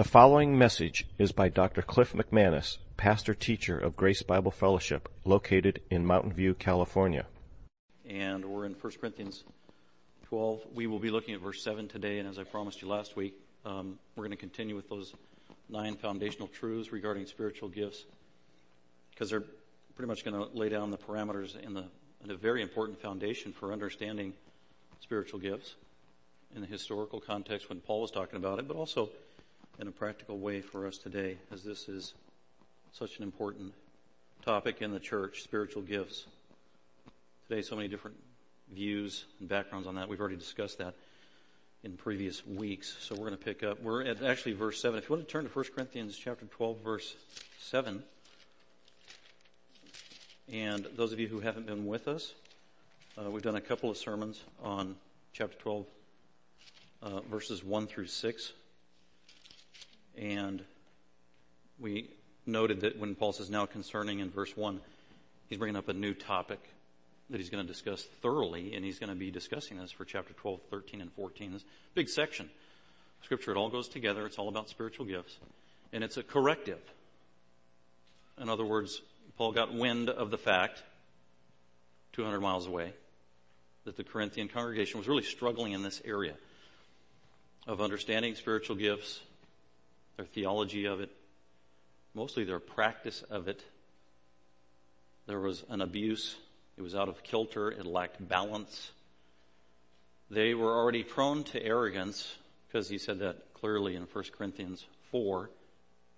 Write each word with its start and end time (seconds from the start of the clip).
The 0.00 0.08
following 0.08 0.56
message 0.56 1.06
is 1.18 1.30
by 1.30 1.50
Dr. 1.50 1.82
Cliff 1.82 2.14
McManus, 2.14 2.78
pastor 2.96 3.34
teacher 3.34 3.78
of 3.78 3.96
Grace 3.96 4.22
Bible 4.22 4.50
Fellowship, 4.50 5.10
located 5.26 5.82
in 5.90 6.06
Mountain 6.06 6.32
View, 6.32 6.54
California. 6.54 7.26
And 8.08 8.46
we're 8.46 8.64
in 8.64 8.72
1 8.72 8.92
Corinthians 8.98 9.44
12. 10.28 10.60
We 10.74 10.86
will 10.86 11.00
be 11.00 11.10
looking 11.10 11.34
at 11.34 11.42
verse 11.42 11.62
7 11.62 11.86
today, 11.86 12.18
and 12.18 12.26
as 12.26 12.38
I 12.38 12.44
promised 12.44 12.80
you 12.80 12.88
last 12.88 13.14
week, 13.14 13.34
um, 13.66 13.98
we're 14.16 14.24
going 14.24 14.30
to 14.30 14.38
continue 14.38 14.74
with 14.74 14.88
those 14.88 15.12
nine 15.68 15.96
foundational 15.96 16.48
truths 16.48 16.92
regarding 16.92 17.26
spiritual 17.26 17.68
gifts, 17.68 18.06
because 19.10 19.28
they're 19.28 19.44
pretty 19.96 20.08
much 20.08 20.24
going 20.24 20.34
to 20.34 20.48
lay 20.56 20.70
down 20.70 20.90
the 20.90 20.96
parameters 20.96 21.62
and, 21.62 21.76
the, 21.76 21.84
a 22.26 22.36
very 22.36 22.62
important 22.62 22.98
foundation 22.98 23.52
for 23.52 23.70
understanding 23.70 24.32
spiritual 25.02 25.40
gifts 25.40 25.74
in 26.54 26.62
the 26.62 26.66
historical 26.66 27.20
context 27.20 27.68
when 27.68 27.80
Paul 27.80 28.00
was 28.00 28.10
talking 28.10 28.36
about 28.36 28.58
it, 28.58 28.66
but 28.66 28.78
also 28.78 29.10
in 29.78 29.88
a 29.88 29.92
practical 29.92 30.38
way 30.38 30.60
for 30.60 30.86
us 30.86 30.98
today, 30.98 31.36
as 31.52 31.62
this 31.62 31.88
is 31.88 32.14
such 32.92 33.18
an 33.18 33.22
important 33.22 33.72
topic 34.44 34.82
in 34.82 34.92
the 34.92 35.00
church, 35.00 35.42
spiritual 35.42 35.82
gifts. 35.82 36.26
Today, 37.48 37.62
so 37.62 37.76
many 37.76 37.88
different 37.88 38.16
views 38.72 39.24
and 39.38 39.48
backgrounds 39.48 39.86
on 39.86 39.94
that. 39.96 40.08
We've 40.08 40.20
already 40.20 40.36
discussed 40.36 40.78
that 40.78 40.94
in 41.82 41.96
previous 41.96 42.46
weeks. 42.46 42.96
So 43.00 43.14
we're 43.14 43.26
going 43.26 43.38
to 43.38 43.44
pick 43.44 43.62
up. 43.62 43.82
We're 43.82 44.04
at 44.04 44.22
actually 44.22 44.52
verse 44.52 44.80
7. 44.80 44.98
If 44.98 45.08
you 45.08 45.16
want 45.16 45.26
to 45.26 45.32
turn 45.32 45.44
to 45.44 45.50
1 45.50 45.64
Corinthians 45.74 46.16
chapter 46.16 46.46
12, 46.46 46.78
verse 46.82 47.14
7. 47.58 48.02
And 50.52 50.86
those 50.96 51.12
of 51.12 51.20
you 51.20 51.28
who 51.28 51.40
haven't 51.40 51.66
been 51.66 51.86
with 51.86 52.08
us, 52.08 52.34
uh, 53.16 53.30
we've 53.30 53.42
done 53.42 53.56
a 53.56 53.60
couple 53.60 53.90
of 53.90 53.96
sermons 53.96 54.42
on 54.62 54.96
chapter 55.32 55.56
12, 55.58 55.86
uh, 57.02 57.20
verses 57.20 57.64
1 57.64 57.86
through 57.86 58.06
6. 58.06 58.52
And 60.16 60.62
we 61.78 62.10
noted 62.46 62.80
that 62.82 62.98
when 62.98 63.14
Paul 63.14 63.32
says 63.32 63.50
now 63.50 63.66
concerning 63.66 64.18
in 64.18 64.30
verse 64.30 64.56
1, 64.56 64.80
he's 65.48 65.58
bringing 65.58 65.76
up 65.76 65.88
a 65.88 65.92
new 65.92 66.14
topic 66.14 66.60
that 67.30 67.38
he's 67.38 67.50
going 67.50 67.64
to 67.64 67.72
discuss 67.72 68.02
thoroughly, 68.22 68.74
and 68.74 68.84
he's 68.84 68.98
going 68.98 69.10
to 69.10 69.16
be 69.16 69.30
discussing 69.30 69.78
this 69.78 69.92
for 69.92 70.04
chapter 70.04 70.34
12, 70.34 70.60
13, 70.68 71.00
and 71.00 71.12
14. 71.12 71.52
This 71.52 71.64
big 71.94 72.08
section. 72.08 72.50
Scripture, 73.22 73.52
it 73.52 73.56
all 73.56 73.68
goes 73.68 73.88
together. 73.88 74.26
It's 74.26 74.38
all 74.38 74.48
about 74.48 74.68
spiritual 74.68 75.06
gifts. 75.06 75.36
And 75.92 76.02
it's 76.02 76.16
a 76.16 76.22
corrective. 76.22 76.80
In 78.40 78.48
other 78.48 78.64
words, 78.64 79.00
Paul 79.36 79.52
got 79.52 79.72
wind 79.72 80.08
of 80.08 80.30
the 80.30 80.38
fact, 80.38 80.82
200 82.14 82.40
miles 82.40 82.66
away, 82.66 82.92
that 83.84 83.96
the 83.96 84.04
Corinthian 84.04 84.48
congregation 84.48 84.98
was 84.98 85.08
really 85.08 85.22
struggling 85.22 85.72
in 85.72 85.82
this 85.82 86.02
area 86.04 86.34
of 87.66 87.80
understanding 87.80 88.34
spiritual 88.34 88.76
gifts, 88.76 89.20
their 90.20 90.26
theology 90.26 90.84
of 90.84 91.00
it, 91.00 91.08
mostly 92.12 92.44
their 92.44 92.60
practice 92.60 93.24
of 93.30 93.48
it. 93.48 93.64
There 95.26 95.40
was 95.40 95.64
an 95.70 95.80
abuse. 95.80 96.36
It 96.76 96.82
was 96.82 96.94
out 96.94 97.08
of 97.08 97.22
kilter. 97.22 97.70
It 97.70 97.86
lacked 97.86 98.28
balance. 98.28 98.90
They 100.30 100.52
were 100.52 100.76
already 100.76 101.04
prone 101.04 101.44
to 101.44 101.62
arrogance 101.64 102.36
because 102.66 102.86
he 102.86 102.98
said 102.98 103.20
that 103.20 103.54
clearly 103.54 103.96
in 103.96 104.02
1 104.02 104.24
Corinthians 104.36 104.84
4. 105.10 105.48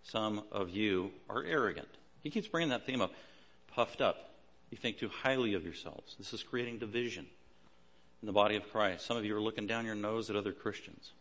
Some 0.03 0.43
of 0.51 0.71
you 0.71 1.13
are 1.31 1.45
arrogant. 1.45 1.87
He 2.25 2.31
keeps 2.31 2.49
bringing 2.49 2.71
that 2.71 2.87
theme 2.87 3.01
up. 3.01 3.13
Puffed 3.69 4.01
up. 4.01 4.31
You 4.71 4.79
think 4.79 4.99
too 4.99 5.11
highly 5.11 5.55
of 5.55 5.63
yourselves. 5.63 6.17
This 6.19 6.33
is 6.33 6.43
creating 6.43 6.79
division 6.79 7.27
in 8.21 8.27
the 8.27 8.33
body 8.33 8.57
of 8.57 8.69
Christ. 8.73 9.07
Some 9.07 9.17
of 9.17 9.25
you 9.25 9.37
are 9.37 9.41
looking 9.41 9.69
down 9.69 9.87
your 9.87 9.95
nose 9.95 10.29
at 10.29 10.35
other 10.35 10.53
Christians 10.53 11.13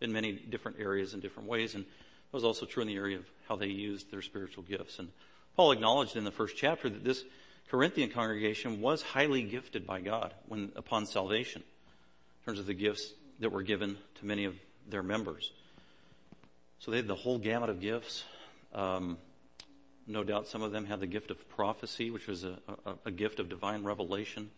in 0.00 0.12
many 0.12 0.32
different 0.32 0.78
areas 0.80 1.14
in 1.14 1.20
different 1.20 1.48
ways. 1.48 1.74
And 1.74 1.84
that 2.30 2.36
was 2.36 2.44
also 2.44 2.66
true 2.66 2.82
in 2.82 2.88
the 2.88 2.96
area 2.96 3.18
of 3.18 3.26
how 3.48 3.56
they 3.56 3.68
used 3.68 4.10
their 4.10 4.22
spiritual 4.22 4.62
gifts. 4.62 4.98
And 4.98 5.08
Paul 5.56 5.72
acknowledged 5.72 6.16
in 6.16 6.24
the 6.24 6.30
first 6.30 6.56
chapter 6.56 6.88
that 6.88 7.04
this 7.04 7.24
Corinthian 7.68 8.10
congregation 8.10 8.80
was 8.80 9.02
highly 9.02 9.42
gifted 9.42 9.86
by 9.86 10.00
God 10.00 10.34
when 10.46 10.72
upon 10.76 11.06
salvation, 11.06 11.62
in 11.62 12.44
terms 12.44 12.58
of 12.58 12.66
the 12.66 12.74
gifts 12.74 13.12
that 13.40 13.50
were 13.50 13.62
given 13.62 13.98
to 14.20 14.26
many 14.26 14.44
of 14.44 14.54
their 14.88 15.02
members. 15.02 15.52
So 16.78 16.90
they 16.90 16.98
had 16.98 17.08
the 17.08 17.14
whole 17.14 17.38
gamut 17.38 17.70
of 17.70 17.80
gifts. 17.80 18.24
Um, 18.74 19.18
no 20.06 20.22
doubt 20.22 20.46
some 20.46 20.62
of 20.62 20.72
them 20.72 20.84
had 20.84 21.00
the 21.00 21.06
gift 21.06 21.30
of 21.30 21.48
prophecy, 21.48 22.10
which 22.10 22.26
was 22.26 22.44
a, 22.44 22.58
a, 22.84 22.94
a 23.06 23.10
gift 23.10 23.40
of 23.40 23.48
divine 23.48 23.82
revelation. 23.82 24.50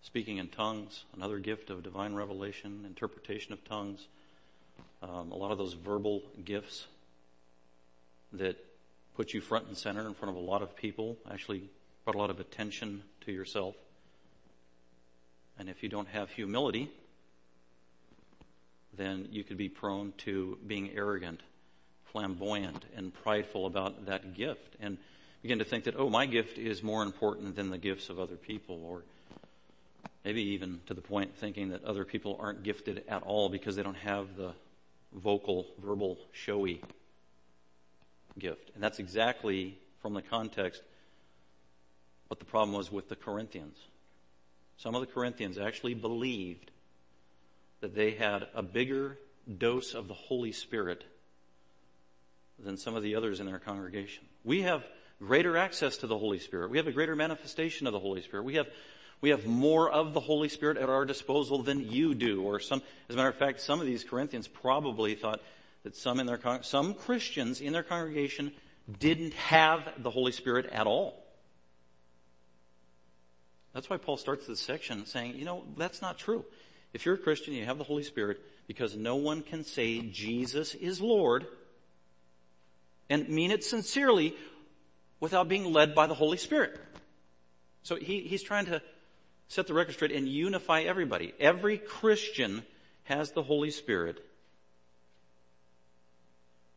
Speaking 0.00 0.38
in 0.38 0.48
tongues, 0.48 1.04
another 1.14 1.38
gift 1.38 1.70
of 1.70 1.84
divine 1.84 2.14
revelation, 2.14 2.84
interpretation 2.86 3.52
of 3.52 3.64
tongues 3.64 4.08
um, 5.02 5.32
a 5.32 5.36
lot 5.36 5.50
of 5.50 5.58
those 5.58 5.72
verbal 5.74 6.22
gifts 6.44 6.86
that 8.32 8.56
put 9.16 9.34
you 9.34 9.40
front 9.40 9.66
and 9.66 9.76
center 9.76 10.06
in 10.06 10.14
front 10.14 10.34
of 10.34 10.42
a 10.42 10.44
lot 10.44 10.62
of 10.62 10.76
people 10.76 11.16
actually 11.30 11.68
brought 12.04 12.14
a 12.14 12.18
lot 12.18 12.30
of 12.30 12.40
attention 12.40 13.02
to 13.22 13.32
yourself. 13.32 13.74
And 15.58 15.68
if 15.68 15.82
you 15.82 15.88
don't 15.88 16.08
have 16.08 16.30
humility, 16.30 16.90
then 18.96 19.28
you 19.30 19.44
could 19.44 19.56
be 19.56 19.68
prone 19.68 20.12
to 20.18 20.58
being 20.66 20.90
arrogant, 20.94 21.40
flamboyant, 22.12 22.84
and 22.96 23.12
prideful 23.12 23.66
about 23.66 24.06
that 24.06 24.34
gift 24.34 24.76
and 24.80 24.98
begin 25.42 25.58
to 25.58 25.64
think 25.64 25.84
that, 25.84 25.94
oh, 25.98 26.08
my 26.08 26.26
gift 26.26 26.58
is 26.58 26.82
more 26.82 27.02
important 27.02 27.56
than 27.56 27.70
the 27.70 27.78
gifts 27.78 28.08
of 28.08 28.18
other 28.18 28.36
people 28.36 28.82
or 28.84 29.02
maybe 30.24 30.42
even 30.42 30.80
to 30.86 30.94
the 30.94 31.00
point 31.00 31.36
thinking 31.36 31.70
that 31.70 31.84
other 31.84 32.04
people 32.04 32.38
aren't 32.40 32.62
gifted 32.62 33.02
at 33.08 33.22
all 33.22 33.48
because 33.48 33.76
they 33.76 33.82
don't 33.82 33.96
have 33.96 34.36
the 34.36 34.52
vocal, 35.14 35.66
verbal, 35.82 36.18
showy 36.32 36.82
gift. 38.38 38.70
And 38.74 38.82
that's 38.82 38.98
exactly 38.98 39.78
from 40.00 40.14
the 40.14 40.22
context 40.22 40.82
what 42.28 42.38
the 42.38 42.44
problem 42.44 42.76
was 42.76 42.90
with 42.90 43.08
the 43.08 43.16
Corinthians. 43.16 43.76
Some 44.76 44.94
of 44.94 45.00
the 45.00 45.06
Corinthians 45.06 45.58
actually 45.58 45.94
believed 45.94 46.70
that 47.80 47.94
they 47.94 48.12
had 48.12 48.46
a 48.54 48.62
bigger 48.62 49.18
dose 49.58 49.94
of 49.94 50.08
the 50.08 50.14
Holy 50.14 50.52
Spirit 50.52 51.04
than 52.58 52.76
some 52.76 52.96
of 52.96 53.02
the 53.02 53.14
others 53.14 53.40
in 53.40 53.46
their 53.46 53.58
congregation. 53.58 54.24
We 54.44 54.62
have 54.62 54.84
greater 55.18 55.56
access 55.56 55.98
to 55.98 56.06
the 56.06 56.18
Holy 56.18 56.38
Spirit. 56.38 56.70
We 56.70 56.78
have 56.78 56.86
a 56.86 56.92
greater 56.92 57.16
manifestation 57.16 57.86
of 57.86 57.92
the 57.92 58.00
Holy 58.00 58.22
Spirit. 58.22 58.44
We 58.44 58.54
have 58.54 58.68
we 59.22 59.30
have 59.30 59.46
more 59.46 59.88
of 59.88 60.12
the 60.12 60.20
Holy 60.20 60.48
Spirit 60.48 60.76
at 60.76 60.90
our 60.90 61.06
disposal 61.06 61.62
than 61.62 61.90
you 61.90 62.14
do. 62.14 62.42
Or 62.42 62.60
some, 62.60 62.82
as 63.08 63.14
a 63.14 63.16
matter 63.16 63.28
of 63.28 63.36
fact, 63.36 63.60
some 63.60 63.80
of 63.80 63.86
these 63.86 64.04
Corinthians 64.04 64.48
probably 64.48 65.14
thought 65.14 65.40
that 65.84 65.96
some 65.96 66.20
in 66.20 66.26
their, 66.26 66.40
some 66.62 66.92
Christians 66.92 67.60
in 67.60 67.72
their 67.72 67.84
congregation 67.84 68.52
didn't 68.98 69.32
have 69.34 69.88
the 69.98 70.10
Holy 70.10 70.32
Spirit 70.32 70.66
at 70.66 70.88
all. 70.88 71.24
That's 73.72 73.88
why 73.88 73.96
Paul 73.96 74.16
starts 74.16 74.46
this 74.46 74.60
section 74.60 75.06
saying, 75.06 75.36
you 75.36 75.44
know, 75.44 75.64
that's 75.76 76.02
not 76.02 76.18
true. 76.18 76.44
If 76.92 77.06
you're 77.06 77.14
a 77.14 77.18
Christian, 77.18 77.54
you 77.54 77.64
have 77.64 77.78
the 77.78 77.84
Holy 77.84 78.02
Spirit 78.02 78.40
because 78.66 78.96
no 78.96 79.16
one 79.16 79.42
can 79.42 79.64
say 79.64 80.00
Jesus 80.00 80.74
is 80.74 81.00
Lord 81.00 81.46
and 83.08 83.28
mean 83.28 83.52
it 83.52 83.62
sincerely 83.62 84.34
without 85.20 85.48
being 85.48 85.72
led 85.72 85.94
by 85.94 86.08
the 86.08 86.14
Holy 86.14 86.36
Spirit. 86.36 86.78
So 87.84 87.96
he, 87.96 88.20
he's 88.20 88.42
trying 88.42 88.66
to 88.66 88.82
set 89.48 89.66
the 89.66 89.74
record 89.74 89.94
straight 89.94 90.12
and 90.12 90.28
unify 90.28 90.82
everybody. 90.82 91.32
Every 91.38 91.78
Christian 91.78 92.62
has 93.04 93.32
the 93.32 93.42
Holy 93.42 93.70
Spirit. 93.70 94.24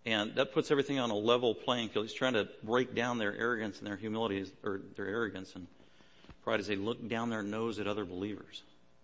And 0.05 0.35
that 0.35 0.53
puts 0.53 0.69
everything 0.69 0.99
on 0.99 1.09
a 1.09 1.15
level 1.15 1.55
playing 1.55 1.89
field. 1.89 2.05
He's 2.05 2.13
trying 2.13 2.33
to 2.33 2.47
break 2.63 2.93
down 2.93 3.17
their 3.17 3.35
arrogance 3.35 3.79
and 3.79 3.87
their 3.87 3.95
humility, 3.95 4.45
or 4.63 4.81
their 4.95 5.07
arrogance 5.07 5.55
and 5.55 5.67
pride 6.43 6.59
as 6.59 6.67
they 6.67 6.75
look 6.75 7.07
down 7.09 7.29
their 7.29 7.41
nose 7.41 7.79
at 7.79 7.87
other 7.87 8.05
believers 8.05 8.61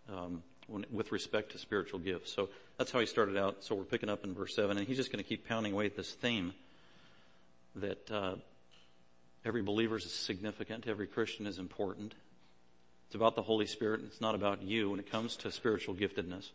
um, 0.10 0.44
when, 0.68 0.86
with 0.92 1.12
respect 1.12 1.54
to 1.54 1.58
spiritual 1.58 2.00
gifts. 2.00 2.32
So 2.32 2.50
that's 2.78 2.92
how 2.92 3.00
he 3.00 3.08
started 3.08 3.36
out. 3.36 3.64
So 3.64 3.74
we're 3.74 3.84
picking 3.84 4.10
up 4.10 4.24
in 4.24 4.36
verse 4.36 4.56
7, 4.56 4.78
and 4.78 4.88
he's 4.88 4.98
just 4.98 5.12
going 5.12 5.24
to 5.24 5.28
keep 5.28 5.48
pounding 5.48 5.74
away 5.74 5.88
at 5.88 5.96
this 5.96 6.14
theme 6.14 6.54
that 7.76 8.12
uh, 8.12 8.36
every 9.44 9.64
believer 9.64 9.98
is 9.98 10.12
significant, 10.12 10.88
every 10.88 11.08
Christian 11.08 11.48
is 11.48 11.58
important, 11.58 12.14
it's 13.12 13.16
about 13.18 13.36
the 13.36 13.42
Holy 13.42 13.66
Spirit 13.66 14.00
and 14.00 14.10
it's 14.10 14.22
not 14.22 14.36
about 14.36 14.64
you 14.64 14.90
when 14.90 14.98
it 15.02 15.12
comes 15.12 15.36
to 15.36 15.52
spiritual 15.52 15.94
giftedness. 15.94 16.52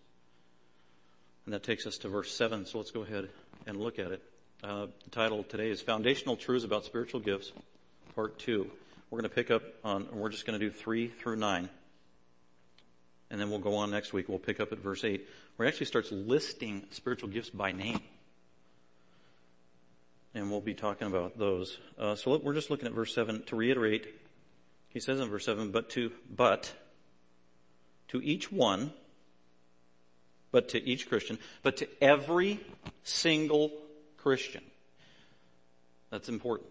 And 1.44 1.52
that 1.52 1.62
takes 1.62 1.86
us 1.86 1.98
to 1.98 2.08
verse 2.08 2.32
7, 2.32 2.64
so 2.64 2.78
let's 2.78 2.90
go 2.90 3.02
ahead 3.02 3.28
and 3.66 3.78
look 3.78 3.98
at 3.98 4.10
it. 4.10 4.22
Uh, 4.64 4.86
the 5.04 5.10
title 5.10 5.42
today 5.42 5.68
is 5.68 5.82
Foundational 5.82 6.34
Truths 6.34 6.64
About 6.64 6.86
Spiritual 6.86 7.20
Gifts, 7.20 7.52
Part 8.14 8.38
2. 8.38 8.70
We're 9.10 9.18
going 9.18 9.28
to 9.28 9.34
pick 9.34 9.50
up 9.50 9.64
on, 9.84 10.06
and 10.10 10.18
we're 10.18 10.30
just 10.30 10.46
going 10.46 10.58
to 10.58 10.66
do 10.66 10.72
3 10.72 11.08
through 11.08 11.36
9. 11.36 11.68
And 13.30 13.38
then 13.38 13.50
we'll 13.50 13.58
go 13.58 13.74
on 13.74 13.90
next 13.90 14.14
week. 14.14 14.26
We'll 14.26 14.38
pick 14.38 14.58
up 14.58 14.72
at 14.72 14.78
verse 14.78 15.04
8, 15.04 15.28
where 15.56 15.66
he 15.66 15.68
actually 15.68 15.84
starts 15.84 16.10
listing 16.10 16.86
spiritual 16.90 17.28
gifts 17.28 17.50
by 17.50 17.72
name. 17.72 18.00
And 20.34 20.50
we'll 20.50 20.62
be 20.62 20.72
talking 20.72 21.06
about 21.06 21.36
those. 21.38 21.76
Uh, 21.98 22.14
so 22.14 22.38
we're 22.38 22.54
just 22.54 22.70
looking 22.70 22.86
at 22.86 22.94
verse 22.94 23.14
7 23.14 23.42
to 23.42 23.56
reiterate 23.56 24.06
he 24.96 25.00
says 25.00 25.20
in 25.20 25.28
verse 25.28 25.44
7, 25.44 25.72
but 25.72 25.90
to, 25.90 26.10
but, 26.34 26.72
to 28.08 28.18
each 28.24 28.50
one, 28.50 28.94
but 30.50 30.70
to 30.70 30.82
each 30.82 31.06
Christian, 31.06 31.38
but 31.62 31.76
to 31.76 31.88
every 32.00 32.60
single 33.02 33.72
Christian, 34.16 34.64
that's 36.08 36.30
important. 36.30 36.70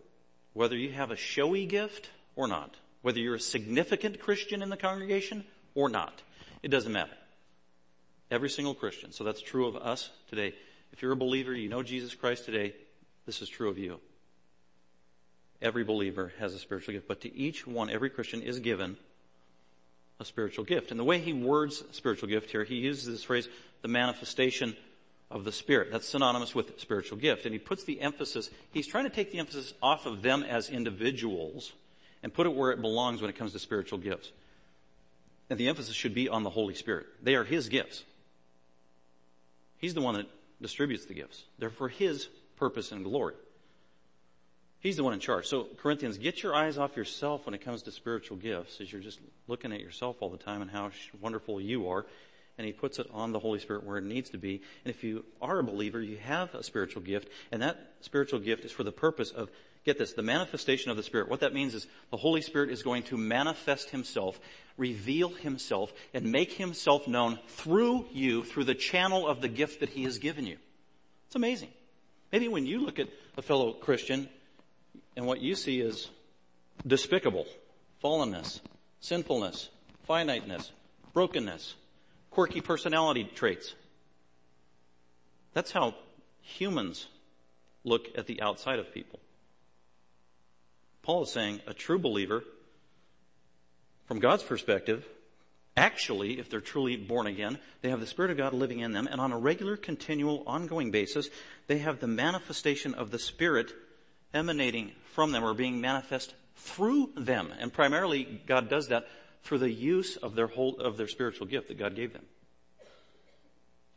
Whether 0.53 0.75
you 0.75 0.91
have 0.93 1.11
a 1.11 1.15
showy 1.15 1.67
gift 1.67 2.09
or 2.35 2.47
not, 2.47 2.75
whether 3.03 3.19
you're 3.19 3.35
a 3.35 3.39
significant 3.39 4.19
Christian 4.19 4.63
in 4.63 4.69
the 4.69 4.77
congregation 4.77 5.45
or 5.75 5.87
not, 5.87 6.23
it 6.63 6.69
doesn't 6.69 6.91
matter. 6.91 7.13
Every 8.31 8.49
single 8.49 8.73
Christian. 8.73 9.11
So 9.11 9.23
that's 9.23 9.39
true 9.39 9.67
of 9.67 9.75
us 9.75 10.09
today. 10.31 10.55
If 10.91 11.03
you're 11.03 11.11
a 11.11 11.15
believer, 11.15 11.53
you 11.53 11.69
know 11.69 11.83
Jesus 11.83 12.15
Christ 12.15 12.45
today, 12.45 12.73
this 13.27 13.43
is 13.43 13.49
true 13.49 13.69
of 13.69 13.77
you. 13.77 13.99
Every 15.61 15.83
believer 15.83 16.33
has 16.39 16.53
a 16.53 16.59
spiritual 16.59 16.93
gift, 16.93 17.07
but 17.07 17.21
to 17.21 17.35
each 17.35 17.65
one, 17.65 17.89
every 17.89 18.09
Christian 18.09 18.41
is 18.41 18.59
given 18.59 18.97
a 20.19 20.25
spiritual 20.25 20.65
gift. 20.65 20.91
And 20.91 20.99
the 20.99 21.03
way 21.03 21.19
he 21.19 21.33
words 21.33 21.83
spiritual 21.91 22.29
gift 22.29 22.51
here, 22.51 22.63
he 22.63 22.75
uses 22.75 23.05
this 23.05 23.23
phrase, 23.23 23.47
the 23.81 23.87
manifestation 23.87 24.75
of 25.31 25.43
the 25.43 25.51
Spirit. 25.51 25.91
That's 25.91 26.07
synonymous 26.07 26.53
with 26.53 26.79
spiritual 26.79 27.17
gift. 27.17 27.45
And 27.45 27.53
he 27.53 27.59
puts 27.59 27.83
the 27.83 28.01
emphasis, 28.01 28.49
he's 28.71 28.87
trying 28.87 29.05
to 29.05 29.09
take 29.09 29.31
the 29.31 29.39
emphasis 29.39 29.73
off 29.81 30.05
of 30.05 30.21
them 30.21 30.43
as 30.43 30.69
individuals 30.69 31.73
and 32.23 32.33
put 32.33 32.47
it 32.47 32.55
where 32.55 32.71
it 32.71 32.81
belongs 32.81 33.21
when 33.21 33.29
it 33.29 33.37
comes 33.37 33.51
to 33.53 33.59
spiritual 33.59 33.99
gifts. 33.99 34.31
And 35.49 35.59
the 35.59 35.67
emphasis 35.67 35.95
should 35.95 36.15
be 36.15 36.27
on 36.27 36.43
the 36.43 36.49
Holy 36.49 36.73
Spirit. 36.73 37.05
They 37.21 37.35
are 37.35 37.43
his 37.43 37.69
gifts. 37.69 38.03
He's 39.77 39.93
the 39.93 40.01
one 40.01 40.15
that 40.15 40.27
distributes 40.61 41.05
the 41.05 41.13
gifts. 41.13 41.43
They're 41.59 41.69
for 41.69 41.89
his 41.89 42.27
purpose 42.55 42.91
and 42.91 43.03
glory. 43.03 43.35
He's 44.79 44.97
the 44.97 45.03
one 45.03 45.13
in 45.13 45.19
charge. 45.19 45.47
So 45.47 45.67
Corinthians, 45.77 46.17
get 46.17 46.43
your 46.43 46.53
eyes 46.53 46.77
off 46.77 46.95
yourself 46.95 47.45
when 47.45 47.55
it 47.55 47.61
comes 47.61 47.81
to 47.83 47.91
spiritual 47.91 48.37
gifts, 48.37 48.79
as 48.79 48.91
you're 48.91 49.01
just 49.01 49.19
looking 49.47 49.71
at 49.71 49.79
yourself 49.79 50.17
all 50.19 50.29
the 50.29 50.37
time 50.37 50.61
and 50.61 50.69
how 50.69 50.91
wonderful 51.19 51.59
you 51.59 51.89
are. 51.89 52.05
And 52.57 52.65
he 52.65 52.71
puts 52.71 52.99
it 52.99 53.07
on 53.11 53.31
the 53.31 53.39
Holy 53.39 53.59
Spirit 53.59 53.83
where 53.83 53.97
it 53.97 54.05
needs 54.05 54.29
to 54.29 54.37
be. 54.37 54.61
And 54.85 54.93
if 54.93 55.03
you 55.03 55.25
are 55.41 55.59
a 55.59 55.63
believer, 55.63 55.99
you 55.99 56.17
have 56.17 56.53
a 56.53 56.63
spiritual 56.63 57.01
gift, 57.01 57.29
and 57.51 57.61
that 57.61 57.95
spiritual 58.01 58.39
gift 58.39 58.63
is 58.63 58.71
for 58.71 58.83
the 58.83 58.93
purpose 58.93 59.31
of, 59.31 59.49
get 59.85 59.97
this, 59.97 60.13
the 60.13 60.21
manifestation 60.21 60.89
of 60.89 60.95
the 60.95 61.03
Spirit. 61.03 61.29
What 61.29 61.41
that 61.41 61.53
means 61.53 61.73
is 61.73 61.85
the 62.11 62.17
Holy 62.17 62.41
Spirit 62.41 62.69
is 62.69 62.81
going 62.81 63.03
to 63.03 63.17
manifest 63.17 63.89
himself, 63.89 64.39
reveal 64.77 65.29
himself, 65.29 65.91
and 66.13 66.31
make 66.31 66.53
himself 66.53 67.07
known 67.07 67.39
through 67.47 68.05
you, 68.13 68.43
through 68.43 68.63
the 68.65 68.75
channel 68.75 69.27
of 69.27 69.41
the 69.41 69.49
gift 69.49 69.81
that 69.81 69.89
he 69.89 70.03
has 70.03 70.19
given 70.19 70.45
you. 70.45 70.57
It's 71.27 71.35
amazing. 71.35 71.69
Maybe 72.31 72.47
when 72.47 72.65
you 72.65 72.79
look 72.79 72.99
at 72.99 73.09
a 73.35 73.41
fellow 73.41 73.73
Christian 73.73 74.29
and 75.15 75.25
what 75.25 75.41
you 75.41 75.55
see 75.55 75.79
is 75.79 76.09
despicable, 76.85 77.45
fallenness, 78.03 78.59
sinfulness, 78.99 79.69
finiteness, 80.07 80.71
brokenness, 81.13 81.75
quirky 82.31 82.61
personality 82.61 83.23
traits. 83.35 83.75
That's 85.53 85.71
how 85.71 85.95
humans 86.41 87.07
look 87.83 88.09
at 88.17 88.27
the 88.27 88.41
outside 88.41 88.79
of 88.79 88.93
people. 88.93 89.19
Paul 91.01 91.23
is 91.23 91.31
saying 91.31 91.61
a 91.67 91.73
true 91.73 91.99
believer, 91.99 92.43
from 94.05 94.19
God's 94.19 94.43
perspective, 94.43 95.07
actually, 95.77 96.39
if 96.39 96.49
they're 96.49 96.61
truly 96.61 96.97
born 96.97 97.27
again, 97.27 97.57
they 97.81 97.89
have 97.89 97.99
the 97.99 98.07
Spirit 98.07 98.31
of 98.31 98.37
God 98.37 98.53
living 98.53 98.79
in 98.79 98.91
them, 98.91 99.07
and 99.09 99.21
on 99.21 99.31
a 99.31 99.37
regular, 99.37 99.77
continual, 99.77 100.43
ongoing 100.45 100.91
basis, 100.91 101.29
they 101.67 101.79
have 101.79 101.99
the 101.99 102.07
manifestation 102.07 102.93
of 102.93 103.11
the 103.11 103.19
Spirit 103.19 103.73
emanating 104.35 104.91
from 105.13 105.31
them 105.31 105.43
or 105.43 105.53
being 105.53 105.81
manifest 105.81 106.35
through 106.57 107.11
them. 107.15 107.51
And 107.59 107.73
primarily, 107.73 108.41
God 108.45 108.69
does 108.69 108.89
that 108.89 109.07
through 109.43 109.59
the 109.59 109.71
use 109.71 110.17
of 110.17 110.35
their 110.35 110.47
whole, 110.47 110.79
of 110.79 110.97
their 110.97 111.07
spiritual 111.07 111.47
gift 111.47 111.69
that 111.69 111.79
God 111.79 111.95
gave 111.95 112.13
them. 112.13 112.25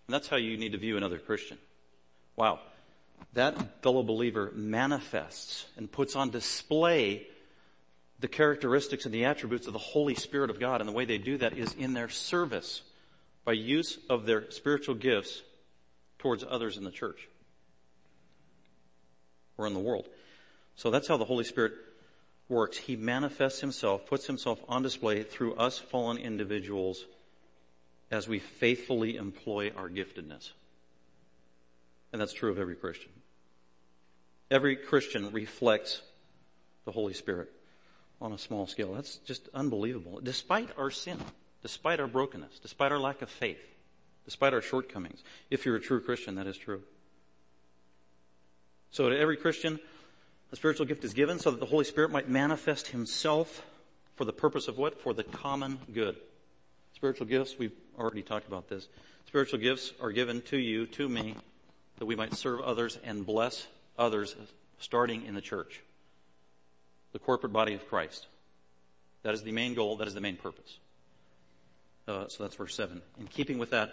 And 0.07 0.15
that's 0.15 0.29
how 0.29 0.37
you 0.37 0.57
need 0.57 0.73
to 0.73 0.79
view 0.79 0.97
another 0.97 1.19
Christian. 1.19 1.59
Wow. 2.37 2.61
That 3.35 3.83
fellow 3.83 4.03
believer 4.03 4.53
manifests 4.55 5.67
and 5.77 5.91
puts 5.91 6.17
on 6.17 6.31
display 6.31 7.27
the 8.21 8.29
characteristics 8.29 9.05
and 9.05 9.15
the 9.15 9.25
attributes 9.25 9.67
of 9.67 9.73
the 9.73 9.79
Holy 9.79 10.15
Spirit 10.15 10.51
of 10.51 10.61
God. 10.61 10.81
And 10.81 10.89
the 10.89 10.95
way 10.95 11.05
they 11.05 11.19
do 11.19 11.37
that 11.39 11.57
is 11.57 11.75
in 11.75 11.95
their 11.95 12.09
service 12.09 12.83
by 13.45 13.53
use 13.53 13.99
of 14.09 14.25
their 14.25 14.51
spiritual 14.51 14.95
gifts 14.95 15.43
towards 16.19 16.45
others 16.49 16.77
in 16.77 16.85
the 16.85 16.91
church 16.91 17.29
or 19.57 19.67
in 19.67 19.75
the 19.75 19.81
world. 19.81 20.09
So 20.79 20.93
that's 20.93 21.09
how 21.09 21.17
the 21.17 21.25
Holy 21.25 21.43
Spirit 21.43 21.73
works. 22.49 22.79
He 22.79 22.95
manifests 22.95 23.61
himself, 23.61 24.07
puts 24.07 24.29
himself 24.29 24.61
on 24.69 24.81
display 24.81 25.25
through 25.25 25.55
us 25.55 25.77
fallen 25.77 26.19
individuals 26.19 27.05
as 28.13 28.29
we 28.29 28.39
faithfully 28.39 29.17
employ 29.17 29.73
our 29.77 29.89
giftedness. 29.89 30.53
And 32.13 32.23
that's 32.23 32.33
true 32.33 32.53
of 32.53 32.61
every 32.61 32.77
Christian. 32.77 33.11
Every 34.53 34.77
Christian 34.77 35.33
reflects 35.33 36.01
the 36.85 36.93
Holy 36.93 37.13
Spirit 37.13 37.51
on 38.21 38.33
a 38.33 38.39
small 38.39 38.69
scale. 38.69 38.95
That's 38.95 39.17
just 39.17 39.49
unbelievable. 39.53 40.21
Despite 40.23 40.71
our 40.79 40.93
sin, 40.93 41.19
despite 41.61 41.99
our 41.99 42.07
brokenness, 42.07 42.61
despite 42.61 42.93
our 42.93 43.01
lack 43.01 43.21
of 43.21 43.29
faith, 43.29 43.59
despite 44.25 44.55
our 44.55 44.63
shortcomings. 44.63 45.25
If 45.51 45.67
you're 45.67 45.75
a 45.75 45.81
true 45.81 46.01
Christian, 46.01 46.37
that 46.37 46.47
is 46.47 46.57
true. 46.57 46.83
So 48.93 49.09
to 49.09 49.19
every 49.19 49.37
Christian, 49.37 49.81
a 50.53 50.57
spiritual 50.57 50.87
gift 50.87 51.05
is 51.05 51.13
given 51.13 51.39
so 51.39 51.51
that 51.51 51.61
the 51.61 51.67
Holy 51.67 51.85
Spirit 51.85 52.11
might 52.11 52.29
manifest 52.29 52.89
himself 52.89 53.63
for 54.17 54.25
the 54.25 54.33
purpose 54.33 54.69
of 54.69 54.79
what? 54.79 55.01
For 55.01 55.13
the 55.13 55.25
common 55.25 55.79
good. 55.93 56.17
Spiritual 56.95 57.27
gifts, 57.27 57.57
we've 57.59 57.77
already 57.99 58.23
talked 58.23 58.49
about 58.49 58.69
this. 58.69 58.89
Spiritual 59.27 59.59
gifts 59.59 59.93
are 60.01 60.11
given 60.11 60.41
to 60.43 60.57
you, 60.57 60.87
to 60.87 61.09
me, 61.09 61.37
that 61.99 62.07
we 62.07 62.17
might 62.17 62.35
serve 62.35 62.61
others 62.61 62.99
and 63.05 63.27
bless 63.27 63.67
others, 63.99 64.35
starting 64.79 65.25
in 65.27 65.35
the 65.35 65.41
church. 65.41 65.83
The 67.13 67.19
corporate 67.19 67.53
body 67.53 67.75
of 67.75 67.87
Christ. 67.89 68.27
That 69.23 69.35
is 69.35 69.43
the 69.43 69.53
main 69.53 69.75
goal, 69.75 69.97
that 69.97 70.09
is 70.09 70.15
the 70.15 70.21
main 70.21 70.37
purpose. 70.37 70.79
Uh, 72.07 72.27
so 72.29 72.43
that's 72.43 72.57
verse 72.57 72.75
7. 72.75 73.03
In 73.21 73.27
keeping 73.27 73.59
with 73.59 73.71
that, 73.71 73.93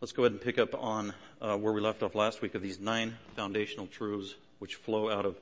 let's 0.00 0.12
go 0.12 0.22
ahead 0.22 0.32
and 0.32 0.40
pick 0.40 0.58
up 0.58 0.74
on 0.74 1.12
uh, 1.40 1.56
where 1.56 1.72
we 1.72 1.80
left 1.80 2.02
off 2.02 2.14
last 2.14 2.42
week 2.42 2.54
of 2.54 2.62
these 2.62 2.78
nine 2.78 3.16
foundational 3.34 3.88
truths 3.88 4.36
which 4.60 4.76
flow 4.76 5.10
out 5.10 5.26
of 5.26 5.36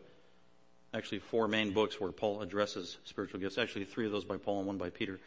actually 0.95 1.19
four 1.19 1.49
main 1.49 1.73
books 1.73 2.01
where 2.01 2.13
Paul 2.13 2.41
addresses 2.41 2.97
spiritual 3.05 3.41
gifts. 3.41 3.59
Actually, 3.59 3.85
three 3.85 4.07
of 4.07 4.13
those 4.13 4.25
by 4.25 4.37
Paul 4.37 4.59
and 4.59 4.67
one 4.67 4.79
by 4.79 4.91
Peter. 4.91 5.19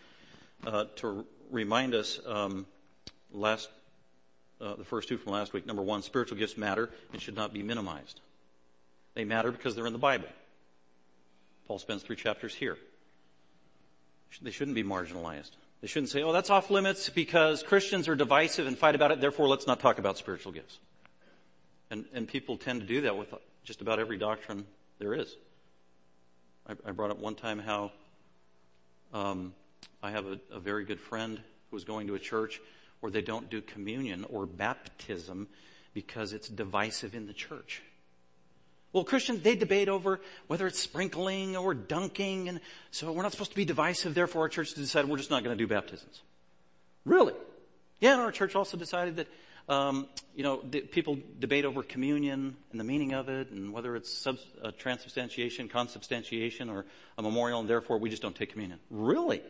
Uh, 0.66 0.86
to 0.96 1.26
remind 1.52 1.94
us, 1.94 2.20
um, 2.26 2.66
last 3.32 3.70
uh, 4.60 4.76
the 4.76 4.84
first 4.84 5.08
two 5.08 5.18
from 5.18 5.34
last 5.34 5.54
week. 5.54 5.66
Number 5.66 5.84
one, 5.84 6.02
spiritual 6.02 6.38
gifts 6.38 6.58
matter 6.58 6.90
and 7.14 7.22
should 7.22 7.36
not 7.36 7.54
be 7.54 7.62
minimized. 7.62 8.22
They 9.14 9.24
matter 9.24 9.52
because 9.52 9.76
they're 9.76 9.86
in 9.86 9.94
the 9.94 10.00
Bible. 10.00 10.28
Paul 11.68 11.80
spends 11.80 12.04
three 12.04 12.16
chapters 12.16 12.56
here. 12.56 12.78
They 14.42 14.52
shouldn't 14.52 14.76
be 14.76 14.84
marginalized. 14.84 15.52
They 15.82 15.88
shouldn't 15.88 16.10
say, 16.10 16.24
oh, 16.24 16.32
that's 16.32 16.50
off 16.50 16.70
limits 16.72 17.10
because 17.10 17.62
Christians 17.62 18.08
are 18.08 18.16
divisive 18.16 18.68
and 18.68 18.78
fight 18.78 18.96
about 18.96 19.12
it, 19.12 19.22
therefore 19.22 19.48
let's 19.48 19.68
not 19.68 19.80
talk 19.80 20.00
about 20.00 20.18
spiritual 20.18 20.52
gifts. 20.52 20.80
And, 21.92 22.06
and 22.14 22.28
people 22.28 22.58
tend 22.58 22.82
to 22.82 22.88
do 22.88 23.02
that 23.02 23.16
with 23.16 23.34
just 23.64 23.82
about 23.82 24.00
every 24.00 24.18
doctrine 24.18 24.66
there 25.00 25.14
is. 25.14 25.36
I, 26.68 26.92
brought 26.92 27.12
up 27.12 27.20
one 27.20 27.36
time 27.36 27.60
how 27.60 27.92
um, 29.14 29.54
I 30.04 30.12
have 30.12 30.26
a, 30.26 30.40
a 30.52 30.60
very 30.60 30.84
good 30.84 31.00
friend 31.00 31.38
who 31.70 31.76
was 31.76 31.84
going 31.84 32.08
to 32.08 32.16
a 32.16 32.20
church 32.20 32.60
where 33.00 33.12
they 33.12 33.22
don't 33.22 33.50
do 33.50 33.62
communion 33.62 34.26
or 34.30 34.46
baptism 34.46 35.48
because 35.94 36.34
it's 36.34 36.50
divisive 36.50 37.16
in 37.16 37.26
the 37.26 37.34
church. 37.34 37.82
Well, 38.94 39.04
Christians, 39.04 39.42
they 39.42 39.56
debate 39.56 39.90
over 39.90 40.20
whether 40.48 40.68
it's 40.68 40.80
sprinkling 40.80 41.56
or 41.56 41.74
dunking, 41.74 42.50
and 42.50 42.60
so 42.92 43.12
we're 43.12 43.24
not 43.24 43.32
supposed 43.32 43.52
to 43.52 43.56
be 43.56 43.66
divisive, 43.66 44.14
therefore 44.14 44.44
our 44.44 44.50
church 44.50 44.74
decided 44.74 45.10
we're 45.10 45.18
just 45.18 45.30
not 45.30 45.44
going 45.44 45.58
to 45.58 45.64
do 45.64 45.68
baptisms. 45.68 46.22
Really? 47.06 47.34
Yeah, 48.00 48.14
and 48.14 48.22
our 48.22 48.32
church 48.32 48.56
also 48.56 48.78
decided 48.78 49.18
that 49.18 49.28
um, 49.70 50.08
you 50.36 50.44
know, 50.44 50.58
people 50.58 51.18
debate 51.40 51.66
over 51.66 51.84
communion 51.84 52.56
and 52.72 52.80
the 52.80 52.84
meaning 52.84 53.14
of 53.14 53.30
it, 53.30 53.50
and 53.52 53.74
whether 53.74 53.96
it's 53.96 54.26
uh, 54.26 54.34
transubstantiation, 54.78 55.68
consubstantiation, 55.68 56.70
or 56.70 56.86
a 57.18 57.22
memorial, 57.22 57.60
and 57.60 57.70
therefore 57.70 57.98
we 57.98 58.10
just 58.10 58.22
don't 58.22 58.36
take 58.36 58.52
communion. 58.52 58.80
Really? 58.90 59.42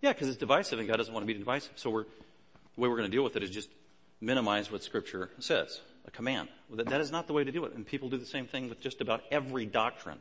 Yeah, 0.00 0.12
because 0.12 0.28
it's 0.28 0.38
divisive, 0.38 0.78
and 0.78 0.88
God 0.88 0.96
doesn't 0.96 1.12
want 1.12 1.26
to 1.26 1.32
be 1.32 1.38
divisive. 1.38 1.72
So 1.76 1.90
we're 1.90 2.04
the 2.76 2.82
way 2.82 2.88
we're 2.88 2.96
going 2.96 3.10
to 3.10 3.14
deal 3.14 3.24
with 3.24 3.36
it 3.36 3.42
is 3.42 3.50
just 3.50 3.70
minimize 4.20 4.70
what 4.70 4.82
Scripture 4.82 5.30
says, 5.38 5.80
a 6.06 6.10
command. 6.10 6.48
That, 6.70 6.88
that 6.88 7.00
is 7.00 7.10
not 7.10 7.26
the 7.26 7.32
way 7.32 7.44
to 7.44 7.52
do 7.52 7.64
it, 7.64 7.74
and 7.74 7.86
people 7.86 8.08
do 8.08 8.18
the 8.18 8.26
same 8.26 8.46
thing 8.46 8.68
with 8.68 8.80
just 8.80 9.00
about 9.00 9.22
every 9.30 9.66
doctrine. 9.66 10.18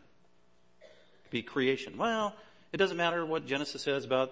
Be 1.30 1.42
creation. 1.42 1.98
Well, 1.98 2.34
it 2.72 2.78
doesn't 2.78 2.98
matter 2.98 3.26
what 3.26 3.46
Genesis 3.46 3.82
says 3.82 4.06
about 4.06 4.32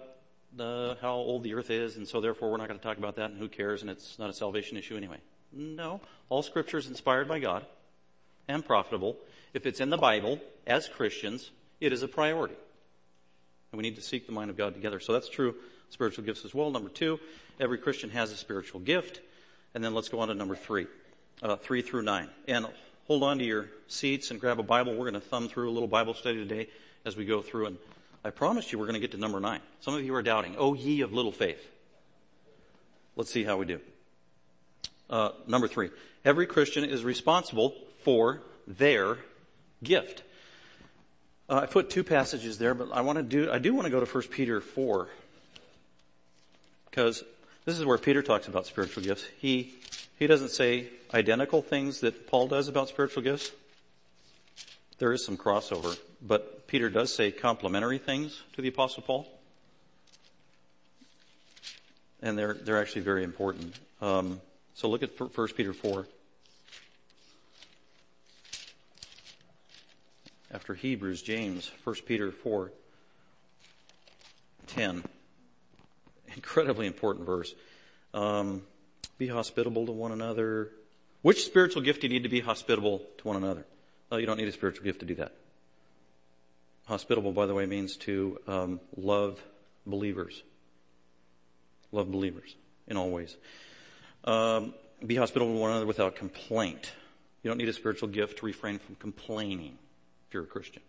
the, 0.56 0.96
how 1.00 1.14
old 1.14 1.42
the 1.42 1.54
earth 1.54 1.70
is, 1.70 1.96
and 1.96 2.06
so 2.06 2.20
therefore 2.20 2.50
we're 2.50 2.56
not 2.56 2.68
going 2.68 2.78
to 2.78 2.84
talk 2.84 2.98
about 2.98 3.16
that, 3.16 3.30
and 3.30 3.38
who 3.38 3.48
cares, 3.48 3.82
and 3.82 3.90
it's 3.90 4.18
not 4.18 4.30
a 4.30 4.32
salvation 4.32 4.76
issue 4.76 4.96
anyway. 4.96 5.18
No. 5.52 6.00
All 6.28 6.42
scripture 6.42 6.78
is 6.78 6.88
inspired 6.88 7.28
by 7.28 7.38
God 7.38 7.64
and 8.48 8.64
profitable. 8.64 9.16
If 9.52 9.66
it's 9.66 9.80
in 9.80 9.90
the 9.90 9.96
Bible, 9.96 10.40
as 10.66 10.88
Christians, 10.88 11.50
it 11.80 11.92
is 11.92 12.02
a 12.02 12.08
priority. 12.08 12.56
And 13.72 13.78
we 13.78 13.82
need 13.82 13.96
to 13.96 14.02
seek 14.02 14.26
the 14.26 14.32
mind 14.32 14.50
of 14.50 14.56
God 14.56 14.74
together. 14.74 15.00
So 15.00 15.12
that's 15.12 15.28
true 15.28 15.54
spiritual 15.90 16.24
gifts 16.24 16.44
as 16.44 16.54
well. 16.54 16.70
Number 16.70 16.88
two, 16.88 17.20
every 17.60 17.78
Christian 17.78 18.10
has 18.10 18.32
a 18.32 18.36
spiritual 18.36 18.80
gift. 18.80 19.20
And 19.74 19.82
then 19.82 19.94
let's 19.94 20.08
go 20.08 20.20
on 20.20 20.28
to 20.28 20.34
number 20.34 20.56
three, 20.56 20.86
uh, 21.42 21.56
three 21.56 21.82
through 21.82 22.02
nine. 22.02 22.28
And 22.46 22.66
hold 23.06 23.22
on 23.22 23.38
to 23.38 23.44
your 23.44 23.68
seats 23.88 24.30
and 24.30 24.40
grab 24.40 24.58
a 24.58 24.62
Bible. 24.62 24.92
We're 24.92 25.10
going 25.10 25.14
to 25.14 25.20
thumb 25.20 25.48
through 25.48 25.70
a 25.70 25.72
little 25.72 25.88
Bible 25.88 26.14
study 26.14 26.38
today 26.38 26.68
as 27.04 27.16
we 27.16 27.24
go 27.24 27.42
through. 27.42 27.66
And 27.66 27.78
I 28.24 28.30
promised 28.30 28.72
you 28.72 28.78
we're 28.78 28.86
going 28.86 28.94
to 28.94 29.00
get 29.00 29.12
to 29.12 29.18
number 29.18 29.38
nine. 29.38 29.60
Some 29.80 29.94
of 29.94 30.02
you 30.02 30.14
are 30.14 30.22
doubting. 30.22 30.56
Oh, 30.58 30.72
ye 30.72 31.02
of 31.02 31.12
little 31.12 31.32
faith. 31.32 31.62
Let's 33.16 33.30
see 33.30 33.44
how 33.44 33.58
we 33.58 33.66
do. 33.66 33.80
Uh, 35.10 35.30
number 35.46 35.68
three. 35.68 35.90
Every 36.24 36.46
Christian 36.46 36.84
is 36.84 37.04
responsible 37.04 37.74
for 38.02 38.40
their 38.66 39.18
gift. 39.82 40.22
Uh, 41.48 41.60
I 41.62 41.66
put 41.66 41.90
two 41.90 42.02
passages 42.02 42.56
there, 42.56 42.72
but 42.72 42.90
I 42.92 43.02
want 43.02 43.18
to 43.18 43.22
do, 43.22 43.50
I 43.52 43.58
do 43.58 43.74
want 43.74 43.84
to 43.84 43.90
go 43.90 44.02
to 44.02 44.06
1 44.06 44.24
Peter 44.28 44.62
4. 44.62 45.08
Because 46.88 47.22
this 47.66 47.78
is 47.78 47.84
where 47.84 47.98
Peter 47.98 48.22
talks 48.22 48.48
about 48.48 48.66
spiritual 48.66 49.02
gifts. 49.02 49.26
He, 49.38 49.74
he 50.18 50.26
doesn't 50.26 50.50
say 50.50 50.88
identical 51.12 51.60
things 51.60 52.00
that 52.00 52.26
Paul 52.26 52.48
does 52.48 52.68
about 52.68 52.88
spiritual 52.88 53.22
gifts. 53.22 53.52
There 54.98 55.12
is 55.12 55.24
some 55.24 55.36
crossover, 55.36 55.98
but 56.22 56.66
Peter 56.66 56.88
does 56.88 57.14
say 57.14 57.30
complementary 57.30 57.98
things 57.98 58.42
to 58.54 58.62
the 58.62 58.68
apostle 58.68 59.02
Paul. 59.02 59.26
And 62.22 62.38
they're, 62.38 62.54
they're 62.54 62.80
actually 62.80 63.02
very 63.02 63.24
important. 63.24 63.78
Um, 64.00 64.40
so 64.74 64.88
look 64.88 65.02
at 65.02 65.18
1 65.18 65.48
Peter 65.56 65.72
4. 65.72 66.06
After 70.52 70.74
Hebrews, 70.74 71.22
James, 71.22 71.70
1 71.84 71.96
Peter 72.06 72.30
4, 72.30 72.72
10 74.68 75.04
incredibly 76.34 76.86
important 76.86 77.26
verse. 77.26 77.54
Um, 78.12 78.62
be 79.18 79.28
hospitable 79.28 79.86
to 79.86 79.92
one 79.92 80.12
another. 80.12 80.70
Which 81.22 81.44
spiritual 81.44 81.82
gift 81.82 82.00
do 82.00 82.06
you 82.06 82.12
need 82.12 82.24
to 82.24 82.28
be 82.28 82.40
hospitable 82.40 83.02
to 83.18 83.28
one 83.28 83.36
another? 83.36 83.64
Oh, 84.14 84.16
you 84.16 84.26
don't 84.26 84.36
need 84.36 84.46
a 84.46 84.52
spiritual 84.52 84.84
gift 84.84 85.00
to 85.00 85.06
do 85.06 85.16
that. 85.16 85.32
Hospitable, 86.86 87.32
by 87.32 87.46
the 87.46 87.54
way, 87.54 87.66
means 87.66 87.96
to 87.96 88.38
um, 88.46 88.80
love 88.96 89.42
believers. 89.86 90.44
Love 91.90 92.12
believers 92.12 92.54
in 92.86 92.96
all 92.96 93.10
ways. 93.10 93.36
Um, 94.22 94.72
be 95.04 95.16
hospitable 95.16 95.52
to 95.52 95.58
one 95.58 95.72
another 95.72 95.86
without 95.86 96.14
complaint. 96.14 96.92
You 97.42 97.50
don't 97.50 97.58
need 97.58 97.68
a 97.68 97.72
spiritual 97.72 98.08
gift 98.08 98.38
to 98.38 98.46
refrain 98.46 98.78
from 98.78 98.94
complaining 98.94 99.78
if 100.28 100.34
you're 100.34 100.44
a 100.44 100.46
Christian. 100.46 100.82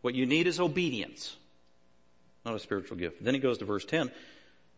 What 0.00 0.14
you 0.14 0.24
need 0.24 0.46
is 0.46 0.58
obedience, 0.58 1.36
not 2.46 2.54
a 2.54 2.58
spiritual 2.58 2.96
gift. 2.96 3.22
Then 3.22 3.34
he 3.34 3.40
goes 3.40 3.58
to 3.58 3.66
verse 3.66 3.84
10. 3.84 4.10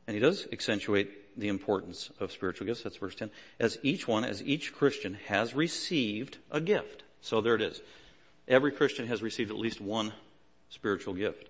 And 0.09 0.15
he 0.17 0.21
does 0.21 0.49
accentuate 0.53 1.39
the 1.39 1.47
importance 1.47 2.11
of 2.19 2.33
spiritual 2.33 2.67
gifts. 2.67 2.83
That's 2.83 2.97
verse 2.97 3.15
10. 3.15 3.31
As 3.61 3.79
each 3.85 4.09
one, 4.09 4.25
as 4.25 4.43
each 4.43 4.75
Christian 4.75 5.15
has 5.27 5.55
received 5.55 6.39
a 6.51 6.61
gift. 6.61 7.05
So 7.25 7.41
there 7.41 7.55
it 7.55 7.63
is. 7.63 7.81
Every 8.47 8.71
Christian 8.71 9.07
has 9.07 9.23
received 9.23 9.51
at 9.51 9.57
least 9.57 9.81
one 9.81 10.13
spiritual 10.69 11.15
gift. 11.15 11.49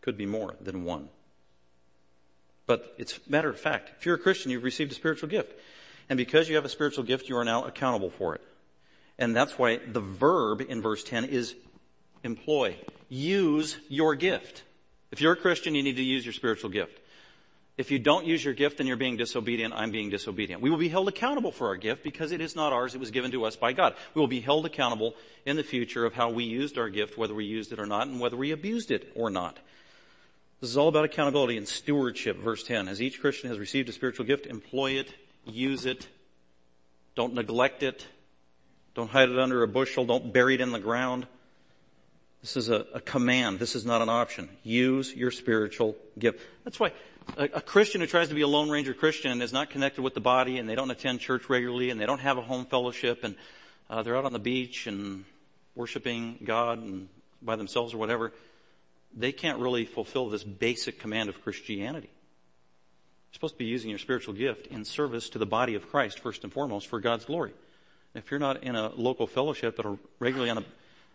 Could 0.00 0.16
be 0.16 0.26
more 0.26 0.56
than 0.60 0.84
one. 0.84 1.08
But 2.66 2.92
it's 2.98 3.20
matter 3.28 3.48
of 3.48 3.58
fact. 3.58 3.92
If 3.96 4.04
you're 4.04 4.16
a 4.16 4.18
Christian, 4.18 4.50
you've 4.50 4.64
received 4.64 4.90
a 4.90 4.96
spiritual 4.96 5.28
gift. 5.28 5.52
And 6.08 6.16
because 6.16 6.48
you 6.48 6.56
have 6.56 6.64
a 6.64 6.68
spiritual 6.68 7.04
gift, 7.04 7.28
you 7.28 7.36
are 7.36 7.44
now 7.44 7.66
accountable 7.66 8.10
for 8.10 8.34
it. 8.34 8.42
And 9.16 9.34
that's 9.34 9.56
why 9.56 9.76
the 9.86 10.00
verb 10.00 10.60
in 10.60 10.82
verse 10.82 11.04
10 11.04 11.26
is 11.26 11.54
employ. 12.24 12.76
Use 13.08 13.76
your 13.88 14.16
gift. 14.16 14.64
If 15.12 15.20
you're 15.20 15.34
a 15.34 15.36
Christian, 15.36 15.76
you 15.76 15.84
need 15.84 15.96
to 15.96 16.02
use 16.02 16.26
your 16.26 16.32
spiritual 16.32 16.70
gift. 16.70 16.98
If 17.76 17.90
you 17.90 17.98
don't 17.98 18.24
use 18.24 18.44
your 18.44 18.54
gift, 18.54 18.78
then 18.78 18.86
you're 18.86 18.96
being 18.96 19.16
disobedient. 19.16 19.74
I'm 19.74 19.90
being 19.90 20.08
disobedient. 20.08 20.62
We 20.62 20.70
will 20.70 20.78
be 20.78 20.88
held 20.88 21.08
accountable 21.08 21.50
for 21.50 21.66
our 21.68 21.76
gift 21.76 22.04
because 22.04 22.30
it 22.30 22.40
is 22.40 22.54
not 22.54 22.72
ours. 22.72 22.94
It 22.94 23.00
was 23.00 23.10
given 23.10 23.32
to 23.32 23.44
us 23.44 23.56
by 23.56 23.72
God. 23.72 23.94
We 24.14 24.20
will 24.20 24.28
be 24.28 24.40
held 24.40 24.64
accountable 24.64 25.14
in 25.44 25.56
the 25.56 25.64
future 25.64 26.04
of 26.04 26.14
how 26.14 26.30
we 26.30 26.44
used 26.44 26.78
our 26.78 26.88
gift, 26.88 27.18
whether 27.18 27.34
we 27.34 27.46
used 27.46 27.72
it 27.72 27.80
or 27.80 27.86
not, 27.86 28.06
and 28.06 28.20
whether 28.20 28.36
we 28.36 28.52
abused 28.52 28.92
it 28.92 29.10
or 29.16 29.28
not. 29.28 29.58
This 30.60 30.70
is 30.70 30.76
all 30.76 30.88
about 30.88 31.04
accountability 31.04 31.56
and 31.56 31.66
stewardship. 31.66 32.38
Verse 32.38 32.62
10. 32.62 32.86
As 32.86 33.02
each 33.02 33.20
Christian 33.20 33.50
has 33.50 33.58
received 33.58 33.88
a 33.88 33.92
spiritual 33.92 34.24
gift, 34.24 34.46
employ 34.46 34.92
it, 34.92 35.12
use 35.44 35.84
it. 35.84 36.06
Don't 37.16 37.34
neglect 37.34 37.82
it. 37.82 38.06
Don't 38.94 39.10
hide 39.10 39.30
it 39.30 39.38
under 39.38 39.64
a 39.64 39.68
bushel. 39.68 40.06
Don't 40.06 40.32
bury 40.32 40.54
it 40.54 40.60
in 40.60 40.70
the 40.70 40.78
ground. 40.78 41.26
This 42.40 42.56
is 42.56 42.68
a, 42.68 42.86
a, 42.94 43.00
command. 43.00 43.58
This 43.58 43.74
is 43.74 43.86
not 43.86 44.02
an 44.02 44.10
option. 44.10 44.50
Use 44.62 45.14
your 45.14 45.30
spiritual 45.30 45.96
gift. 46.18 46.40
That's 46.62 46.78
why 46.78 46.92
a, 47.36 47.44
a, 47.44 47.60
Christian 47.60 48.00
who 48.00 48.06
tries 48.06 48.28
to 48.28 48.34
be 48.34 48.42
a 48.42 48.48
Lone 48.48 48.70
Ranger 48.70 48.94
Christian 48.94 49.42
is 49.42 49.52
not 49.52 49.70
connected 49.70 50.02
with 50.02 50.14
the 50.14 50.20
body 50.20 50.58
and 50.58 50.68
they 50.68 50.74
don't 50.74 50.90
attend 50.90 51.20
church 51.20 51.48
regularly 51.48 51.90
and 51.90 52.00
they 52.00 52.06
don't 52.06 52.20
have 52.20 52.38
a 52.38 52.42
home 52.42 52.66
fellowship 52.66 53.24
and 53.24 53.34
uh, 53.90 54.02
they're 54.02 54.16
out 54.16 54.24
on 54.24 54.32
the 54.32 54.38
beach 54.38 54.86
and 54.86 55.24
worshiping 55.74 56.38
God 56.44 56.78
and 56.78 57.08
by 57.42 57.56
themselves 57.56 57.94
or 57.94 57.98
whatever, 57.98 58.32
they 59.14 59.32
can't 59.32 59.58
really 59.58 59.84
fulfill 59.84 60.28
this 60.28 60.44
basic 60.44 60.98
command 60.98 61.28
of 61.28 61.42
Christianity. 61.42 62.08
You're 62.08 63.34
supposed 63.34 63.54
to 63.54 63.58
be 63.58 63.66
using 63.66 63.90
your 63.90 63.98
spiritual 63.98 64.34
gift 64.34 64.68
in 64.68 64.84
service 64.84 65.28
to 65.30 65.38
the 65.38 65.46
body 65.46 65.74
of 65.74 65.90
Christ 65.90 66.20
first 66.20 66.44
and 66.44 66.52
foremost 66.52 66.86
for 66.86 67.00
God's 67.00 67.24
glory. 67.24 67.52
If 68.14 68.30
you're 68.30 68.40
not 68.40 68.62
in 68.62 68.76
a 68.76 68.88
local 68.94 69.26
fellowship 69.26 69.76
but 69.76 69.86
are 69.86 69.98
regularly 70.20 70.50
on 70.50 70.58
a 70.58 70.64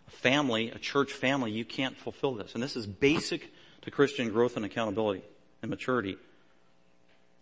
family, 0.07 0.69
a 0.69 0.77
church 0.77 1.13
family, 1.13 1.51
you 1.51 1.65
can't 1.65 1.95
fulfill 1.95 2.35
this. 2.35 2.53
And 2.53 2.61
this 2.61 2.75
is 2.75 2.85
basic 2.85 3.51
to 3.81 3.91
Christian 3.91 4.29
growth 4.29 4.57
and 4.57 4.65
accountability 4.65 5.23
and 5.61 5.69
maturity. 5.69 6.17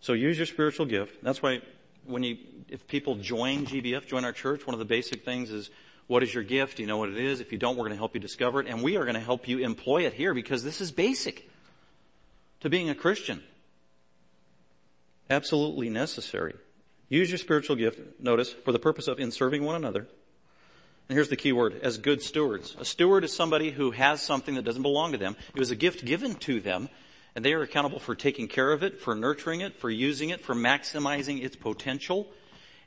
So 0.00 0.12
use 0.12 0.36
your 0.36 0.46
spiritual 0.46 0.86
gift. 0.86 1.22
That's 1.22 1.42
why 1.42 1.60
when 2.04 2.22
you, 2.22 2.38
if 2.68 2.86
people 2.86 3.16
join 3.16 3.66
GBF, 3.66 4.06
join 4.06 4.24
our 4.24 4.32
church, 4.32 4.66
one 4.66 4.74
of 4.74 4.78
the 4.78 4.84
basic 4.84 5.24
things 5.24 5.50
is, 5.50 5.70
what 6.06 6.22
is 6.22 6.32
your 6.32 6.44
gift? 6.44 6.78
Do 6.78 6.82
you 6.82 6.86
know 6.86 6.96
what 6.96 7.10
it 7.10 7.18
is? 7.18 7.40
If 7.40 7.52
you 7.52 7.58
don't, 7.58 7.76
we're 7.76 7.84
going 7.84 7.92
to 7.92 7.98
help 7.98 8.14
you 8.14 8.20
discover 8.20 8.60
it. 8.60 8.66
And 8.66 8.82
we 8.82 8.96
are 8.96 9.04
going 9.04 9.14
to 9.14 9.20
help 9.20 9.46
you 9.46 9.58
employ 9.58 10.06
it 10.06 10.14
here 10.14 10.32
because 10.32 10.62
this 10.62 10.80
is 10.80 10.90
basic 10.90 11.50
to 12.60 12.70
being 12.70 12.88
a 12.88 12.94
Christian. 12.94 13.42
Absolutely 15.28 15.90
necessary. 15.90 16.54
Use 17.10 17.30
your 17.30 17.38
spiritual 17.38 17.76
gift, 17.76 18.20
notice, 18.20 18.52
for 18.52 18.72
the 18.72 18.78
purpose 18.78 19.06
of 19.06 19.20
in 19.20 19.30
serving 19.30 19.64
one 19.64 19.76
another 19.76 20.06
and 21.08 21.16
here's 21.16 21.30
the 21.30 21.36
key 21.36 21.52
word, 21.52 21.80
as 21.82 21.96
good 21.96 22.22
stewards. 22.22 22.76
A 22.78 22.84
steward 22.84 23.24
is 23.24 23.32
somebody 23.32 23.70
who 23.70 23.92
has 23.92 24.20
something 24.20 24.56
that 24.56 24.64
doesn't 24.64 24.82
belong 24.82 25.12
to 25.12 25.18
them. 25.18 25.36
It 25.54 25.58
was 25.58 25.70
a 25.70 25.76
gift 25.76 26.04
given 26.04 26.34
to 26.36 26.60
them, 26.60 26.90
and 27.38 27.44
they 27.44 27.52
are 27.52 27.62
accountable 27.62 28.00
for 28.00 28.16
taking 28.16 28.48
care 28.48 28.72
of 28.72 28.82
it, 28.82 29.00
for 29.00 29.14
nurturing 29.14 29.60
it, 29.60 29.76
for 29.76 29.88
using 29.88 30.30
it, 30.30 30.40
for 30.40 30.56
maximizing 30.56 31.40
its 31.40 31.54
potential, 31.54 32.26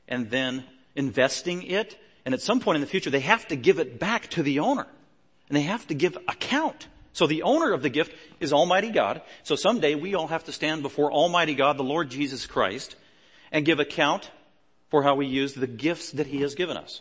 and 0.06 0.28
then 0.28 0.62
investing 0.94 1.62
it. 1.62 1.98
And 2.26 2.34
at 2.34 2.42
some 2.42 2.60
point 2.60 2.74
in 2.74 2.82
the 2.82 2.86
future, 2.86 3.08
they 3.08 3.20
have 3.20 3.48
to 3.48 3.56
give 3.56 3.78
it 3.78 3.98
back 3.98 4.28
to 4.32 4.42
the 4.42 4.58
owner. 4.58 4.86
And 5.48 5.56
they 5.56 5.62
have 5.62 5.86
to 5.86 5.94
give 5.94 6.18
account. 6.28 6.86
So 7.14 7.26
the 7.26 7.44
owner 7.44 7.72
of 7.72 7.80
the 7.80 7.88
gift 7.88 8.14
is 8.40 8.52
Almighty 8.52 8.90
God. 8.90 9.22
So 9.42 9.56
someday 9.56 9.94
we 9.94 10.14
all 10.14 10.26
have 10.26 10.44
to 10.44 10.52
stand 10.52 10.82
before 10.82 11.10
Almighty 11.10 11.54
God, 11.54 11.78
the 11.78 11.82
Lord 11.82 12.10
Jesus 12.10 12.44
Christ, 12.44 12.94
and 13.52 13.64
give 13.64 13.80
account 13.80 14.30
for 14.90 15.02
how 15.02 15.14
we 15.14 15.28
use 15.28 15.54
the 15.54 15.66
gifts 15.66 16.10
that 16.10 16.26
He 16.26 16.42
has 16.42 16.54
given 16.54 16.76
us 16.76 17.00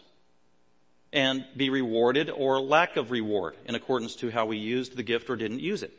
and 1.12 1.44
be 1.58 1.70
rewarded 1.70 2.30
or 2.30 2.62
lack 2.62 2.96
of 2.96 3.12
reward 3.12 3.58
in 3.66 3.76
accordance 3.76 4.16
to 4.16 4.32
how 4.32 4.46
we 4.46 4.56
used 4.56 4.96
the 4.96 5.04
gift 5.04 5.30
or 5.30 5.36
didn't 5.36 5.60
use 5.60 5.84
it. 5.84 5.92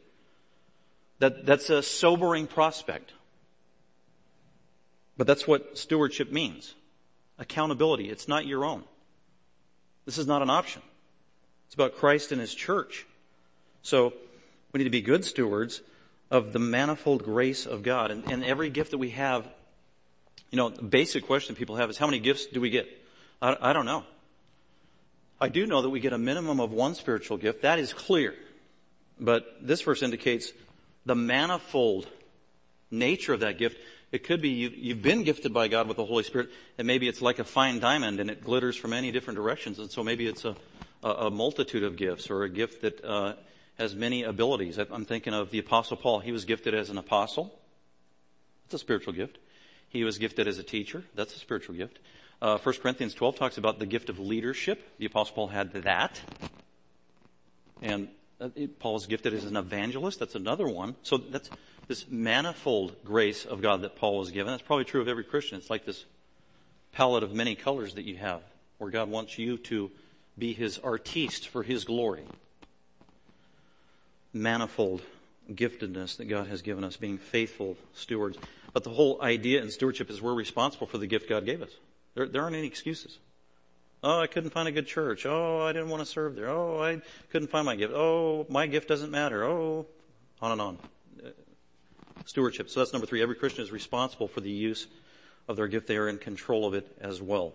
That, 1.22 1.46
that's 1.46 1.70
a 1.70 1.84
sobering 1.84 2.48
prospect. 2.48 3.12
But 5.16 5.28
that's 5.28 5.46
what 5.46 5.78
stewardship 5.78 6.32
means. 6.32 6.74
Accountability. 7.38 8.10
It's 8.10 8.26
not 8.26 8.44
your 8.44 8.64
own. 8.64 8.82
This 10.04 10.18
is 10.18 10.26
not 10.26 10.42
an 10.42 10.50
option. 10.50 10.82
It's 11.66 11.74
about 11.76 11.94
Christ 11.94 12.32
and 12.32 12.40
His 12.40 12.52
church. 12.52 13.06
So 13.82 14.14
we 14.72 14.78
need 14.78 14.84
to 14.84 14.90
be 14.90 15.00
good 15.00 15.24
stewards 15.24 15.80
of 16.28 16.52
the 16.52 16.58
manifold 16.58 17.22
grace 17.22 17.66
of 17.66 17.84
God. 17.84 18.10
And, 18.10 18.24
and 18.28 18.42
every 18.44 18.68
gift 18.68 18.90
that 18.90 18.98
we 18.98 19.10
have, 19.10 19.46
you 20.50 20.56
know, 20.56 20.70
the 20.70 20.82
basic 20.82 21.24
question 21.28 21.54
people 21.54 21.76
have 21.76 21.88
is 21.88 21.98
how 21.98 22.06
many 22.06 22.18
gifts 22.18 22.46
do 22.46 22.60
we 22.60 22.70
get? 22.70 22.88
I, 23.40 23.56
I 23.60 23.72
don't 23.72 23.86
know. 23.86 24.02
I 25.40 25.50
do 25.50 25.66
know 25.66 25.82
that 25.82 25.90
we 25.90 26.00
get 26.00 26.14
a 26.14 26.18
minimum 26.18 26.58
of 26.58 26.72
one 26.72 26.96
spiritual 26.96 27.36
gift. 27.36 27.62
That 27.62 27.78
is 27.78 27.92
clear. 27.92 28.34
But 29.20 29.58
this 29.60 29.82
verse 29.82 30.02
indicates 30.02 30.52
the 31.04 31.14
manifold 31.14 32.08
nature 32.90 33.32
of 33.32 33.40
that 33.40 33.58
gift. 33.58 33.78
It 34.12 34.24
could 34.24 34.42
be 34.42 34.50
you, 34.50 34.94
have 34.94 35.02
been 35.02 35.22
gifted 35.24 35.54
by 35.54 35.68
God 35.68 35.88
with 35.88 35.96
the 35.96 36.04
Holy 36.04 36.22
Spirit, 36.22 36.50
and 36.76 36.86
maybe 36.86 37.08
it's 37.08 37.22
like 37.22 37.38
a 37.38 37.44
fine 37.44 37.80
diamond 37.80 38.20
and 38.20 38.30
it 38.30 38.44
glitters 38.44 38.76
from 38.76 38.90
many 38.90 39.10
different 39.10 39.36
directions. 39.36 39.78
And 39.78 39.90
so 39.90 40.04
maybe 40.04 40.26
it's 40.26 40.44
a, 40.44 40.54
a, 41.02 41.30
multitude 41.30 41.82
of 41.82 41.96
gifts 41.96 42.30
or 42.30 42.42
a 42.42 42.48
gift 42.48 42.82
that 42.82 43.02
uh, 43.02 43.34
has 43.78 43.94
many 43.94 44.22
abilities. 44.22 44.78
I'm 44.78 45.06
thinking 45.06 45.32
of 45.32 45.50
the 45.50 45.58
Apostle 45.58 45.96
Paul. 45.96 46.20
He 46.20 46.30
was 46.30 46.44
gifted 46.44 46.74
as 46.74 46.90
an 46.90 46.98
apostle. 46.98 47.58
That's 48.64 48.74
a 48.74 48.78
spiritual 48.78 49.14
gift. 49.14 49.38
He 49.88 50.04
was 50.04 50.18
gifted 50.18 50.46
as 50.46 50.58
a 50.58 50.62
teacher. 50.62 51.04
That's 51.14 51.34
a 51.34 51.38
spiritual 51.38 51.74
gift. 51.74 51.98
Uh, 52.40 52.58
1 52.58 52.74
Corinthians 52.82 53.14
12 53.14 53.36
talks 53.36 53.56
about 53.56 53.78
the 53.78 53.86
gift 53.86 54.10
of 54.10 54.18
leadership. 54.18 54.98
The 54.98 55.06
apostle 55.06 55.34
Paul 55.34 55.46
had 55.48 55.72
that. 55.72 56.20
And 57.80 58.08
uh, 58.42 58.66
Paul 58.78 58.96
is 58.96 59.06
gifted 59.06 59.34
as 59.34 59.44
an 59.44 59.56
evangelist. 59.56 60.18
That's 60.18 60.34
another 60.34 60.68
one. 60.68 60.96
So 61.02 61.16
that's 61.16 61.50
this 61.88 62.06
manifold 62.08 62.96
grace 63.04 63.44
of 63.44 63.62
God 63.62 63.82
that 63.82 63.96
Paul 63.96 64.18
was 64.18 64.30
given. 64.30 64.52
That's 64.52 64.62
probably 64.62 64.84
true 64.84 65.00
of 65.00 65.08
every 65.08 65.24
Christian. 65.24 65.58
It's 65.58 65.70
like 65.70 65.84
this 65.84 66.04
palette 66.92 67.22
of 67.22 67.32
many 67.32 67.54
colors 67.54 67.94
that 67.94 68.04
you 68.04 68.16
have 68.16 68.42
where 68.78 68.90
God 68.90 69.08
wants 69.08 69.38
you 69.38 69.58
to 69.58 69.90
be 70.38 70.52
his 70.52 70.78
artiste 70.78 71.48
for 71.48 71.62
his 71.62 71.84
glory. 71.84 72.24
Manifold 74.32 75.02
giftedness 75.50 76.16
that 76.16 76.26
God 76.26 76.46
has 76.46 76.62
given 76.62 76.84
us, 76.84 76.96
being 76.96 77.18
faithful 77.18 77.76
stewards. 77.94 78.38
But 78.72 78.84
the 78.84 78.90
whole 78.90 79.20
idea 79.20 79.60
in 79.60 79.70
stewardship 79.70 80.10
is 80.10 80.22
we're 80.22 80.34
responsible 80.34 80.86
for 80.86 80.98
the 80.98 81.06
gift 81.06 81.28
God 81.28 81.44
gave 81.44 81.62
us. 81.62 81.70
There, 82.14 82.26
there 82.26 82.42
aren't 82.42 82.56
any 82.56 82.66
excuses. 82.66 83.18
Oh, 84.04 84.18
I 84.18 84.26
couldn't 84.26 84.50
find 84.50 84.66
a 84.66 84.72
good 84.72 84.86
church. 84.86 85.26
Oh, 85.26 85.60
I 85.60 85.72
didn't 85.72 85.88
want 85.88 86.00
to 86.00 86.06
serve 86.06 86.34
there. 86.34 86.48
Oh, 86.48 86.82
I 86.82 87.00
couldn't 87.30 87.48
find 87.48 87.64
my 87.64 87.76
gift. 87.76 87.92
Oh, 87.94 88.46
my 88.48 88.66
gift 88.66 88.88
doesn't 88.88 89.10
matter. 89.10 89.44
Oh, 89.44 89.86
on 90.40 90.52
and 90.52 90.60
on. 90.60 90.78
Stewardship. 92.24 92.68
So 92.68 92.80
that's 92.80 92.92
number 92.92 93.06
three. 93.06 93.22
Every 93.22 93.36
Christian 93.36 93.62
is 93.62 93.70
responsible 93.70 94.26
for 94.26 94.40
the 94.40 94.50
use 94.50 94.88
of 95.46 95.56
their 95.56 95.68
gift. 95.68 95.86
They 95.86 95.96
are 95.96 96.08
in 96.08 96.18
control 96.18 96.66
of 96.66 96.74
it 96.74 96.96
as 97.00 97.22
well. 97.22 97.54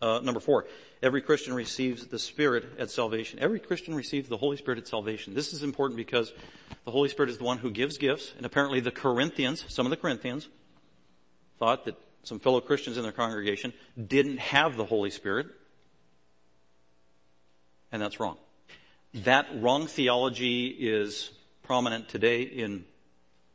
Uh, 0.00 0.20
number 0.22 0.40
four, 0.40 0.66
every 1.02 1.22
Christian 1.22 1.54
receives 1.54 2.06
the 2.06 2.18
Spirit 2.18 2.64
at 2.78 2.90
salvation. 2.90 3.38
Every 3.40 3.58
Christian 3.58 3.94
receives 3.94 4.28
the 4.28 4.36
Holy 4.36 4.56
Spirit 4.56 4.78
at 4.78 4.86
salvation. 4.86 5.34
This 5.34 5.52
is 5.52 5.62
important 5.62 5.96
because 5.96 6.32
the 6.84 6.90
Holy 6.90 7.08
Spirit 7.08 7.30
is 7.30 7.38
the 7.38 7.44
one 7.44 7.58
who 7.58 7.70
gives 7.70 7.96
gifts, 7.96 8.34
and 8.36 8.44
apparently 8.44 8.80
the 8.80 8.90
Corinthians, 8.90 9.64
some 9.68 9.86
of 9.86 9.90
the 9.90 9.96
Corinthians, 9.96 10.48
thought 11.58 11.86
that 11.86 11.96
some 12.26 12.40
fellow 12.40 12.60
Christians 12.60 12.96
in 12.96 13.04
their 13.04 13.12
congregation 13.12 13.72
didn't 13.96 14.38
have 14.38 14.76
the 14.76 14.84
Holy 14.84 15.10
Spirit, 15.10 15.46
and 17.92 18.02
that's 18.02 18.18
wrong. 18.18 18.36
That 19.14 19.46
wrong 19.54 19.86
theology 19.86 20.66
is 20.66 21.30
prominent 21.62 22.08
today 22.08 22.42
in 22.42 22.84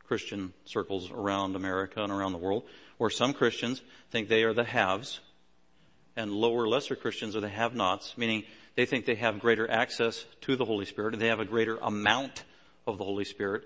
Christian 0.04 0.54
circles 0.64 1.10
around 1.10 1.54
America 1.54 2.02
and 2.02 2.10
around 2.10 2.32
the 2.32 2.38
world, 2.38 2.64
where 2.96 3.10
some 3.10 3.34
Christians 3.34 3.82
think 4.10 4.28
they 4.28 4.42
are 4.42 4.54
the 4.54 4.64
haves 4.64 5.20
and 6.16 6.32
lower, 6.32 6.66
lesser 6.66 6.96
Christians 6.96 7.36
are 7.36 7.40
the 7.40 7.50
have-nots, 7.50 8.16
meaning 8.16 8.44
they 8.74 8.86
think 8.86 9.04
they 9.04 9.16
have 9.16 9.38
greater 9.38 9.70
access 9.70 10.24
to 10.42 10.56
the 10.56 10.64
Holy 10.64 10.86
Spirit 10.86 11.12
and 11.12 11.20
they 11.20 11.28
have 11.28 11.40
a 11.40 11.44
greater 11.44 11.76
amount 11.76 12.44
of 12.86 12.96
the 12.96 13.04
Holy 13.04 13.24
Spirit 13.24 13.64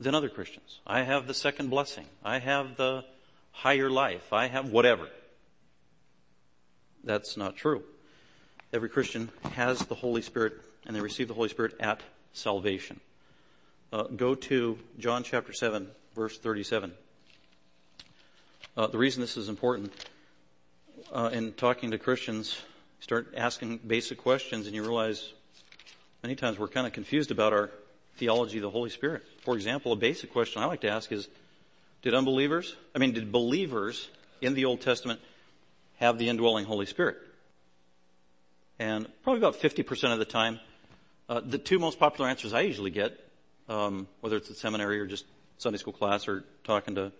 than 0.00 0.16
other 0.16 0.28
Christians. 0.28 0.80
I 0.84 1.02
have 1.02 1.28
the 1.28 1.34
second 1.34 1.70
blessing. 1.70 2.06
I 2.24 2.40
have 2.40 2.76
the 2.76 3.04
higher 3.56 3.88
life. 3.88 4.32
I 4.32 4.48
have 4.48 4.70
whatever. 4.70 5.08
That's 7.02 7.36
not 7.36 7.56
true. 7.56 7.82
Every 8.72 8.88
Christian 8.88 9.30
has 9.52 9.78
the 9.80 9.94
Holy 9.94 10.20
Spirit 10.20 10.60
and 10.86 10.94
they 10.94 11.00
receive 11.00 11.28
the 11.28 11.34
Holy 11.34 11.48
Spirit 11.48 11.74
at 11.80 12.02
salvation. 12.32 13.00
Uh, 13.92 14.04
go 14.04 14.34
to 14.34 14.78
John 14.98 15.22
chapter 15.22 15.52
7, 15.52 15.88
verse 16.14 16.38
37. 16.38 16.92
Uh, 18.76 18.86
the 18.88 18.98
reason 18.98 19.22
this 19.22 19.38
is 19.38 19.48
important 19.48 19.90
uh, 21.10 21.30
in 21.32 21.52
talking 21.54 21.92
to 21.92 21.98
Christians, 21.98 22.60
start 23.00 23.32
asking 23.36 23.78
basic 23.78 24.18
questions 24.18 24.66
and 24.66 24.74
you 24.74 24.82
realize 24.82 25.32
many 26.22 26.34
times 26.34 26.58
we're 26.58 26.68
kind 26.68 26.86
of 26.86 26.92
confused 26.92 27.30
about 27.30 27.54
our 27.54 27.70
theology 28.16 28.58
of 28.58 28.62
the 28.62 28.70
Holy 28.70 28.90
Spirit. 28.90 29.22
For 29.40 29.54
example, 29.54 29.92
a 29.92 29.96
basic 29.96 30.30
question 30.30 30.62
I 30.62 30.66
like 30.66 30.82
to 30.82 30.90
ask 30.90 31.10
is, 31.10 31.28
did 32.06 32.14
unbelievers, 32.14 32.76
I 32.94 33.00
mean, 33.00 33.14
did 33.14 33.32
believers 33.32 34.08
in 34.40 34.54
the 34.54 34.66
Old 34.66 34.80
Testament 34.80 35.18
have 35.96 36.18
the 36.18 36.28
indwelling 36.28 36.64
Holy 36.64 36.86
Spirit? 36.86 37.16
And 38.78 39.08
probably 39.24 39.40
about 39.40 39.60
50% 39.60 40.12
of 40.12 40.20
the 40.20 40.24
time, 40.24 40.60
uh, 41.28 41.40
the 41.44 41.58
two 41.58 41.80
most 41.80 41.98
popular 41.98 42.30
answers 42.30 42.52
I 42.54 42.60
usually 42.60 42.92
get, 42.92 43.18
um, 43.68 44.06
whether 44.20 44.36
it's 44.36 44.48
at 44.48 44.56
seminary 44.56 45.00
or 45.00 45.06
just 45.06 45.24
Sunday 45.58 45.78
school 45.78 45.92
class 45.92 46.28
or 46.28 46.44
talking 46.62 46.94
to 46.94 47.10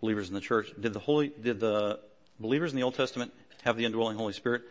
believers 0.00 0.28
in 0.28 0.34
the 0.34 0.40
church, 0.40 0.72
did 0.80 0.94
the 0.94 0.98
Holy, 0.98 1.30
did 1.42 1.60
the 1.60 2.00
believers 2.40 2.72
in 2.72 2.76
the 2.78 2.84
Old 2.84 2.94
Testament 2.94 3.34
have 3.64 3.76
the 3.76 3.84
indwelling 3.84 4.16
Holy 4.16 4.32
Spirit? 4.32 4.62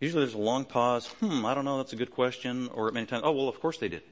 Usually 0.00 0.22
there's 0.22 0.34
a 0.34 0.38
long 0.38 0.66
pause. 0.66 1.06
Hmm, 1.20 1.46
I 1.46 1.54
don't 1.54 1.64
know. 1.64 1.78
That's 1.78 1.94
a 1.94 1.96
good 1.96 2.10
question. 2.10 2.68
Or 2.74 2.90
many 2.90 3.06
times, 3.06 3.22
oh, 3.24 3.32
well, 3.32 3.48
of 3.48 3.58
course 3.58 3.78
they 3.78 3.88
did. 3.88 4.02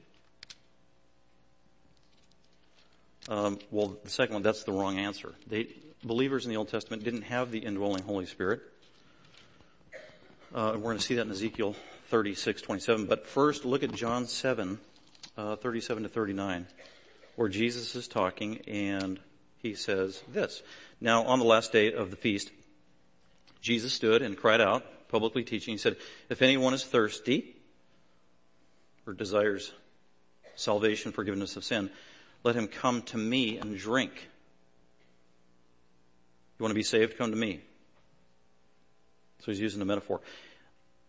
Um, 3.29 3.59
well, 3.71 3.97
the 4.03 4.09
second 4.09 4.33
one, 4.33 4.43
that's 4.43 4.63
the 4.63 4.73
wrong 4.73 4.99
answer. 4.99 5.33
They, 5.47 5.67
believers 6.03 6.45
in 6.45 6.51
the 6.51 6.57
Old 6.57 6.67
Testament 6.67 7.03
didn't 7.03 7.23
have 7.23 7.51
the 7.51 7.59
indwelling 7.59 8.03
Holy 8.03 8.25
Spirit. 8.25 8.61
Uh, 10.53 10.73
we're 10.75 10.81
going 10.81 10.97
to 10.97 11.03
see 11.03 11.15
that 11.15 11.25
in 11.25 11.31
Ezekiel 11.31 11.75
36, 12.09 12.61
27. 12.61 13.05
But 13.05 13.25
first, 13.25 13.65
look 13.65 13.81
at 13.81 13.93
John 13.93 14.27
7, 14.27 14.77
uh, 15.37 15.55
37 15.55 16.03
to 16.03 16.09
39, 16.09 16.67
where 17.37 17.49
Jesus 17.49 17.95
is 17.95 18.07
talking 18.07 18.59
and 18.67 19.19
he 19.61 19.73
says 19.73 20.21
this. 20.27 20.61
Now, 20.99 21.23
on 21.23 21.39
the 21.39 21.45
last 21.45 21.71
day 21.71 21.93
of 21.93 22.11
the 22.11 22.17
feast, 22.17 22.51
Jesus 23.61 23.93
stood 23.93 24.21
and 24.21 24.37
cried 24.37 24.59
out, 24.59 24.85
publicly 25.07 25.43
teaching. 25.43 25.73
He 25.73 25.77
said, 25.77 25.95
if 26.29 26.41
anyone 26.41 26.73
is 26.73 26.83
thirsty 26.83 27.55
or 29.07 29.13
desires 29.13 29.71
salvation, 30.55 31.13
forgiveness 31.13 31.55
of 31.55 31.63
sin, 31.63 31.89
let 32.43 32.55
him 32.55 32.67
come 32.67 33.01
to 33.03 33.17
me 33.17 33.57
and 33.57 33.77
drink. 33.77 34.11
You 36.59 36.63
want 36.63 36.71
to 36.71 36.75
be 36.75 36.83
saved? 36.83 37.17
Come 37.17 37.31
to 37.31 37.37
me. 37.37 37.61
So 39.39 39.51
he's 39.51 39.59
using 39.59 39.81
a 39.81 39.85
metaphor. 39.85 40.21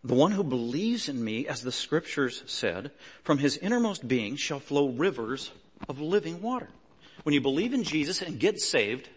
The 0.03 0.13
one 0.13 0.31
who 0.31 0.43
believes 0.43 1.09
in 1.09 1.23
me, 1.23 1.47
as 1.47 1.61
the 1.61 1.71
scriptures 1.71 2.43
said, 2.45 2.91
from 3.23 3.37
his 3.37 3.57
innermost 3.57 4.07
being 4.07 4.35
shall 4.35 4.59
flow 4.59 4.89
rivers 4.89 5.51
of 5.89 5.99
living 5.99 6.41
water. 6.41 6.69
When 7.23 7.33
you 7.33 7.41
believe 7.41 7.73
in 7.73 7.83
Jesus 7.83 8.21
and 8.21 8.39
get 8.39 8.59
saved, 8.59 9.09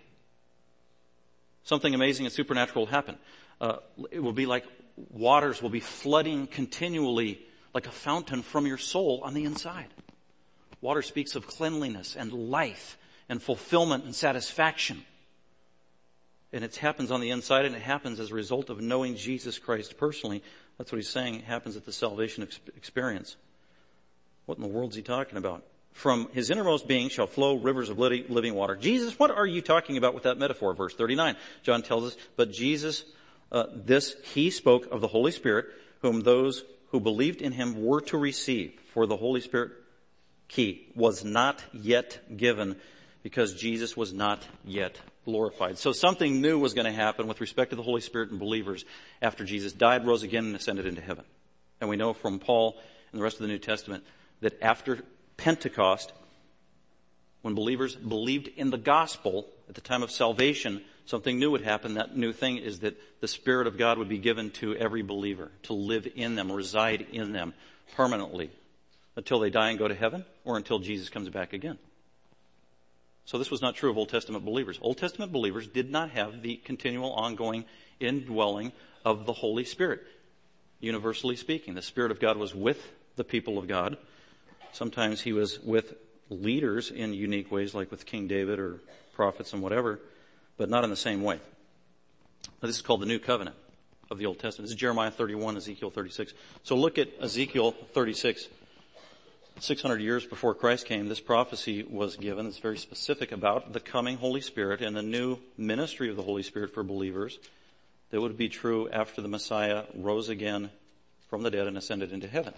something 1.64 1.94
amazing 1.94 2.26
and 2.26 2.32
supernatural 2.32 2.86
will 2.86 2.90
happen. 2.90 3.18
Uh, 3.60 3.76
it 4.10 4.22
will 4.22 4.32
be 4.32 4.46
like 4.46 4.64
waters 5.10 5.60
will 5.60 5.70
be 5.70 5.80
flooding 5.80 6.46
continually 6.46 7.40
like 7.74 7.86
a 7.86 7.92
fountain 7.92 8.42
from 8.42 8.66
your 8.66 8.78
soul 8.78 9.20
on 9.24 9.34
the 9.34 9.44
inside. 9.44 9.88
Water 10.80 11.02
speaks 11.02 11.34
of 11.34 11.46
cleanliness 11.46 12.16
and 12.16 12.32
life 12.32 12.98
and 13.28 13.42
fulfillment 13.42 14.04
and 14.04 14.14
satisfaction. 14.14 15.04
And 16.52 16.64
it 16.64 16.76
happens 16.76 17.10
on 17.10 17.20
the 17.20 17.30
inside 17.30 17.64
and 17.64 17.74
it 17.74 17.82
happens 17.82 18.20
as 18.20 18.30
a 18.30 18.34
result 18.34 18.70
of 18.70 18.80
knowing 18.80 19.16
Jesus 19.16 19.58
Christ 19.58 19.98
personally. 19.98 20.42
That's 20.78 20.92
what 20.92 20.96
he's 20.96 21.08
saying 21.08 21.34
it 21.34 21.44
happens 21.44 21.76
at 21.76 21.84
the 21.84 21.92
salvation 21.92 22.46
experience. 22.76 23.36
What 24.46 24.56
in 24.56 24.62
the 24.62 24.68
world 24.68 24.90
is 24.90 24.96
he 24.96 25.02
talking 25.02 25.36
about? 25.36 25.64
from 25.98 26.28
his 26.32 26.48
innermost 26.48 26.86
being 26.86 27.08
shall 27.08 27.26
flow 27.26 27.56
rivers 27.56 27.90
of 27.90 27.98
living 27.98 28.54
water. 28.54 28.76
Jesus, 28.76 29.18
what 29.18 29.32
are 29.32 29.46
you 29.46 29.60
talking 29.60 29.96
about 29.96 30.14
with 30.14 30.22
that 30.22 30.38
metaphor? 30.38 30.72
Verse 30.72 30.94
39. 30.94 31.34
John 31.64 31.82
tells 31.82 32.04
us, 32.04 32.16
but 32.36 32.52
Jesus, 32.52 33.04
uh, 33.50 33.64
this, 33.74 34.14
he 34.32 34.50
spoke 34.50 34.86
of 34.92 35.00
the 35.00 35.08
Holy 35.08 35.32
Spirit, 35.32 35.66
whom 36.00 36.20
those 36.20 36.62
who 36.92 37.00
believed 37.00 37.42
in 37.42 37.50
him 37.50 37.84
were 37.84 38.00
to 38.02 38.16
receive. 38.16 38.80
For 38.94 39.06
the 39.06 39.16
Holy 39.16 39.40
Spirit, 39.40 39.72
key, 40.48 40.88
was 40.94 41.24
not 41.24 41.62
yet 41.72 42.18
given 42.36 42.76
because 43.22 43.54
Jesus 43.54 43.96
was 43.96 44.12
not 44.12 44.42
yet 44.64 44.98
glorified. 45.24 45.78
So 45.78 45.92
something 45.92 46.40
new 46.40 46.58
was 46.58 46.74
going 46.74 46.86
to 46.86 46.92
happen 46.92 47.26
with 47.26 47.40
respect 47.40 47.70
to 47.70 47.76
the 47.76 47.82
Holy 47.82 48.00
Spirit 48.00 48.30
and 48.30 48.38
believers 48.38 48.84
after 49.20 49.44
Jesus 49.44 49.72
died, 49.72 50.06
rose 50.06 50.22
again, 50.22 50.46
and 50.46 50.56
ascended 50.56 50.86
into 50.86 51.02
heaven. 51.02 51.24
And 51.80 51.90
we 51.90 51.96
know 51.96 52.14
from 52.14 52.38
Paul 52.38 52.76
and 53.12 53.20
the 53.20 53.22
rest 53.22 53.36
of 53.36 53.42
the 53.42 53.48
New 53.48 53.58
Testament 53.58 54.04
that 54.40 54.60
after 54.62 55.04
Pentecost, 55.36 56.12
when 57.42 57.54
believers 57.54 57.94
believed 57.94 58.48
in 58.48 58.70
the 58.70 58.78
gospel 58.78 59.46
at 59.68 59.74
the 59.74 59.80
time 59.80 60.02
of 60.02 60.10
salvation, 60.10 60.82
something 61.04 61.38
new 61.38 61.50
would 61.50 61.62
happen. 61.62 61.94
That 61.94 62.16
new 62.16 62.32
thing 62.32 62.56
is 62.56 62.80
that 62.80 62.96
the 63.20 63.28
Spirit 63.28 63.66
of 63.66 63.76
God 63.76 63.98
would 63.98 64.08
be 64.08 64.18
given 64.18 64.50
to 64.52 64.74
every 64.76 65.02
believer 65.02 65.50
to 65.64 65.72
live 65.72 66.08
in 66.14 66.34
them, 66.34 66.50
reside 66.50 67.06
in 67.12 67.32
them 67.32 67.54
permanently 67.94 68.50
until 69.18 69.38
they 69.38 69.50
die 69.50 69.68
and 69.68 69.78
go 69.78 69.86
to 69.88 69.94
heaven 69.94 70.24
or 70.44 70.56
until 70.56 70.78
Jesus 70.78 71.10
comes 71.10 71.28
back 71.28 71.52
again. 71.52 71.76
So 73.26 73.36
this 73.36 73.50
was 73.50 73.60
not 73.60 73.74
true 73.74 73.90
of 73.90 73.98
Old 73.98 74.08
Testament 74.08 74.46
believers. 74.46 74.78
Old 74.80 74.96
Testament 74.96 75.32
believers 75.32 75.68
did 75.68 75.90
not 75.90 76.10
have 76.12 76.40
the 76.40 76.56
continual 76.56 77.12
ongoing 77.12 77.66
indwelling 78.00 78.72
of 79.04 79.26
the 79.26 79.34
Holy 79.34 79.64
Spirit. 79.64 80.00
Universally 80.80 81.36
speaking, 81.36 81.74
the 81.74 81.82
Spirit 81.82 82.10
of 82.10 82.20
God 82.20 82.38
was 82.38 82.54
with 82.54 82.92
the 83.16 83.24
people 83.24 83.58
of 83.58 83.68
God 83.68 83.98
Sometimes 84.72 85.20
he 85.22 85.32
was 85.32 85.58
with 85.60 85.94
leaders 86.30 86.90
in 86.90 87.14
unique 87.14 87.50
ways, 87.50 87.74
like 87.74 87.90
with 87.90 88.06
King 88.06 88.28
David 88.28 88.58
or 88.58 88.80
prophets 89.12 89.52
and 89.52 89.62
whatever, 89.62 89.98
but 90.56 90.68
not 90.68 90.84
in 90.84 90.90
the 90.90 90.96
same 90.96 91.22
way. 91.22 91.40
This 92.60 92.76
is 92.76 92.82
called 92.82 93.00
the 93.00 93.06
New 93.06 93.18
Covenant 93.18 93.56
of 94.10 94.18
the 94.18 94.26
Old 94.26 94.38
Testament. 94.38 94.66
This 94.66 94.74
is 94.74 94.80
Jeremiah 94.80 95.10
31, 95.10 95.56
Ezekiel 95.56 95.90
36. 95.90 96.32
So 96.62 96.76
look 96.76 96.98
at 96.98 97.08
Ezekiel 97.20 97.72
36. 97.92 98.48
600 99.60 100.00
years 100.00 100.24
before 100.24 100.54
Christ 100.54 100.86
came, 100.86 101.08
this 101.08 101.20
prophecy 101.20 101.82
was 101.82 102.16
given. 102.16 102.46
It's 102.46 102.58
very 102.58 102.78
specific 102.78 103.32
about 103.32 103.72
the 103.72 103.80
coming 103.80 104.16
Holy 104.16 104.40
Spirit 104.40 104.80
and 104.80 104.96
the 104.96 105.02
new 105.02 105.38
ministry 105.56 106.08
of 106.08 106.16
the 106.16 106.22
Holy 106.22 106.42
Spirit 106.42 106.72
for 106.72 106.82
believers 106.82 107.38
that 108.10 108.20
would 108.20 108.36
be 108.36 108.48
true 108.48 108.88
after 108.90 109.20
the 109.20 109.28
Messiah 109.28 109.84
rose 109.94 110.28
again 110.28 110.70
from 111.28 111.42
the 111.42 111.50
dead 111.50 111.66
and 111.66 111.76
ascended 111.76 112.12
into 112.12 112.28
heaven 112.28 112.54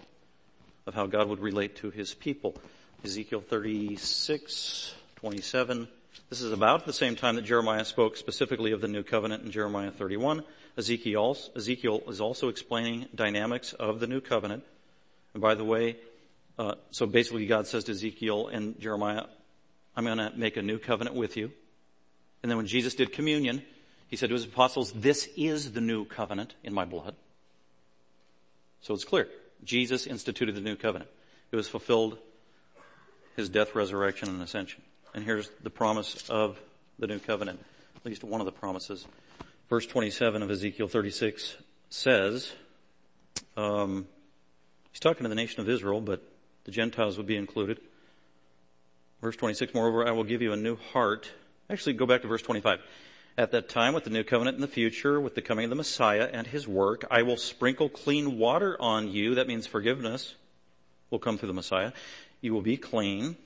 of 0.85 0.93
how 0.93 1.07
God 1.07 1.27
would 1.27 1.39
relate 1.39 1.75
to 1.77 1.89
his 1.89 2.13
people. 2.13 2.55
Ezekiel 3.03 3.41
36, 3.41 4.93
27. 5.15 5.87
This 6.29 6.41
is 6.41 6.51
about 6.51 6.85
the 6.85 6.93
same 6.93 7.15
time 7.15 7.35
that 7.35 7.45
Jeremiah 7.45 7.85
spoke 7.85 8.15
specifically 8.15 8.71
of 8.71 8.81
the 8.81 8.87
new 8.87 9.03
covenant 9.03 9.43
in 9.43 9.51
Jeremiah 9.51 9.91
31. 9.91 10.43
Ezekiel, 10.77 11.37
Ezekiel 11.55 12.01
is 12.07 12.21
also 12.21 12.47
explaining 12.47 13.07
dynamics 13.13 13.73
of 13.73 13.99
the 13.99 14.07
new 14.07 14.21
covenant. 14.21 14.63
And 15.33 15.41
by 15.41 15.55
the 15.55 15.65
way, 15.65 15.97
uh, 16.57 16.75
so 16.91 17.05
basically 17.05 17.45
God 17.45 17.67
says 17.67 17.85
to 17.85 17.91
Ezekiel 17.91 18.47
and 18.47 18.79
Jeremiah, 18.79 19.25
I'm 19.95 20.05
going 20.05 20.17
to 20.17 20.31
make 20.35 20.57
a 20.57 20.61
new 20.61 20.77
covenant 20.77 21.15
with 21.15 21.37
you. 21.37 21.51
And 22.41 22.49
then 22.49 22.57
when 22.57 22.67
Jesus 22.67 22.95
did 22.95 23.11
communion, 23.11 23.63
he 24.07 24.15
said 24.15 24.29
to 24.29 24.33
his 24.35 24.45
apostles, 24.45 24.91
this 24.91 25.29
is 25.37 25.73
the 25.73 25.81
new 25.81 26.05
covenant 26.05 26.55
in 26.63 26.73
my 26.73 26.85
blood. 26.85 27.15
So 28.81 28.93
it's 28.93 29.05
clear. 29.05 29.27
Jesus 29.63 30.07
instituted 30.07 30.55
the 30.55 30.61
new 30.61 30.75
covenant. 30.75 31.09
It 31.51 31.55
was 31.55 31.67
fulfilled 31.67 32.17
his 33.35 33.49
death, 33.49 33.75
resurrection, 33.75 34.29
and 34.29 34.41
ascension. 34.41 34.81
And 35.13 35.23
here's 35.23 35.49
the 35.63 35.69
promise 35.69 36.29
of 36.29 36.59
the 36.99 37.07
new 37.07 37.19
covenant, 37.19 37.59
at 37.95 38.05
least 38.05 38.23
one 38.23 38.41
of 38.41 38.45
the 38.45 38.51
promises. 38.51 39.05
Verse 39.69 39.85
27 39.85 40.41
of 40.41 40.49
Ezekiel 40.49 40.87
36 40.87 41.55
says, 41.89 42.51
um, 43.57 44.07
he's 44.91 44.99
talking 44.99 45.23
to 45.23 45.29
the 45.29 45.35
nation 45.35 45.61
of 45.61 45.69
Israel, 45.69 46.01
but 46.01 46.23
the 46.65 46.71
Gentiles 46.71 47.17
would 47.17 47.27
be 47.27 47.37
included. 47.37 47.79
Verse 49.21 49.35
26, 49.35 49.73
moreover, 49.73 50.07
I 50.07 50.11
will 50.11 50.23
give 50.23 50.41
you 50.41 50.53
a 50.53 50.57
new 50.57 50.75
heart. 50.75 51.31
Actually, 51.69 51.93
go 51.93 52.05
back 52.05 52.21
to 52.23 52.27
verse 52.27 52.41
25. 52.41 52.79
At 53.37 53.51
that 53.51 53.69
time, 53.69 53.93
with 53.93 54.03
the 54.03 54.09
new 54.09 54.23
covenant 54.23 54.55
in 54.55 54.61
the 54.61 54.67
future, 54.67 55.21
with 55.21 55.35
the 55.35 55.41
coming 55.41 55.65
of 55.65 55.69
the 55.69 55.75
Messiah 55.75 56.29
and 56.31 56.47
his 56.47 56.67
work, 56.67 57.05
I 57.09 57.21
will 57.21 57.37
sprinkle 57.37 57.87
clean 57.87 58.37
water 58.37 58.75
on 58.79 59.09
you. 59.09 59.35
That 59.35 59.47
means 59.47 59.67
forgiveness 59.67 60.35
will 61.09 61.19
come 61.19 61.37
through 61.37 61.47
the 61.47 61.53
Messiah. 61.53 61.93
You 62.41 62.53
will 62.53 62.61
be 62.61 62.77
clean. 62.77 63.37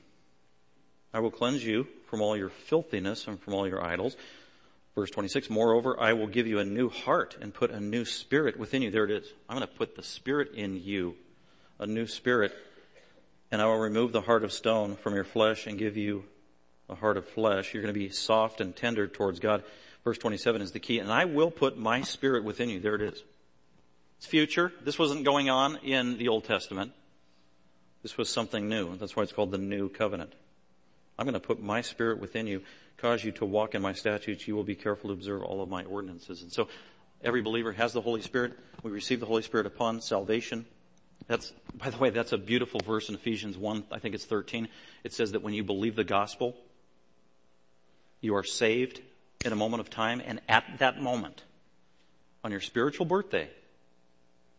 I 1.13 1.19
will 1.19 1.31
cleanse 1.31 1.63
you 1.63 1.87
from 2.09 2.21
all 2.21 2.35
your 2.35 2.49
filthiness 2.49 3.27
and 3.27 3.39
from 3.39 3.53
all 3.53 3.67
your 3.67 3.83
idols. 3.83 4.15
Verse 4.95 5.11
26, 5.11 5.49
moreover, 5.49 5.99
I 5.99 6.13
will 6.13 6.27
give 6.27 6.47
you 6.47 6.59
a 6.59 6.65
new 6.65 6.89
heart 6.89 7.37
and 7.41 7.53
put 7.53 7.69
a 7.69 7.81
new 7.81 8.05
spirit 8.05 8.57
within 8.57 8.81
you. 8.81 8.91
There 8.91 9.03
it 9.03 9.11
is. 9.11 9.33
I'm 9.49 9.57
going 9.57 9.67
to 9.67 9.73
put 9.73 9.95
the 9.95 10.03
spirit 10.03 10.53
in 10.55 10.81
you, 10.81 11.15
a 11.79 11.85
new 11.85 12.07
spirit, 12.07 12.55
and 13.55 13.61
I 13.61 13.67
will 13.67 13.77
remove 13.77 14.11
the 14.11 14.19
heart 14.19 14.43
of 14.43 14.51
stone 14.51 14.97
from 14.97 15.15
your 15.15 15.23
flesh 15.23 15.65
and 15.65 15.79
give 15.79 15.95
you 15.95 16.25
a 16.89 16.95
heart 16.95 17.15
of 17.15 17.25
flesh. 17.25 17.73
You're 17.73 17.83
going 17.83 17.93
to 17.93 17.97
be 17.97 18.09
soft 18.09 18.59
and 18.59 18.75
tender 18.75 19.07
towards 19.07 19.39
God. 19.39 19.63
Verse 20.03 20.17
27 20.17 20.61
is 20.61 20.73
the 20.73 20.81
key. 20.81 20.99
And 20.99 21.09
I 21.09 21.23
will 21.23 21.51
put 21.51 21.77
my 21.77 22.01
spirit 22.01 22.43
within 22.43 22.67
you. 22.67 22.81
There 22.81 22.95
it 22.95 23.01
is. 23.01 23.23
It's 24.17 24.25
future. 24.25 24.73
This 24.83 24.99
wasn't 24.99 25.23
going 25.23 25.49
on 25.49 25.77
in 25.77 26.17
the 26.17 26.27
Old 26.27 26.43
Testament. 26.43 26.91
This 28.03 28.17
was 28.17 28.29
something 28.29 28.67
new. 28.67 28.97
That's 28.97 29.15
why 29.15 29.23
it's 29.23 29.31
called 29.31 29.51
the 29.51 29.57
new 29.57 29.87
covenant. 29.87 30.33
I'm 31.17 31.25
going 31.25 31.33
to 31.33 31.39
put 31.39 31.63
my 31.63 31.79
spirit 31.79 32.19
within 32.19 32.47
you, 32.47 32.61
cause 32.97 33.23
you 33.23 33.31
to 33.31 33.45
walk 33.45 33.73
in 33.73 33.81
my 33.81 33.93
statutes. 33.93 34.49
You 34.49 34.57
will 34.57 34.65
be 34.65 34.75
careful 34.75 35.11
to 35.11 35.13
observe 35.13 35.43
all 35.43 35.61
of 35.61 35.69
my 35.69 35.85
ordinances. 35.85 36.41
And 36.41 36.51
so 36.51 36.67
every 37.23 37.41
believer 37.41 37.71
has 37.71 37.93
the 37.93 38.01
Holy 38.01 38.21
Spirit. 38.21 38.51
We 38.83 38.91
receive 38.91 39.21
the 39.21 39.25
Holy 39.25 39.43
Spirit 39.43 39.65
upon 39.65 40.01
salvation. 40.01 40.65
That's, 41.27 41.53
by 41.73 41.89
the 41.89 41.97
way, 41.97 42.11
that's 42.11 42.33
a 42.33 42.37
beautiful 42.37 42.81
verse 42.85 43.09
in 43.09 43.15
Ephesians 43.15 43.57
1, 43.57 43.85
I 43.91 43.99
think 43.99 44.15
it's 44.15 44.25
13. 44.25 44.67
It 45.03 45.13
says 45.13 45.31
that 45.31 45.41
when 45.41 45.53
you 45.53 45.63
believe 45.63 45.95
the 45.95 46.03
gospel, 46.03 46.55
you 48.21 48.35
are 48.35 48.43
saved 48.43 49.01
in 49.43 49.51
a 49.51 49.55
moment 49.55 49.81
of 49.81 49.89
time, 49.89 50.21
and 50.25 50.39
at 50.47 50.65
that 50.79 51.01
moment, 51.01 51.43
on 52.43 52.51
your 52.51 52.61
spiritual 52.61 53.05
birthday, 53.05 53.49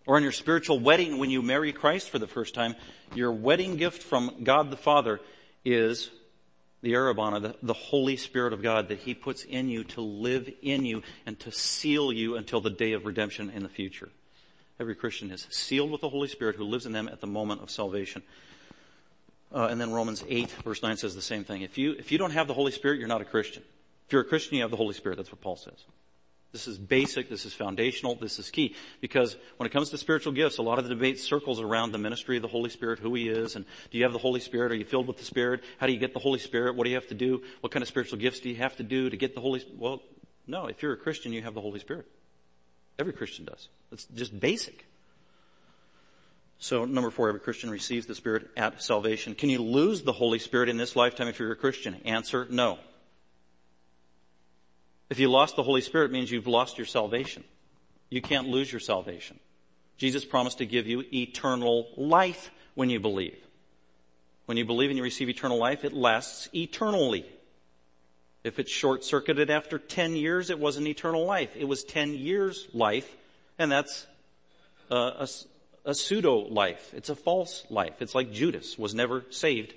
or 0.06 0.16
on 0.16 0.22
your 0.22 0.32
spiritual 0.32 0.78
wedding 0.78 1.18
when 1.18 1.30
you 1.30 1.42
marry 1.42 1.72
Christ 1.72 2.10
for 2.10 2.18
the 2.18 2.26
first 2.26 2.54
time, 2.54 2.74
your 3.14 3.32
wedding 3.32 3.76
gift 3.76 4.02
from 4.02 4.44
God 4.44 4.70
the 4.70 4.76
Father 4.76 5.20
is 5.64 6.10
the 6.82 6.92
Arabana, 6.92 7.42
the, 7.42 7.56
the, 7.62 7.72
Holy 7.72 8.16
Spirit 8.16 8.52
of 8.52 8.62
God 8.62 8.88
that 8.88 8.98
He 8.98 9.14
puts 9.14 9.42
in 9.42 9.68
you 9.68 9.82
to 9.84 10.00
live 10.00 10.48
in 10.62 10.84
you 10.84 11.02
and 11.24 11.38
to 11.40 11.50
seal 11.50 12.12
you 12.12 12.36
until 12.36 12.60
the 12.60 12.70
day 12.70 12.92
of 12.92 13.04
redemption 13.04 13.50
in 13.50 13.62
the 13.62 13.68
future. 13.68 14.10
Every 14.78 14.94
Christian 14.94 15.30
is 15.30 15.46
sealed 15.50 15.90
with 15.90 16.02
the 16.02 16.08
Holy 16.08 16.28
Spirit 16.28 16.56
who 16.56 16.64
lives 16.64 16.86
in 16.86 16.92
them 16.92 17.08
at 17.08 17.20
the 17.20 17.26
moment 17.26 17.62
of 17.62 17.70
salvation. 17.70 18.22
Uh, 19.52 19.68
and 19.70 19.80
then 19.80 19.92
Romans 19.92 20.24
8 20.28 20.50
verse 20.64 20.82
9 20.82 20.96
says 20.96 21.14
the 21.14 21.22
same 21.22 21.44
thing. 21.44 21.62
If 21.62 21.78
you, 21.78 21.92
if 21.92 22.12
you 22.12 22.18
don't 22.18 22.32
have 22.32 22.46
the 22.46 22.54
Holy 22.54 22.72
Spirit, 22.72 22.98
you're 22.98 23.08
not 23.08 23.20
a 23.20 23.24
Christian. 23.24 23.62
If 24.06 24.12
you're 24.12 24.22
a 24.22 24.26
Christian, 24.26 24.56
you 24.56 24.62
have 24.62 24.70
the 24.70 24.76
Holy 24.76 24.94
Spirit. 24.94 25.16
That's 25.16 25.32
what 25.32 25.40
Paul 25.40 25.56
says. 25.56 25.84
This 26.52 26.68
is 26.68 26.78
basic, 26.78 27.28
this 27.28 27.44
is 27.44 27.52
foundational, 27.52 28.14
this 28.14 28.38
is 28.38 28.50
key. 28.50 28.74
Because 29.00 29.36
when 29.56 29.66
it 29.66 29.72
comes 29.72 29.90
to 29.90 29.98
spiritual 29.98 30.32
gifts, 30.32 30.58
a 30.58 30.62
lot 30.62 30.78
of 30.78 30.84
the 30.84 30.94
debate 30.94 31.18
circles 31.18 31.60
around 31.60 31.92
the 31.92 31.98
ministry 31.98 32.36
of 32.36 32.42
the 32.42 32.48
Holy 32.48 32.70
Spirit, 32.70 32.98
who 32.98 33.14
He 33.14 33.28
is, 33.28 33.56
and 33.56 33.64
do 33.90 33.98
you 33.98 34.04
have 34.04 34.12
the 34.12 34.18
Holy 34.18 34.40
Spirit? 34.40 34.72
Are 34.72 34.76
you 34.76 34.84
filled 34.84 35.06
with 35.06 35.18
the 35.18 35.24
Spirit? 35.24 35.62
How 35.78 35.86
do 35.86 35.92
you 35.92 35.98
get 35.98 36.14
the 36.14 36.20
Holy 36.20 36.38
Spirit? 36.38 36.76
What 36.76 36.84
do 36.84 36.90
you 36.90 36.96
have 36.96 37.08
to 37.08 37.14
do? 37.14 37.42
What 37.60 37.72
kind 37.72 37.82
of 37.82 37.88
spiritual 37.88 38.18
gifts 38.18 38.40
do 38.40 38.48
you 38.48 38.56
have 38.56 38.76
to 38.76 38.82
do 38.82 39.10
to 39.10 39.16
get 39.16 39.34
the 39.34 39.40
Holy 39.40 39.60
Spirit? 39.60 39.78
Well, 39.78 40.02
no, 40.46 40.66
if 40.66 40.82
you're 40.82 40.92
a 40.92 40.96
Christian, 40.96 41.32
you 41.32 41.42
have 41.42 41.54
the 41.54 41.60
Holy 41.60 41.80
Spirit. 41.80 42.06
Every 42.98 43.12
Christian 43.12 43.44
does. 43.44 43.68
It's 43.92 44.06
just 44.14 44.38
basic. 44.38 44.86
So 46.58 46.84
number 46.84 47.10
four, 47.10 47.28
every 47.28 47.40
Christian 47.40 47.70
receives 47.70 48.06
the 48.06 48.14
Spirit 48.14 48.48
at 48.56 48.82
salvation. 48.82 49.34
Can 49.34 49.50
you 49.50 49.62
lose 49.62 50.02
the 50.02 50.12
Holy 50.12 50.38
Spirit 50.38 50.68
in 50.68 50.78
this 50.78 50.96
lifetime 50.96 51.28
if 51.28 51.38
you're 51.38 51.52
a 51.52 51.56
Christian? 51.56 51.96
Answer, 52.04 52.46
no. 52.50 52.78
If 55.10 55.18
you 55.18 55.28
lost 55.28 55.56
the 55.56 55.62
Holy 55.62 55.82
Spirit, 55.82 56.06
it 56.06 56.12
means 56.12 56.30
you've 56.30 56.46
lost 56.46 56.78
your 56.78 56.86
salvation. 56.86 57.44
You 58.10 58.22
can't 58.22 58.48
lose 58.48 58.72
your 58.72 58.80
salvation. 58.80 59.38
Jesus 59.98 60.24
promised 60.24 60.58
to 60.58 60.66
give 60.66 60.86
you 60.86 61.04
eternal 61.12 61.88
life 61.96 62.50
when 62.74 62.90
you 62.90 63.00
believe. 63.00 63.36
When 64.46 64.56
you 64.56 64.64
believe 64.64 64.90
and 64.90 64.96
you 64.96 65.02
receive 65.02 65.28
eternal 65.28 65.58
life, 65.58 65.84
it 65.84 65.92
lasts 65.92 66.48
eternally. 66.54 67.26
If 68.46 68.60
it's 68.60 68.70
short 68.70 69.02
circuited 69.02 69.50
after 69.50 69.76
10 69.76 70.14
years, 70.14 70.50
it 70.50 70.60
wasn't 70.60 70.86
eternal 70.86 71.26
life. 71.26 71.50
It 71.56 71.64
was 71.64 71.82
10 71.82 72.14
years 72.14 72.68
life, 72.72 73.16
and 73.58 73.72
that's 73.72 74.06
uh, 74.88 75.26
a, 75.26 75.28
a 75.84 75.92
pseudo 75.92 76.46
life. 76.46 76.94
It's 76.94 77.08
a 77.08 77.16
false 77.16 77.66
life. 77.70 78.00
It's 78.00 78.14
like 78.14 78.30
Judas 78.30 78.78
was 78.78 78.94
never 78.94 79.24
saved 79.30 79.74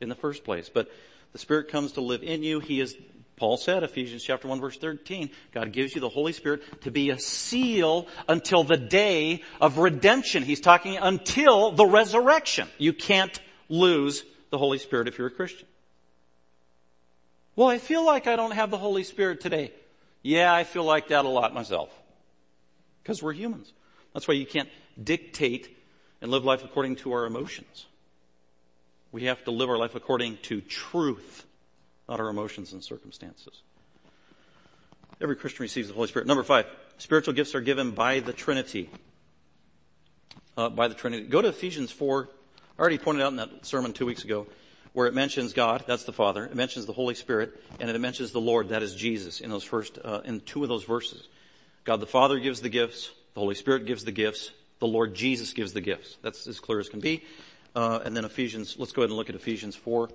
in 0.00 0.08
the 0.08 0.14
first 0.14 0.44
place. 0.44 0.70
But 0.72 0.88
the 1.32 1.40
Spirit 1.40 1.66
comes 1.66 1.92
to 1.92 2.00
live 2.00 2.22
in 2.22 2.44
you. 2.44 2.60
He 2.60 2.78
is, 2.78 2.94
Paul 3.34 3.56
said, 3.56 3.82
Ephesians 3.82 4.22
chapter 4.22 4.46
1 4.46 4.60
verse 4.60 4.78
13, 4.78 5.28
God 5.50 5.72
gives 5.72 5.92
you 5.92 6.00
the 6.00 6.08
Holy 6.08 6.32
Spirit 6.32 6.82
to 6.82 6.92
be 6.92 7.10
a 7.10 7.18
seal 7.18 8.06
until 8.28 8.62
the 8.62 8.76
day 8.76 9.42
of 9.60 9.78
redemption. 9.78 10.44
He's 10.44 10.60
talking 10.60 10.96
until 10.96 11.72
the 11.72 11.86
resurrection. 11.86 12.68
You 12.78 12.92
can't 12.92 13.36
lose 13.68 14.24
the 14.50 14.58
Holy 14.58 14.78
Spirit 14.78 15.08
if 15.08 15.18
you're 15.18 15.26
a 15.26 15.32
Christian. 15.32 15.66
Well, 17.54 17.68
I 17.68 17.78
feel 17.78 18.04
like 18.04 18.26
I 18.26 18.36
don't 18.36 18.52
have 18.52 18.70
the 18.70 18.78
Holy 18.78 19.04
Spirit 19.04 19.40
today. 19.40 19.72
Yeah, 20.22 20.54
I 20.54 20.64
feel 20.64 20.84
like 20.84 21.08
that 21.08 21.24
a 21.24 21.28
lot 21.28 21.52
myself. 21.52 21.90
Because 23.02 23.22
we're 23.22 23.32
humans. 23.32 23.72
That's 24.14 24.26
why 24.26 24.34
you 24.34 24.46
can't 24.46 24.68
dictate 25.02 25.76
and 26.20 26.30
live 26.30 26.44
life 26.44 26.64
according 26.64 26.96
to 26.96 27.12
our 27.12 27.26
emotions. 27.26 27.86
We 29.10 29.24
have 29.24 29.44
to 29.44 29.50
live 29.50 29.68
our 29.68 29.76
life 29.76 29.94
according 29.94 30.38
to 30.44 30.60
truth, 30.62 31.44
not 32.08 32.20
our 32.20 32.28
emotions 32.28 32.72
and 32.72 32.82
circumstances. 32.82 33.62
Every 35.20 35.36
Christian 35.36 35.62
receives 35.64 35.88
the 35.88 35.94
Holy 35.94 36.08
Spirit. 36.08 36.26
Number 36.26 36.42
five, 36.42 36.66
spiritual 36.96 37.34
gifts 37.34 37.54
are 37.54 37.60
given 37.60 37.90
by 37.90 38.20
the 38.20 38.32
Trinity. 38.32 38.88
Uh, 40.56 40.68
by 40.68 40.88
the 40.88 40.94
Trinity. 40.94 41.24
Go 41.24 41.42
to 41.42 41.48
Ephesians 41.48 41.90
4. 41.90 42.28
I 42.78 42.80
already 42.80 42.98
pointed 42.98 43.22
out 43.22 43.28
in 43.28 43.36
that 43.36 43.66
sermon 43.66 43.92
two 43.92 44.06
weeks 44.06 44.24
ago 44.24 44.46
where 44.92 45.06
it 45.06 45.14
mentions 45.14 45.52
God, 45.52 45.84
that's 45.86 46.04
the 46.04 46.12
Father, 46.12 46.44
it 46.44 46.54
mentions 46.54 46.86
the 46.86 46.92
Holy 46.92 47.14
Spirit, 47.14 47.62
and 47.80 47.88
it 47.88 47.98
mentions 47.98 48.32
the 48.32 48.40
Lord, 48.40 48.68
that 48.68 48.82
is 48.82 48.94
Jesus, 48.94 49.40
in 49.40 49.50
those 49.50 49.64
first, 49.64 49.98
uh, 50.04 50.20
in 50.24 50.40
two 50.40 50.62
of 50.62 50.68
those 50.68 50.84
verses. 50.84 51.28
God 51.84 52.00
the 52.00 52.06
Father 52.06 52.38
gives 52.38 52.60
the 52.60 52.68
gifts, 52.68 53.10
the 53.34 53.40
Holy 53.40 53.54
Spirit 53.54 53.86
gives 53.86 54.04
the 54.04 54.12
gifts, 54.12 54.50
the 54.80 54.86
Lord 54.86 55.14
Jesus 55.14 55.52
gives 55.52 55.72
the 55.72 55.80
gifts. 55.80 56.18
That's 56.22 56.46
as 56.46 56.60
clear 56.60 56.78
as 56.78 56.88
can 56.88 57.00
be. 57.00 57.24
Uh, 57.74 58.00
and 58.04 58.14
then 58.14 58.24
Ephesians, 58.24 58.76
let's 58.78 58.92
go 58.92 59.02
ahead 59.02 59.10
and 59.10 59.16
look 59.16 59.30
at 59.30 59.34
Ephesians 59.34 59.74
4, 59.76 60.10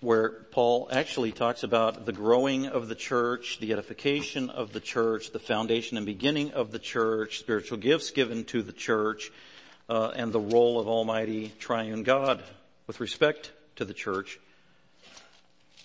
where 0.00 0.28
Paul 0.50 0.88
actually 0.90 1.30
talks 1.30 1.62
about 1.62 2.04
the 2.04 2.12
growing 2.12 2.66
of 2.66 2.88
the 2.88 2.96
church, 2.96 3.58
the 3.60 3.72
edification 3.72 4.50
of 4.50 4.72
the 4.72 4.80
church, 4.80 5.30
the 5.30 5.38
foundation 5.38 5.96
and 5.96 6.04
beginning 6.04 6.52
of 6.52 6.72
the 6.72 6.80
church, 6.80 7.38
spiritual 7.38 7.78
gifts 7.78 8.10
given 8.10 8.44
to 8.46 8.62
the 8.62 8.72
church, 8.72 9.30
uh, 9.88 10.10
and 10.16 10.32
the 10.32 10.40
role 10.40 10.80
of 10.80 10.88
Almighty 10.88 11.52
Triune 11.60 12.02
God 12.02 12.42
with 12.86 13.00
respect 13.00 13.52
to 13.76 13.84
the 13.84 13.94
church. 13.94 14.38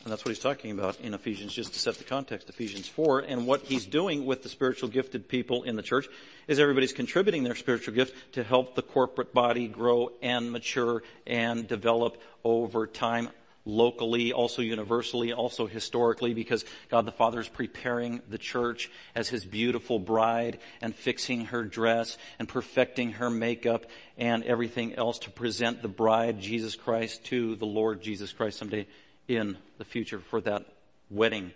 And 0.03 0.11
that's 0.11 0.25
what 0.25 0.29
he's 0.29 0.39
talking 0.39 0.71
about 0.71 0.99
in 1.01 1.13
Ephesians, 1.13 1.53
just 1.53 1.73
to 1.73 1.79
set 1.79 1.95
the 1.95 2.03
context, 2.03 2.49
Ephesians 2.49 2.87
4. 2.87 3.19
And 3.19 3.45
what 3.45 3.61
he's 3.61 3.85
doing 3.85 4.25
with 4.25 4.41
the 4.41 4.49
spiritual 4.49 4.89
gifted 4.89 5.27
people 5.27 5.61
in 5.61 5.75
the 5.75 5.83
church 5.83 6.07
is 6.47 6.59
everybody's 6.59 6.93
contributing 6.93 7.43
their 7.43 7.53
spiritual 7.53 7.93
gift 7.93 8.33
to 8.33 8.43
help 8.43 8.73
the 8.73 8.81
corporate 8.81 9.31
body 9.31 9.67
grow 9.67 10.11
and 10.23 10.51
mature 10.51 11.03
and 11.27 11.67
develop 11.67 12.17
over 12.43 12.87
time 12.87 13.29
locally, 13.71 14.34
also 14.34 14.62
universally, 14.62 15.34
also 15.34 15.65
historically, 15.65 16.34
because 16.34 16.65
God 16.89 17.05
the 17.05 17.12
Father 17.12 17.39
is 17.39 17.47
preparing 17.47 18.21
the 18.29 18.38
church 18.38 18.91
as 19.15 19.29
His 19.29 19.45
beautiful 19.45 19.97
bride 19.97 20.60
and 20.81 20.93
fixing 20.93 21.45
her 21.45 21.63
dress 21.63 22.17
and 22.38 22.47
perfecting 22.47 23.13
her 23.13 23.29
makeup 23.29 23.86
and 24.17 24.43
everything 24.43 24.95
else 24.95 25.19
to 25.19 25.31
present 25.31 25.81
the 25.81 25.88
bride, 25.88 26.39
Jesus 26.39 26.75
Christ, 26.75 27.23
to 27.25 27.55
the 27.55 27.65
Lord 27.65 28.01
Jesus 28.01 28.31
Christ 28.34 28.60
someday 28.60 28.88
in 29.27 29.57
the 29.77 29.86
future 29.86 30.19
for 30.19 30.41
that 30.41 30.65
wedding 31.10 31.51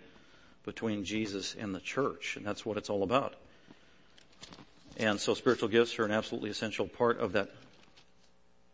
between 0.64 1.04
Jesus 1.04 1.54
and 1.58 1.74
the 1.74 1.80
church. 1.80 2.36
And 2.36 2.44
that's 2.44 2.64
what 2.64 2.76
it's 2.76 2.90
all 2.90 3.02
about. 3.02 3.34
And 4.96 5.20
so 5.20 5.34
spiritual 5.34 5.68
gifts 5.68 5.98
are 5.98 6.04
an 6.04 6.10
absolutely 6.10 6.50
essential 6.50 6.88
part 6.88 7.20
of 7.20 7.32
that 7.32 7.50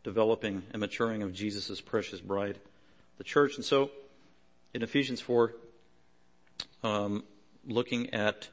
developing 0.05 0.62
and 0.72 0.81
maturing 0.81 1.22
of 1.22 1.33
Jesus' 1.33 1.81
precious 1.81 2.20
bride, 2.20 2.59
the 3.18 3.25
church. 3.25 3.57
And 3.57 3.64
so 3.64 3.90
in 4.75 4.83
Ephesians 4.83 5.20
4, 5.20 5.55
um, 6.83 7.25
looking 7.66 8.12
at, 8.14 8.48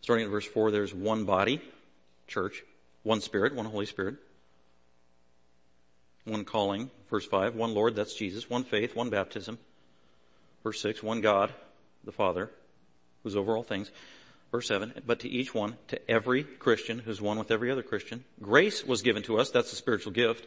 starting 0.00 0.24
at 0.24 0.30
verse 0.30 0.46
4, 0.46 0.70
there's 0.70 0.94
one 0.94 1.24
body, 1.24 1.60
church, 2.26 2.62
one 3.02 3.20
spirit, 3.20 3.54
one 3.54 3.66
Holy 3.66 3.86
Spirit, 3.86 4.16
one 6.24 6.44
calling, 6.44 6.90
verse 7.10 7.26
5, 7.26 7.54
one 7.54 7.74
Lord, 7.74 7.94
that's 7.94 8.14
Jesus, 8.14 8.50
one 8.50 8.64
faith, 8.64 8.96
one 8.96 9.10
baptism, 9.10 9.58
verse 10.62 10.80
6, 10.80 11.02
one 11.02 11.20
God, 11.20 11.52
the 12.04 12.12
Father, 12.12 12.50
who's 13.22 13.36
over 13.36 13.56
all 13.56 13.62
things, 13.62 13.90
verse 14.50 14.68
7, 14.68 15.02
but 15.06 15.20
to 15.20 15.28
each 15.28 15.54
one, 15.54 15.76
to 15.88 16.10
every 16.10 16.42
Christian 16.42 16.98
who's 16.98 17.20
one 17.20 17.38
with 17.38 17.50
every 17.50 17.70
other 17.70 17.82
Christian, 17.82 18.24
grace 18.42 18.84
was 18.84 19.02
given 19.02 19.22
to 19.24 19.38
us, 19.38 19.50
that's 19.50 19.72
a 19.72 19.76
spiritual 19.76 20.12
gift. 20.12 20.46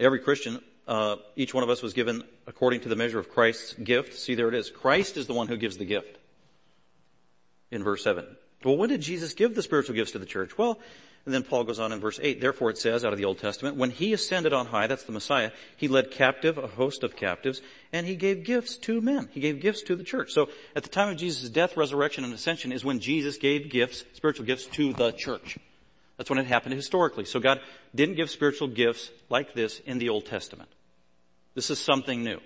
Every 0.00 0.20
Christian, 0.20 0.60
uh, 0.88 1.16
each 1.36 1.52
one 1.52 1.62
of 1.62 1.70
us 1.70 1.82
was 1.82 1.92
given 1.92 2.24
according 2.46 2.80
to 2.80 2.88
the 2.88 2.96
measure 2.96 3.18
of 3.18 3.28
Christ's 3.28 3.74
gift. 3.74 4.14
See, 4.14 4.34
there 4.34 4.48
it 4.48 4.54
is. 4.54 4.70
Christ 4.70 5.18
is 5.18 5.26
the 5.26 5.34
one 5.34 5.46
who 5.46 5.58
gives 5.58 5.76
the 5.76 5.84
gift. 5.84 6.18
In 7.70 7.84
verse 7.84 8.02
7. 8.02 8.24
Well, 8.64 8.78
when 8.78 8.88
did 8.88 9.02
Jesus 9.02 9.34
give 9.34 9.54
the 9.54 9.62
spiritual 9.62 9.94
gifts 9.94 10.12
to 10.12 10.18
the 10.18 10.26
church? 10.26 10.56
Well, 10.56 10.80
and 11.26 11.34
then 11.34 11.42
Paul 11.42 11.64
goes 11.64 11.78
on 11.78 11.92
in 11.92 12.00
verse 12.00 12.18
8, 12.22 12.40
therefore 12.40 12.70
it 12.70 12.78
says 12.78 13.04
out 13.04 13.12
of 13.12 13.18
the 13.18 13.26
Old 13.26 13.38
Testament, 13.38 13.76
when 13.76 13.90
he 13.90 14.14
ascended 14.14 14.54
on 14.54 14.64
high, 14.64 14.86
that's 14.86 15.04
the 15.04 15.12
Messiah, 15.12 15.50
he 15.76 15.86
led 15.86 16.10
captive 16.10 16.56
a 16.56 16.66
host 16.66 17.04
of 17.04 17.16
captives, 17.16 17.60
and 17.92 18.06
he 18.06 18.16
gave 18.16 18.44
gifts 18.44 18.78
to 18.78 19.02
men. 19.02 19.28
He 19.32 19.40
gave 19.40 19.60
gifts 19.60 19.82
to 19.82 19.96
the 19.96 20.04
church. 20.04 20.32
So 20.32 20.48
at 20.74 20.84
the 20.84 20.88
time 20.88 21.10
of 21.10 21.18
Jesus' 21.18 21.50
death, 21.50 21.76
resurrection, 21.76 22.24
and 22.24 22.32
ascension 22.32 22.72
is 22.72 22.82
when 22.82 22.98
Jesus 22.98 23.36
gave 23.36 23.68
gifts, 23.68 24.06
spiritual 24.14 24.46
gifts 24.46 24.64
to 24.68 24.94
the 24.94 25.12
church. 25.12 25.58
That's 26.16 26.30
when 26.30 26.38
it 26.38 26.46
happened 26.46 26.74
historically. 26.74 27.26
So 27.26 27.40
God 27.40 27.60
didn't 27.94 28.16
give 28.16 28.30
spiritual 28.30 28.68
gifts 28.68 29.10
like 29.28 29.52
this 29.52 29.80
in 29.80 29.98
the 29.98 30.08
Old 30.08 30.24
Testament. 30.24 30.70
This 31.58 31.70
is 31.70 31.80
something 31.80 32.22
new. 32.22 32.38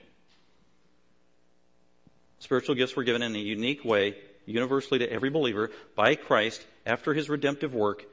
Spiritual 2.38 2.76
gifts 2.76 2.96
were 2.96 3.04
given 3.04 3.20
in 3.20 3.36
a 3.36 3.38
unique 3.38 3.84
way, 3.84 4.16
universally 4.46 5.00
to 5.00 5.12
every 5.12 5.28
believer, 5.28 5.70
by 5.94 6.14
Christ 6.14 6.66
after 6.86 7.12
his 7.12 7.28
redemptive 7.28 7.74
work 7.74 8.06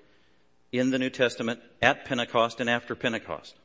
in 0.73 0.91
the 0.91 0.99
New 0.99 1.09
Testament 1.09 1.61
at 1.81 2.03
Pentecost 2.03 2.59
and 2.59 2.69
after 2.69 2.95
Pentecost. 2.95 3.55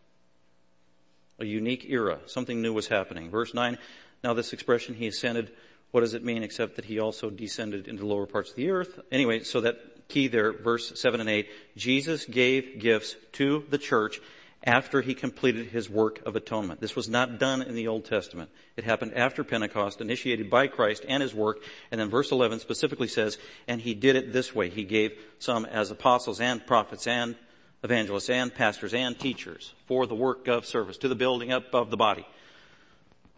A 1.40 1.44
unique 1.44 1.84
era. 1.88 2.20
Something 2.26 2.62
new 2.62 2.72
was 2.72 2.86
happening. 2.86 3.30
Verse 3.30 3.52
9, 3.52 3.78
now 4.22 4.32
this 4.32 4.52
expression, 4.52 4.94
he 4.94 5.08
ascended, 5.08 5.50
what 5.90 6.02
does 6.02 6.14
it 6.14 6.22
mean 6.22 6.44
except 6.44 6.76
that 6.76 6.84
he 6.84 7.00
also 7.00 7.30
descended 7.30 7.88
into 7.88 8.02
the 8.02 8.08
lower 8.08 8.26
parts 8.26 8.50
of 8.50 8.56
the 8.56 8.70
earth? 8.70 9.00
Anyway, 9.10 9.40
so 9.40 9.60
that 9.60 10.06
key 10.06 10.28
there, 10.28 10.52
verse 10.52 11.00
7 11.00 11.18
and 11.18 11.28
8, 11.28 11.48
Jesus 11.76 12.26
gave 12.26 12.78
gifts 12.78 13.16
to 13.32 13.64
the 13.70 13.78
church 13.78 14.20
after 14.64 15.03
he 15.03 15.14
completed 15.14 15.66
his 15.66 15.90
work 15.90 16.20
of 16.24 16.37
atonement. 16.37 16.81
This 16.81 16.96
was 16.96 17.09
not 17.09 17.38
done 17.38 17.61
in 17.61 17.74
the 17.74 17.87
Old 17.87 18.07
Testament. 18.07 18.50
It 18.77 18.85
happened 18.85 19.12
after 19.14 19.44
Pentecost, 19.44 20.00
initiated 20.00 20.48
by 20.48 20.68
Christ 20.68 21.05
and 21.07 21.22
his 21.22 21.35
work. 21.35 21.62
And 21.90 22.00
then 22.00 22.09
verse 22.09 22.33
11 22.33 22.61
specifically 22.61 23.09
says, 23.09 23.37
and 23.68 23.81
he 23.81 23.92
did 23.92 24.16
it 24.16 24.33
this 24.33 24.55
way. 24.55 24.70
He 24.70 24.85
gave 24.85 25.12
some 25.38 25.66
as 25.66 25.90
apostles 25.90 26.40
and 26.40 26.66
prophets 26.66 27.07
and 27.07 27.37
evangelists 27.83 28.31
and 28.31 28.55
pastors 28.55 28.94
and 28.94 29.18
teachers 29.18 29.74
for 29.87 30.07
the 30.07 30.14
work 30.14 30.48
of 30.48 30.64
service, 30.64 30.96
to 30.98 31.09
the 31.09 31.14
building 31.14 31.53
up 31.53 31.74
of 31.74 31.90
the 31.90 31.98
body. 31.98 32.27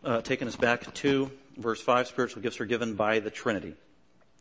Uh, 0.04 0.20
taking 0.20 0.46
us 0.46 0.54
back 0.54 0.94
to 0.94 1.32
verse 1.56 1.80
5, 1.80 2.06
spiritual 2.06 2.40
gifts 2.40 2.60
are 2.60 2.66
given 2.66 2.94
by 2.94 3.18
the 3.18 3.30
Trinity. 3.30 3.74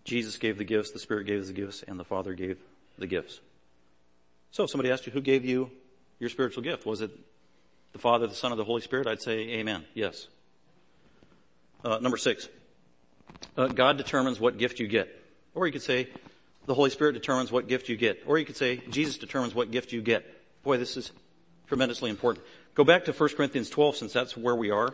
Jesus 0.03 0.37
gave 0.37 0.59
the 0.59 0.63
gifts, 0.63 0.91
the 0.91 0.99
Spirit 0.99 1.25
gave 1.25 1.47
the 1.47 1.53
gifts, 1.53 1.83
and 1.87 1.99
the 1.99 2.03
Father 2.03 2.35
gave 2.35 2.59
the 2.99 3.07
gifts. 3.07 3.39
So 4.51 4.67
somebody 4.67 4.91
asked 4.91 5.07
you, 5.07 5.11
who 5.11 5.21
gave 5.21 5.43
you 5.43 5.71
your 6.19 6.29
spiritual 6.29 6.63
gift? 6.63 6.85
Was 6.85 7.01
it 7.01 7.11
the 7.93 7.99
Father, 7.99 8.27
the 8.27 8.35
Son, 8.35 8.51
or 8.51 8.55
the 8.55 8.63
Holy 8.63 8.81
Spirit? 8.81 9.07
I'd 9.07 9.21
say 9.21 9.39
amen. 9.49 9.85
Yes. 9.93 10.27
Uh, 11.83 11.99
number 11.99 12.17
six. 12.17 12.47
Uh, 13.57 13.67
God 13.67 13.97
determines 13.97 14.39
what 14.39 14.57
gift 14.57 14.79
you 14.79 14.87
get. 14.87 15.23
Or 15.53 15.65
you 15.65 15.73
could 15.73 15.81
say, 15.81 16.09
the 16.65 16.73
Holy 16.73 16.89
Spirit 16.89 17.13
determines 17.13 17.51
what 17.51 17.67
gift 17.67 17.89
you 17.89 17.95
get. 17.95 18.23
Or 18.25 18.37
you 18.37 18.45
could 18.45 18.57
say, 18.57 18.77
Jesus 18.89 19.17
determines 19.17 19.53
what 19.53 19.71
gift 19.71 19.93
you 19.93 20.01
get. 20.01 20.25
Boy, 20.63 20.77
this 20.77 20.97
is 20.97 21.11
tremendously 21.67 22.09
important. 22.09 22.45
Go 22.73 22.83
back 22.83 23.05
to 23.05 23.13
1 23.13 23.29
Corinthians 23.35 23.69
12 23.69 23.97
since 23.97 24.13
that's 24.13 24.35
where 24.35 24.55
we 24.55 24.71
are 24.71 24.93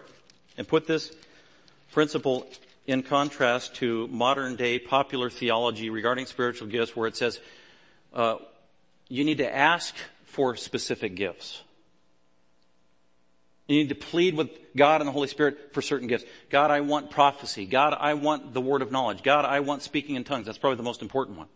and 0.58 0.68
put 0.68 0.86
this 0.86 1.12
principle 1.92 2.48
in 2.88 3.04
contrast 3.04 3.76
to 3.76 4.08
modern 4.10 4.56
day 4.56 4.80
popular 4.80 5.30
theology 5.30 5.90
regarding 5.90 6.26
spiritual 6.26 6.68
gifts 6.68 6.96
where 6.96 7.08
it 7.08 7.16
says, 7.16 7.40
uh, 8.14 8.36
you 9.08 9.24
need 9.24 9.38
to 9.38 9.56
ask 9.56 9.96
for 10.32 10.56
specific 10.56 11.15
gifts. 11.15 11.62
You 13.67 13.78
need 13.78 13.89
to 13.89 13.96
plead 13.96 14.36
with 14.36 14.50
God 14.76 15.02
and 15.02 15.08
the 15.08 15.13
Holy 15.13 15.28
Spirit 15.28 15.74
for 15.74 15.82
certain 15.82 16.08
gifts. 16.08 16.26
God, 16.50 16.72
I 16.72 16.82
want 16.82 17.10
prophecy. 17.10 17.65
God, 17.65 17.96
I 17.98 18.15
want 18.15 18.54
the 18.54 18.60
word 18.60 18.82
of 18.82 18.91
knowledge. 18.91 19.24
God, 19.24 19.46
I 19.46 19.62
want 19.62 19.82
speaking 19.82 20.15
in 20.15 20.24
tongues. 20.24 20.46
That's 20.46 20.58
probably 20.58 20.78
the 20.78 20.84
most 20.84 21.02
important 21.02 21.38
one. 21.38 21.48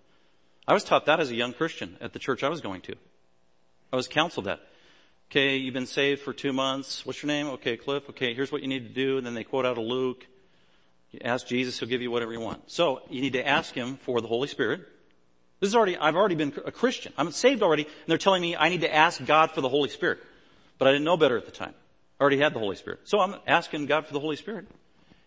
I 0.67 0.73
was 0.73 0.83
taught 0.83 1.05
that 1.07 1.19
as 1.19 1.29
a 1.29 1.35
young 1.35 1.53
Christian 1.53 1.97
at 1.99 2.13
the 2.13 2.19
church 2.19 2.43
I 2.43 2.49
was 2.49 2.61
going 2.61 2.81
to. 2.81 2.95
I 3.91 3.95
was 3.95 4.07
counseled 4.07 4.45
that. 4.45 4.61
Okay, 5.29 5.57
you've 5.57 5.73
been 5.73 5.85
saved 5.85 6.21
for 6.21 6.31
two 6.31 6.53
months. 6.53 7.05
What's 7.05 7.21
your 7.21 7.27
name? 7.27 7.47
Okay, 7.47 7.75
Cliff. 7.75 8.09
Okay, 8.11 8.33
here's 8.33 8.51
what 8.51 8.61
you 8.61 8.67
need 8.67 8.88
to 8.88 8.93
do. 8.93 9.17
And 9.17 9.25
then 9.25 9.33
they 9.33 9.43
quote 9.43 9.65
out 9.65 9.77
of 9.77 9.83
Luke. 9.83 10.25
You 11.11 11.19
ask 11.23 11.47
Jesus, 11.47 11.79
he'll 11.79 11.89
give 11.89 12.01
you 12.01 12.11
whatever 12.11 12.31
you 12.31 12.39
want. 12.39 12.69
So, 12.71 13.01
you 13.09 13.21
need 13.21 13.33
to 13.33 13.45
ask 13.45 13.73
him 13.73 13.97
for 13.97 14.21
the 14.21 14.27
Holy 14.27 14.47
Spirit. 14.47 14.88
This 15.59 15.69
is 15.69 15.75
already, 15.75 15.97
I've 15.97 16.15
already 16.15 16.35
been 16.35 16.53
a 16.65 16.71
Christian. 16.71 17.13
I'm 17.17 17.31
saved 17.31 17.63
already, 17.63 17.83
and 17.83 17.93
they're 18.07 18.17
telling 18.17 18.41
me 18.41 18.55
I 18.55 18.69
need 18.69 18.81
to 18.81 18.93
ask 18.93 19.23
God 19.25 19.51
for 19.51 19.61
the 19.61 19.69
Holy 19.69 19.89
Spirit. 19.89 20.19
But 20.77 20.87
I 20.87 20.91
didn't 20.91 21.05
know 21.05 21.17
better 21.17 21.37
at 21.37 21.45
the 21.45 21.51
time. 21.51 21.73
I 22.19 22.21
already 22.21 22.37
had 22.37 22.53
the 22.53 22.59
Holy 22.59 22.75
Spirit. 22.75 23.01
So 23.05 23.19
I'm 23.19 23.35
asking 23.47 23.85
God 23.85 24.05
for 24.05 24.13
the 24.13 24.19
Holy 24.19 24.35
Spirit. 24.35 24.67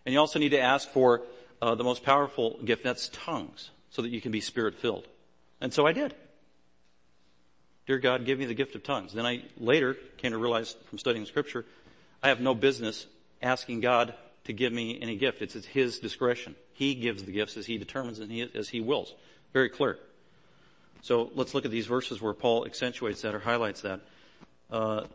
And 0.05 0.13
you 0.13 0.19
also 0.19 0.39
need 0.39 0.49
to 0.49 0.59
ask 0.59 0.89
for 0.89 1.23
uh, 1.61 1.75
the 1.75 1.83
most 1.83 2.03
powerful 2.03 2.59
gift, 2.63 2.83
that's 2.83 3.09
tongues, 3.09 3.71
so 3.89 4.01
that 4.01 4.09
you 4.09 4.21
can 4.21 4.31
be 4.31 4.41
spirit 4.41 4.75
filled. 4.75 5.07
And 5.61 5.73
so 5.73 5.85
I 5.85 5.93
did. 5.93 6.13
Dear 7.85 7.97
God, 7.97 8.25
give 8.25 8.37
me 8.39 8.45
the 8.45 8.53
gift 8.53 8.75
of 8.75 8.83
tongues. 8.83 9.13
Then 9.13 9.25
I 9.25 9.43
later 9.57 9.97
came 10.17 10.31
to 10.31 10.37
realize 10.37 10.75
from 10.85 10.99
studying 10.99 11.25
scripture, 11.25 11.65
I 12.21 12.29
have 12.29 12.39
no 12.39 12.53
business 12.53 13.07
asking 13.41 13.81
God 13.81 14.13
to 14.45 14.53
give 14.53 14.71
me 14.71 14.99
any 15.01 15.15
gift. 15.15 15.41
It's 15.41 15.55
at 15.55 15.65
His 15.65 15.99
discretion. 15.99 16.55
He 16.73 16.95
gives 16.95 17.23
the 17.23 17.31
gifts 17.31 17.57
as 17.57 17.65
He 17.65 17.77
determines 17.77 18.19
and 18.19 18.31
he, 18.31 18.49
as 18.53 18.69
He 18.69 18.79
wills. 18.79 19.13
Very 19.53 19.69
clear. 19.69 19.97
So 21.01 21.31
let's 21.35 21.53
look 21.53 21.65
at 21.65 21.71
these 21.71 21.87
verses 21.87 22.21
where 22.21 22.33
Paul 22.33 22.65
accentuates 22.65 23.21
that 23.21 23.33
or 23.33 23.39
highlights 23.39 23.81
that. 23.81 24.01
Uh, 24.69 25.05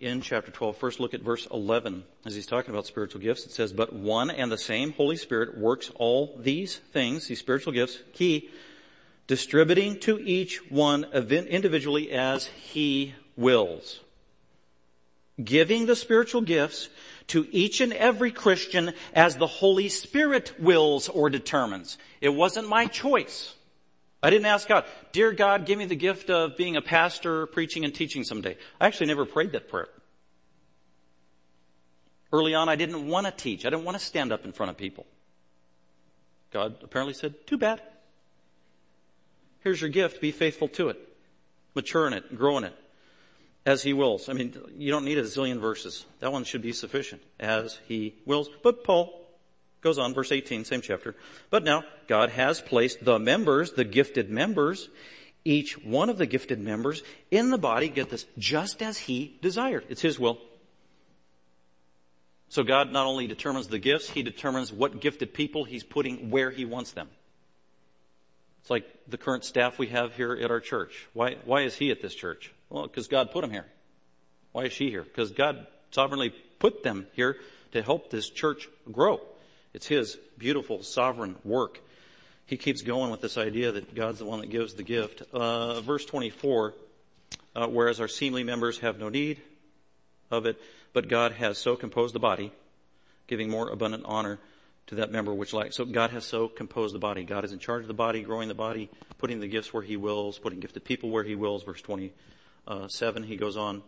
in 0.00 0.20
chapter 0.20 0.52
12, 0.52 0.76
first 0.76 1.00
look 1.00 1.12
at 1.12 1.22
verse 1.22 1.46
11 1.52 2.04
as 2.24 2.34
he's 2.34 2.46
talking 2.46 2.70
about 2.70 2.86
spiritual 2.86 3.20
gifts. 3.20 3.44
It 3.46 3.52
says, 3.52 3.72
but 3.72 3.92
one 3.92 4.30
and 4.30 4.50
the 4.50 4.58
same 4.58 4.92
Holy 4.92 5.16
Spirit 5.16 5.58
works 5.58 5.90
all 5.96 6.36
these 6.38 6.76
things, 6.76 7.26
these 7.26 7.40
spiritual 7.40 7.72
gifts, 7.72 7.98
key, 8.12 8.48
distributing 9.26 9.98
to 10.00 10.18
each 10.20 10.70
one 10.70 11.04
individually 11.04 12.12
as 12.12 12.46
he 12.46 13.14
wills. 13.36 14.00
Giving 15.42 15.86
the 15.86 15.96
spiritual 15.96 16.42
gifts 16.42 16.88
to 17.28 17.46
each 17.50 17.80
and 17.80 17.92
every 17.92 18.32
Christian 18.32 18.92
as 19.14 19.36
the 19.36 19.46
Holy 19.46 19.88
Spirit 19.88 20.54
wills 20.58 21.08
or 21.08 21.28
determines. 21.28 21.98
It 22.20 22.30
wasn't 22.30 22.68
my 22.68 22.86
choice. 22.86 23.54
I 24.22 24.30
didn't 24.30 24.46
ask 24.46 24.66
God, 24.66 24.84
Dear 25.12 25.32
God, 25.32 25.64
give 25.64 25.78
me 25.78 25.84
the 25.84 25.96
gift 25.96 26.28
of 26.30 26.56
being 26.56 26.76
a 26.76 26.82
pastor, 26.82 27.46
preaching 27.46 27.84
and 27.84 27.94
teaching 27.94 28.24
someday. 28.24 28.56
I 28.80 28.86
actually 28.86 29.06
never 29.06 29.24
prayed 29.24 29.52
that 29.52 29.68
prayer. 29.68 29.88
Early 32.32 32.54
on, 32.54 32.68
I 32.68 32.76
didn't 32.76 33.06
want 33.06 33.26
to 33.26 33.32
teach. 33.32 33.64
I 33.64 33.70
didn't 33.70 33.84
want 33.84 33.98
to 33.98 34.04
stand 34.04 34.32
up 34.32 34.44
in 34.44 34.52
front 34.52 34.70
of 34.70 34.76
people. 34.76 35.06
God 36.50 36.76
apparently 36.82 37.14
said, 37.14 37.46
too 37.46 37.58
bad. 37.58 37.80
Here's 39.60 39.80
your 39.80 39.90
gift. 39.90 40.20
Be 40.20 40.32
faithful 40.32 40.68
to 40.68 40.88
it. 40.88 40.98
Mature 41.74 42.06
in 42.06 42.12
it. 42.12 42.36
Grow 42.36 42.58
in 42.58 42.64
it. 42.64 42.74
As 43.64 43.82
he 43.82 43.92
wills. 43.92 44.28
I 44.28 44.32
mean, 44.32 44.54
you 44.76 44.90
don't 44.90 45.04
need 45.04 45.18
a 45.18 45.22
zillion 45.22 45.60
verses. 45.60 46.06
That 46.20 46.32
one 46.32 46.44
should 46.44 46.62
be 46.62 46.72
sufficient. 46.72 47.22
As 47.38 47.78
he 47.86 48.14
wills. 48.24 48.48
But 48.62 48.84
Paul 48.84 49.27
Goes 49.80 49.98
on, 49.98 50.12
verse 50.14 50.32
18, 50.32 50.64
same 50.64 50.80
chapter. 50.80 51.14
But 51.50 51.64
now, 51.64 51.84
God 52.08 52.30
has 52.30 52.60
placed 52.60 53.04
the 53.04 53.18
members, 53.18 53.72
the 53.72 53.84
gifted 53.84 54.28
members, 54.28 54.88
each 55.44 55.78
one 55.84 56.10
of 56.10 56.18
the 56.18 56.26
gifted 56.26 56.58
members 56.58 57.02
in 57.30 57.50
the 57.50 57.58
body, 57.58 57.88
get 57.88 58.10
this, 58.10 58.26
just 58.36 58.82
as 58.82 58.98
He 58.98 59.38
desired. 59.40 59.84
It's 59.88 60.02
His 60.02 60.18
will. 60.18 60.38
So 62.48 62.64
God 62.64 62.92
not 62.92 63.06
only 63.06 63.26
determines 63.26 63.68
the 63.68 63.78
gifts, 63.78 64.10
He 64.10 64.22
determines 64.22 64.72
what 64.72 65.00
gifted 65.00 65.32
people 65.32 65.64
He's 65.64 65.84
putting 65.84 66.30
where 66.30 66.50
He 66.50 66.64
wants 66.64 66.90
them. 66.92 67.08
It's 68.68 68.70
like 68.70 68.84
the 69.08 69.16
current 69.16 69.44
staff 69.44 69.78
we 69.78 69.86
have 69.86 70.14
here 70.14 70.34
at 70.34 70.50
our 70.50 70.60
church. 70.60 71.06
Why, 71.14 71.36
why 71.46 71.62
is 71.62 71.76
he 71.76 71.90
at 71.90 72.02
this 72.02 72.14
church? 72.14 72.52
Well, 72.68 72.82
because 72.82 73.08
God 73.08 73.30
put 73.30 73.42
him 73.42 73.50
here. 73.50 73.64
Why 74.52 74.64
is 74.64 74.74
she 74.74 74.90
here? 74.90 75.04
Because 75.04 75.30
God 75.30 75.66
sovereignly 75.90 76.34
put 76.58 76.82
them 76.82 77.06
here 77.14 77.38
to 77.72 77.82
help 77.82 78.10
this 78.10 78.28
church 78.28 78.68
grow. 78.92 79.22
It's 79.74 79.86
His 79.86 80.16
beautiful 80.36 80.82
sovereign 80.82 81.36
work. 81.44 81.80
he 82.46 82.56
keeps 82.56 82.82
going 82.82 83.10
with 83.10 83.20
this 83.20 83.36
idea 83.36 83.72
that 83.72 83.94
God's 83.94 84.20
the 84.20 84.24
one 84.24 84.40
that 84.40 84.50
gives 84.50 84.74
the 84.74 84.82
gift. 84.82 85.22
Uh, 85.32 85.80
verse 85.82 86.04
24, 86.06 86.74
uh, 87.54 87.66
whereas 87.66 88.00
our 88.00 88.08
seemly 88.08 88.42
members 88.44 88.78
have 88.78 88.98
no 88.98 89.08
need 89.08 89.40
of 90.30 90.46
it, 90.46 90.60
but 90.92 91.08
God 91.08 91.32
has 91.32 91.58
so 91.58 91.76
composed 91.76 92.14
the 92.14 92.18
body, 92.20 92.52
giving 93.26 93.50
more 93.50 93.68
abundant 93.70 94.04
honor 94.06 94.38
to 94.86 94.94
that 94.96 95.12
member 95.12 95.34
which 95.34 95.52
lacks. 95.52 95.76
So 95.76 95.84
God 95.84 96.10
has 96.10 96.24
so 96.24 96.48
composed 96.48 96.94
the 96.94 96.98
body. 96.98 97.22
God 97.24 97.44
is 97.44 97.52
in 97.52 97.58
charge 97.58 97.82
of 97.82 97.88
the 97.88 97.94
body, 97.94 98.22
growing 98.22 98.48
the 98.48 98.54
body, 98.54 98.88
putting 99.18 99.40
the 99.40 99.46
gifts 99.48 99.72
where 99.72 99.82
He 99.82 99.96
wills, 99.96 100.38
putting 100.38 100.60
gifted 100.60 100.84
people 100.84 101.10
where 101.10 101.24
He 101.24 101.34
wills. 101.34 101.62
Verse 101.62 101.82
27, 101.82 103.22
He 103.24 103.36
goes 103.36 103.56
on, 103.56 103.82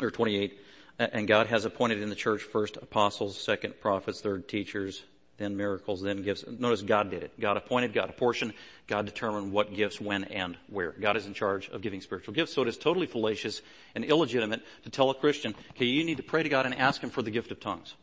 or 0.00 0.10
28, 0.12 0.58
and 1.00 1.26
God 1.26 1.46
has 1.46 1.64
appointed 1.64 2.02
in 2.02 2.10
the 2.10 2.14
church 2.14 2.42
first 2.42 2.76
apostles, 2.76 3.40
second 3.42 3.80
prophets, 3.80 4.20
third 4.20 4.46
teachers, 4.48 5.02
then 5.38 5.56
miracles, 5.56 6.02
then 6.02 6.22
gifts. 6.22 6.44
Notice 6.46 6.82
God 6.82 7.10
did 7.10 7.22
it. 7.22 7.40
God 7.40 7.56
appointed, 7.56 7.94
God 7.94 8.10
apportioned, 8.10 8.52
God 8.86 9.06
determined 9.06 9.52
what 9.52 9.74
gifts, 9.74 9.98
when, 9.98 10.24
and 10.24 10.58
where. 10.68 10.92
God 10.92 11.16
is 11.16 11.26
in 11.26 11.32
charge 11.32 11.70
of 11.70 11.80
giving 11.80 12.02
spiritual 12.02 12.34
gifts. 12.34 12.52
So 12.52 12.60
it 12.60 12.68
is 12.68 12.76
totally 12.76 13.06
fallacious 13.06 13.62
and 13.94 14.04
illegitimate 14.04 14.60
to 14.84 14.90
tell 14.90 15.08
a 15.08 15.14
Christian, 15.14 15.54
okay, 15.70 15.86
you 15.86 16.04
need 16.04 16.18
to 16.18 16.22
pray 16.22 16.42
to 16.42 16.50
God 16.50 16.66
and 16.66 16.74
ask 16.74 17.02
Him 17.02 17.08
for 17.08 17.22
the 17.22 17.30
gift 17.30 17.50
of 17.50 17.58
tongues. 17.58 17.94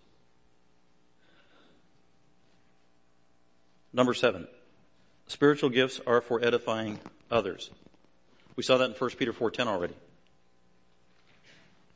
Number 3.94 4.16
seven, 4.16 4.48
spiritual 5.28 5.70
gifts 5.70 6.02
are 6.08 6.22
for 6.22 6.44
edifying 6.44 7.00
others. 7.30 7.70
We 8.56 8.64
saw 8.64 8.78
that 8.80 8.90
in 8.90 8.96
1 8.96 9.10
Peter 9.12 9.34
4.10 9.34 9.68
already. 9.68 9.94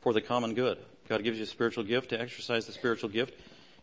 For 0.00 0.12
the 0.12 0.20
common 0.20 0.54
good. 0.54 0.78
God 1.12 1.24
gives 1.24 1.36
you 1.36 1.44
a 1.44 1.46
spiritual 1.46 1.84
gift 1.84 2.08
to 2.10 2.18
exercise 2.18 2.64
the 2.64 2.72
spiritual 2.72 3.10
gift 3.10 3.34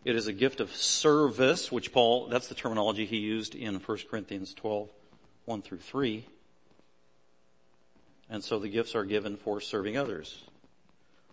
it 0.06 0.16
is 0.16 0.28
a 0.28 0.34
gift 0.34 0.62
of 0.62 0.74
service, 0.76 1.72
which 1.72 1.92
Paul, 1.92 2.28
that's 2.28 2.48
the 2.48 2.56
terminology 2.56 3.06
he 3.06 3.18
used 3.18 3.54
in 3.54 3.76
1 3.76 3.98
Corinthians 4.10 4.54
12, 4.54 4.90
1 5.46 5.62
through 5.62 5.80
3. 5.80 6.26
And 8.30 8.44
so 8.44 8.60
the 8.60 8.70
gifts 8.70 8.96
are 8.96 9.04
given 9.04 9.36
for 9.36 9.60
serving 9.60 9.98
others. 9.98 10.42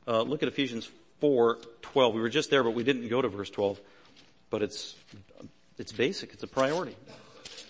Uh, 0.09 0.22
look 0.22 0.42
at 0.42 0.48
Ephesians 0.48 0.90
4, 1.20 1.59
12. 1.82 2.14
We 2.14 2.20
were 2.20 2.28
just 2.28 2.50
there, 2.50 2.64
but 2.64 2.70
we 2.70 2.82
didn't 2.82 3.09
go 3.09 3.22
to 3.22 3.28
verse 3.28 3.50
12. 3.50 3.80
But 4.50 4.62
it's, 4.62 4.96
it's 5.78 5.92
basic. 5.92 6.32
It's 6.32 6.42
a 6.42 6.48
priority. 6.48 6.96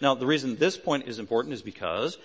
Now, 0.01 0.15
the 0.15 0.27
reason 0.27 0.57
this 0.57 0.79
point 0.79 1.07
is 1.07 1.19
important 1.19 1.53
is 1.53 1.63
because 1.63 2.17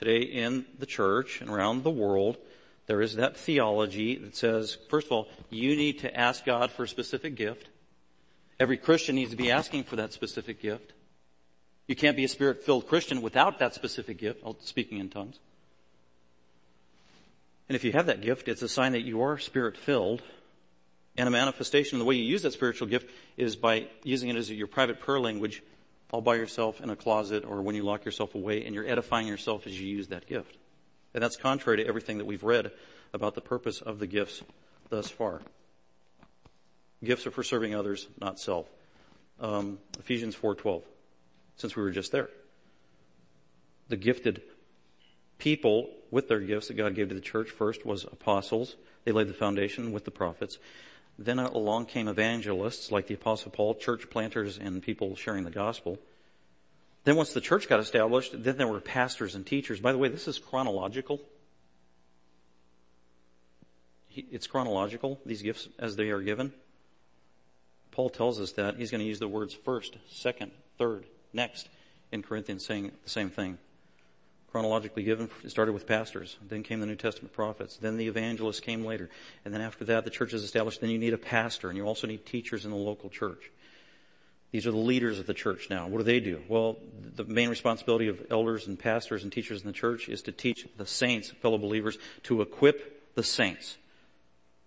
today 0.00 0.22
in 0.22 0.64
the 0.80 0.86
church 0.86 1.40
and 1.40 1.48
around 1.48 1.84
the 1.84 1.90
world, 1.90 2.38
there 2.86 3.02
is 3.02 3.16
that 3.16 3.36
theology 3.36 4.16
that 4.16 4.36
says, 4.36 4.78
first 4.88 5.06
of 5.06 5.12
all, 5.12 5.28
you 5.50 5.76
need 5.76 6.00
to 6.00 6.16
ask 6.16 6.44
God 6.44 6.70
for 6.70 6.84
a 6.84 6.88
specific 6.88 7.34
gift. 7.34 7.68
Every 8.60 8.76
Christian 8.76 9.16
needs 9.16 9.32
to 9.32 9.36
be 9.36 9.50
asking 9.50 9.84
for 9.84 9.96
that 9.96 10.12
specific 10.12 10.62
gift. 10.62 10.92
You 11.86 11.96
can't 11.96 12.16
be 12.16 12.24
a 12.24 12.28
spirit 12.28 12.64
filled 12.64 12.88
Christian 12.88 13.22
without 13.22 13.58
that 13.58 13.74
specific 13.74 14.18
gift, 14.18 14.40
oh, 14.44 14.56
speaking 14.60 14.98
in 14.98 15.08
tongues. 15.08 15.38
And 17.68 17.76
if 17.76 17.84
you 17.84 17.92
have 17.92 18.06
that 18.06 18.22
gift, 18.22 18.48
it's 18.48 18.62
a 18.62 18.68
sign 18.68 18.92
that 18.92 19.02
you 19.02 19.22
are 19.22 19.38
spirit 19.38 19.76
filled. 19.76 20.22
And 21.18 21.26
a 21.26 21.30
manifestation 21.30 21.96
of 21.96 22.00
the 22.00 22.04
way 22.04 22.16
you 22.16 22.24
use 22.24 22.42
that 22.42 22.52
spiritual 22.52 22.88
gift 22.88 23.10
is 23.36 23.56
by 23.56 23.88
using 24.04 24.28
it 24.28 24.36
as 24.36 24.50
your 24.50 24.66
private 24.66 25.00
prayer 25.00 25.18
language 25.18 25.62
all 26.12 26.20
by 26.20 26.36
yourself 26.36 26.80
in 26.80 26.90
a 26.90 26.96
closet 26.96 27.44
or 27.44 27.62
when 27.62 27.74
you 27.74 27.82
lock 27.82 28.04
yourself 28.04 28.34
away 28.34 28.64
and 28.64 28.74
you're 28.74 28.86
edifying 28.86 29.26
yourself 29.26 29.66
as 29.66 29.80
you 29.80 29.86
use 29.88 30.08
that 30.08 30.26
gift. 30.26 30.56
And 31.16 31.22
that's 31.22 31.36
contrary 31.38 31.78
to 31.78 31.86
everything 31.88 32.18
that 32.18 32.26
we've 32.26 32.44
read 32.44 32.72
about 33.14 33.34
the 33.34 33.40
purpose 33.40 33.80
of 33.80 34.00
the 34.00 34.06
gifts 34.06 34.42
thus 34.90 35.08
far. 35.08 35.40
Gifts 37.02 37.26
are 37.26 37.30
for 37.30 37.42
serving 37.42 37.74
others, 37.74 38.06
not 38.20 38.38
self. 38.38 38.66
Um, 39.40 39.78
Ephesians 39.98 40.36
4:12. 40.36 40.82
Since 41.56 41.74
we 41.74 41.82
were 41.82 41.90
just 41.90 42.12
there, 42.12 42.28
the 43.88 43.96
gifted 43.96 44.42
people 45.38 45.88
with 46.10 46.28
their 46.28 46.40
gifts 46.40 46.68
that 46.68 46.74
God 46.74 46.94
gave 46.94 47.08
to 47.08 47.14
the 47.14 47.20
church 47.22 47.48
first 47.48 47.86
was 47.86 48.04
apostles. 48.04 48.76
They 49.04 49.12
laid 49.12 49.28
the 49.28 49.34
foundation 49.34 49.92
with 49.92 50.04
the 50.04 50.10
prophets. 50.10 50.58
Then 51.18 51.38
along 51.38 51.86
came 51.86 52.08
evangelists 52.08 52.92
like 52.92 53.06
the 53.06 53.14
apostle 53.14 53.50
Paul, 53.50 53.74
church 53.74 54.10
planters 54.10 54.58
and 54.58 54.82
people 54.82 55.16
sharing 55.16 55.44
the 55.44 55.50
gospel. 55.50 55.98
Then 57.06 57.14
once 57.14 57.32
the 57.32 57.40
church 57.40 57.68
got 57.68 57.78
established, 57.78 58.42
then 58.42 58.56
there 58.56 58.66
were 58.66 58.80
pastors 58.80 59.36
and 59.36 59.46
teachers. 59.46 59.78
By 59.78 59.92
the 59.92 59.98
way, 59.98 60.08
this 60.08 60.26
is 60.26 60.40
chronological. 60.40 61.20
It's 64.12 64.48
chronological, 64.48 65.20
these 65.24 65.40
gifts 65.40 65.68
as 65.78 65.94
they 65.94 66.10
are 66.10 66.20
given. 66.20 66.52
Paul 67.92 68.10
tells 68.10 68.40
us 68.40 68.52
that 68.52 68.74
he's 68.74 68.90
going 68.90 69.02
to 69.02 69.06
use 69.06 69.20
the 69.20 69.28
words 69.28 69.54
first, 69.54 69.96
second, 70.10 70.50
third, 70.78 71.04
next 71.32 71.68
in 72.10 72.24
Corinthians 72.24 72.66
saying 72.66 72.90
the 73.04 73.10
same 73.10 73.30
thing. 73.30 73.58
Chronologically 74.50 75.04
given, 75.04 75.30
it 75.44 75.50
started 75.50 75.74
with 75.74 75.86
pastors. 75.86 76.36
Then 76.48 76.64
came 76.64 76.80
the 76.80 76.86
New 76.86 76.96
Testament 76.96 77.32
prophets. 77.32 77.76
Then 77.76 77.98
the 77.98 78.08
evangelists 78.08 78.58
came 78.58 78.84
later. 78.84 79.10
And 79.44 79.54
then 79.54 79.60
after 79.60 79.84
that, 79.84 80.02
the 80.02 80.10
church 80.10 80.34
is 80.34 80.42
established. 80.42 80.80
Then 80.80 80.90
you 80.90 80.98
need 80.98 81.14
a 81.14 81.18
pastor 81.18 81.68
and 81.68 81.76
you 81.76 81.84
also 81.84 82.08
need 82.08 82.26
teachers 82.26 82.64
in 82.64 82.72
the 82.72 82.76
local 82.76 83.10
church. 83.10 83.52
These 84.56 84.66
are 84.66 84.70
the 84.70 84.78
leaders 84.78 85.18
of 85.18 85.26
the 85.26 85.34
church 85.34 85.68
now. 85.68 85.86
What 85.86 85.98
do 85.98 86.04
they 86.04 86.18
do? 86.18 86.40
Well, 86.48 86.78
the 87.14 87.24
main 87.24 87.50
responsibility 87.50 88.08
of 88.08 88.24
elders 88.30 88.66
and 88.66 88.78
pastors 88.78 89.22
and 89.22 89.30
teachers 89.30 89.60
in 89.60 89.66
the 89.66 89.72
church 89.74 90.08
is 90.08 90.22
to 90.22 90.32
teach 90.32 90.66
the 90.78 90.86
saints, 90.86 91.28
fellow 91.28 91.58
believers, 91.58 91.98
to 92.22 92.40
equip 92.40 93.14
the 93.14 93.22
saints 93.22 93.76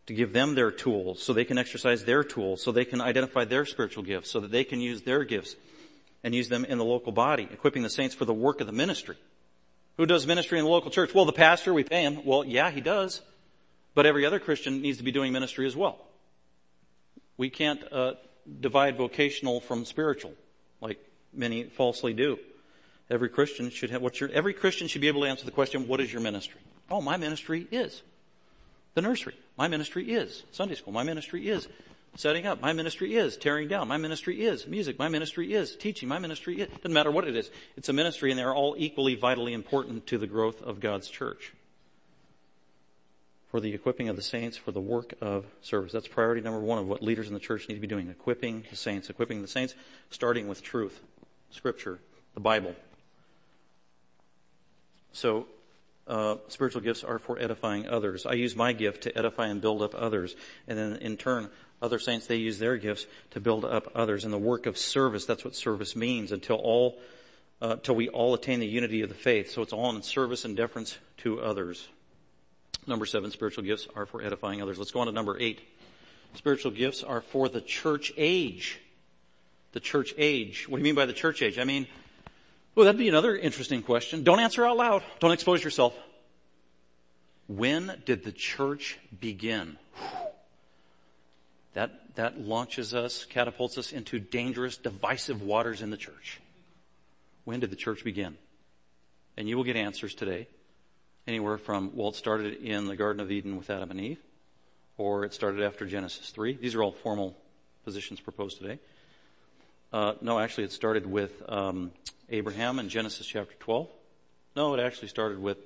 to 0.06 0.14
give 0.14 0.32
them 0.32 0.54
their 0.54 0.70
tools 0.70 1.24
so 1.24 1.34
they 1.34 1.44
can 1.44 1.58
exercise 1.58 2.06
their 2.06 2.24
tools, 2.24 2.62
so 2.62 2.72
they 2.72 2.86
can 2.86 3.02
identify 3.02 3.46
their 3.46 3.66
spiritual 3.66 4.04
gifts, 4.04 4.30
so 4.30 4.40
that 4.40 4.52
they 4.52 4.64
can 4.64 4.80
use 4.80 5.02
their 5.02 5.24
gifts 5.24 5.56
and 6.24 6.36
use 6.36 6.50
them 6.50 6.66
in 6.66 6.78
the 6.78 6.86
local 6.86 7.12
body, 7.12 7.50
equipping 7.52 7.82
the 7.82 7.90
saints 7.90 8.14
for 8.14 8.26
the 8.26 8.34
work 8.34 8.62
of 8.62 8.68
the 8.68 8.74
ministry. 8.74 9.18
Who 9.98 10.06
does 10.06 10.28
ministry 10.28 10.60
in 10.60 10.66
the 10.66 10.70
local 10.70 10.92
church? 10.92 11.16
Well, 11.16 11.26
the 11.26 11.34
pastor, 11.34 11.74
we 11.74 11.84
pay 11.84 12.04
him. 12.04 12.24
Well, 12.26 12.46
yeah, 12.46 12.70
he 12.70 12.80
does. 12.80 13.22
But 13.96 14.06
every 14.06 14.24
other 14.24 14.40
Christian 14.40 14.84
needs 14.84 15.00
to 15.00 15.04
be 15.04 15.12
doing 15.12 15.34
ministry 15.34 15.66
as 15.66 15.76
well. 15.76 15.98
We 17.38 17.50
can't 17.50 17.82
uh, 17.92 18.14
divide 18.60 18.98
vocational 18.98 19.60
from 19.60 19.86
spiritual, 19.86 20.34
like 20.82 21.00
many 21.34 21.64
falsely 21.64 22.14
do. 22.14 22.40
Every 23.10 23.30
Christian 23.30 23.70
should 23.70 23.90
have 23.90 24.02
what's 24.02 24.20
your 24.20 24.30
every 24.32 24.54
Christian 24.54 24.88
should 24.88 25.02
be 25.02 25.08
able 25.08 25.22
to 25.22 25.28
answer 25.28 25.46
the 25.46 25.52
question, 25.52 25.88
what 25.88 26.00
is 26.00 26.12
your 26.12 26.22
ministry? 26.22 26.60
Oh, 26.92 27.02
my 27.02 27.18
ministry 27.18 27.68
is 27.72 28.02
the 28.96 29.02
nursery. 29.02 29.36
My 29.58 29.68
ministry 29.68 30.12
is 30.12 30.44
Sunday 30.52 30.76
school. 30.76 30.94
My 30.94 31.04
ministry 31.04 31.48
is 31.48 31.68
setting 32.16 32.46
up. 32.46 32.62
My 32.62 32.74
ministry 32.74 33.16
is 33.16 33.38
tearing 33.38 33.68
down. 33.68 33.88
My 33.88 33.98
ministry 33.98 34.44
is 34.44 34.68
music. 34.68 34.98
My 34.98 35.10
ministry 35.10 35.54
is 35.54 35.76
teaching. 35.76 36.10
My 36.10 36.20
ministry 36.20 36.62
is, 36.62 36.68
doesn't 36.68 36.94
matter 36.94 37.12
what 37.12 37.28
it 37.28 37.36
is. 37.36 37.50
It's 37.78 37.90
a 37.90 37.94
ministry 37.94 38.32
and 38.32 38.40
they're 38.40 38.54
all 38.54 38.76
equally 38.78 39.16
vitally 39.16 39.54
important 39.54 40.08
to 40.08 40.18
the 40.18 40.28
growth 40.28 40.62
of 40.62 40.80
God's 40.80 41.08
church. 41.08 41.54
For 43.52 43.60
the 43.60 43.74
equipping 43.74 44.10
of 44.10 44.16
the 44.16 44.22
saints 44.22 44.58
for 44.58 44.72
the 44.72 44.80
work 44.80 45.16
of 45.22 45.46
service. 45.62 45.92
That's 45.92 46.08
priority 46.08 46.42
number 46.42 46.60
one 46.60 46.78
of 46.78 46.88
what 46.88 47.02
leaders 47.02 47.28
in 47.28 47.34
the 47.34 47.40
church 47.40 47.68
need 47.68 47.76
to 47.76 47.82
be 47.82 47.88
doing. 47.88 48.08
Equipping 48.08 48.66
the 48.70 48.76
saints. 48.76 49.10
Equipping 49.10 49.42
the 49.42 49.48
saints, 49.48 49.74
starting 50.12 50.48
with 50.48 50.62
truth, 50.62 51.02
scripture, 51.50 52.00
the 52.36 52.40
Bible. 52.40 52.76
So 55.12 55.48
uh, 56.08 56.38
spiritual 56.48 56.82
gifts 56.82 57.04
are 57.04 57.20
for 57.20 57.40
edifying 57.40 57.88
others. 57.88 58.26
I 58.26 58.34
use 58.34 58.56
my 58.56 58.74
gift 58.74 59.04
to 59.04 59.18
edify 59.18 59.48
and 59.48 59.62
build 59.62 59.82
up 59.82 59.94
others. 59.96 60.36
And 60.68 60.78
then 60.78 60.96
in 60.98 61.18
turn, 61.18 61.50
other 61.82 62.00
saints, 62.00 62.28
they 62.28 62.36
use 62.36 62.60
their 62.60 62.78
gifts 62.78 63.06
to 63.32 63.40
build 63.40 63.64
up 63.64 63.92
others. 63.96 64.26
And 64.26 64.34
the 64.34 64.38
work 64.38 64.66
of 64.66 64.78
service, 64.78 65.26
that's 65.26 65.46
what 65.46 65.56
service 65.56 65.96
means 65.96 66.32
until 66.32 66.58
all, 66.58 67.00
uh, 67.62 67.78
till 67.78 67.96
we 67.96 68.10
all 68.10 68.34
attain 68.34 68.60
the 68.60 68.68
unity 68.68 69.02
of 69.02 69.10
the 69.10 69.16
faith. 69.16 69.52
So 69.52 69.62
it's 69.62 69.74
all 69.74 69.96
in 69.96 70.02
service 70.02 70.46
and 70.46 70.58
deference 70.58 70.98
to 71.18 71.42
others. 71.42 71.88
Number 72.90 73.06
seven, 73.06 73.30
spiritual 73.30 73.64
gifts 73.64 73.88
are 73.96 74.08
for 74.08 74.24
edifying 74.24 74.64
others. 74.64 74.80
Let's 74.80 74.90
go 74.90 75.02
on 75.02 75.06
to 75.06 75.14
number 75.14 75.40
eight. 75.40 75.62
Spiritual 76.34 76.72
gifts 76.72 77.04
are 77.04 77.22
for 77.22 77.48
the 77.48 77.62
church 77.62 78.12
age. 78.18 78.80
The 79.74 79.80
church 79.80 80.16
age. 80.18 80.68
What 80.68 80.78
do 80.78 80.82
you 80.82 80.84
mean 80.86 80.96
by 80.96 81.06
the 81.06 81.14
church 81.14 81.44
age? 81.44 81.60
I 81.60 81.66
mean, 81.66 81.86
well, 82.74 82.86
that'd 82.86 82.98
be 82.98 83.08
another 83.08 83.38
interesting 83.38 83.84
question. 83.84 84.24
Don't 84.24 84.40
answer 84.40 84.66
out 84.66 84.76
loud. 84.76 85.04
Don't 85.20 85.32
expose 85.32 85.64
yourself. 85.64 85.94
When 87.48 88.02
did 88.08 88.24
the 88.24 88.32
church 88.32 88.98
begin? 89.20 89.78
That, 91.76 92.16
that 92.16 92.42
launches 92.42 92.96
us, 92.96 93.24
catapults 93.26 93.78
us 93.78 93.92
into 93.92 94.18
dangerous, 94.18 94.78
divisive 94.78 95.44
waters 95.44 95.84
in 95.84 95.92
the 95.92 95.98
church. 95.98 96.42
When 97.46 97.60
did 97.60 97.70
the 97.70 97.76
church 97.76 98.04
begin? 98.04 98.36
And 99.38 99.48
you 99.48 99.58
will 99.58 99.64
get 99.64 99.76
answers 99.76 100.16
today. 100.16 100.48
Anywhere 101.28 101.58
from, 101.58 101.92
well, 101.96 102.10
it 102.10 102.16
started 102.16 102.62
in 102.62 102.88
the 102.88 102.96
Garden 102.96 103.22
of 103.22 103.32
Eden 103.32 103.58
with 103.58 103.70
Adam 103.70 103.92
and 103.92 104.02
Eve, 104.02 104.20
or 104.98 105.26
it 105.26 105.34
started 105.34 105.62
after 105.64 105.86
Genesis 105.86 106.30
3. 106.32 106.54
These 106.56 106.76
are 106.76 106.82
all 106.82 106.92
formal 106.92 107.38
positions 107.84 108.20
proposed 108.20 108.58
today. 108.58 108.80
Uh, 109.92 110.14
no, 110.22 110.40
actually, 110.40 110.64
it 110.64 110.72
started 110.72 111.06
with 111.06 111.42
um, 111.48 111.92
Abraham 112.30 112.80
in 112.80 112.90
Genesis 112.90 113.26
chapter 113.26 113.56
12. 113.60 113.88
No, 114.56 114.74
it 114.74 114.80
actually 114.80 115.08
started 115.08 115.40
with 115.40 115.58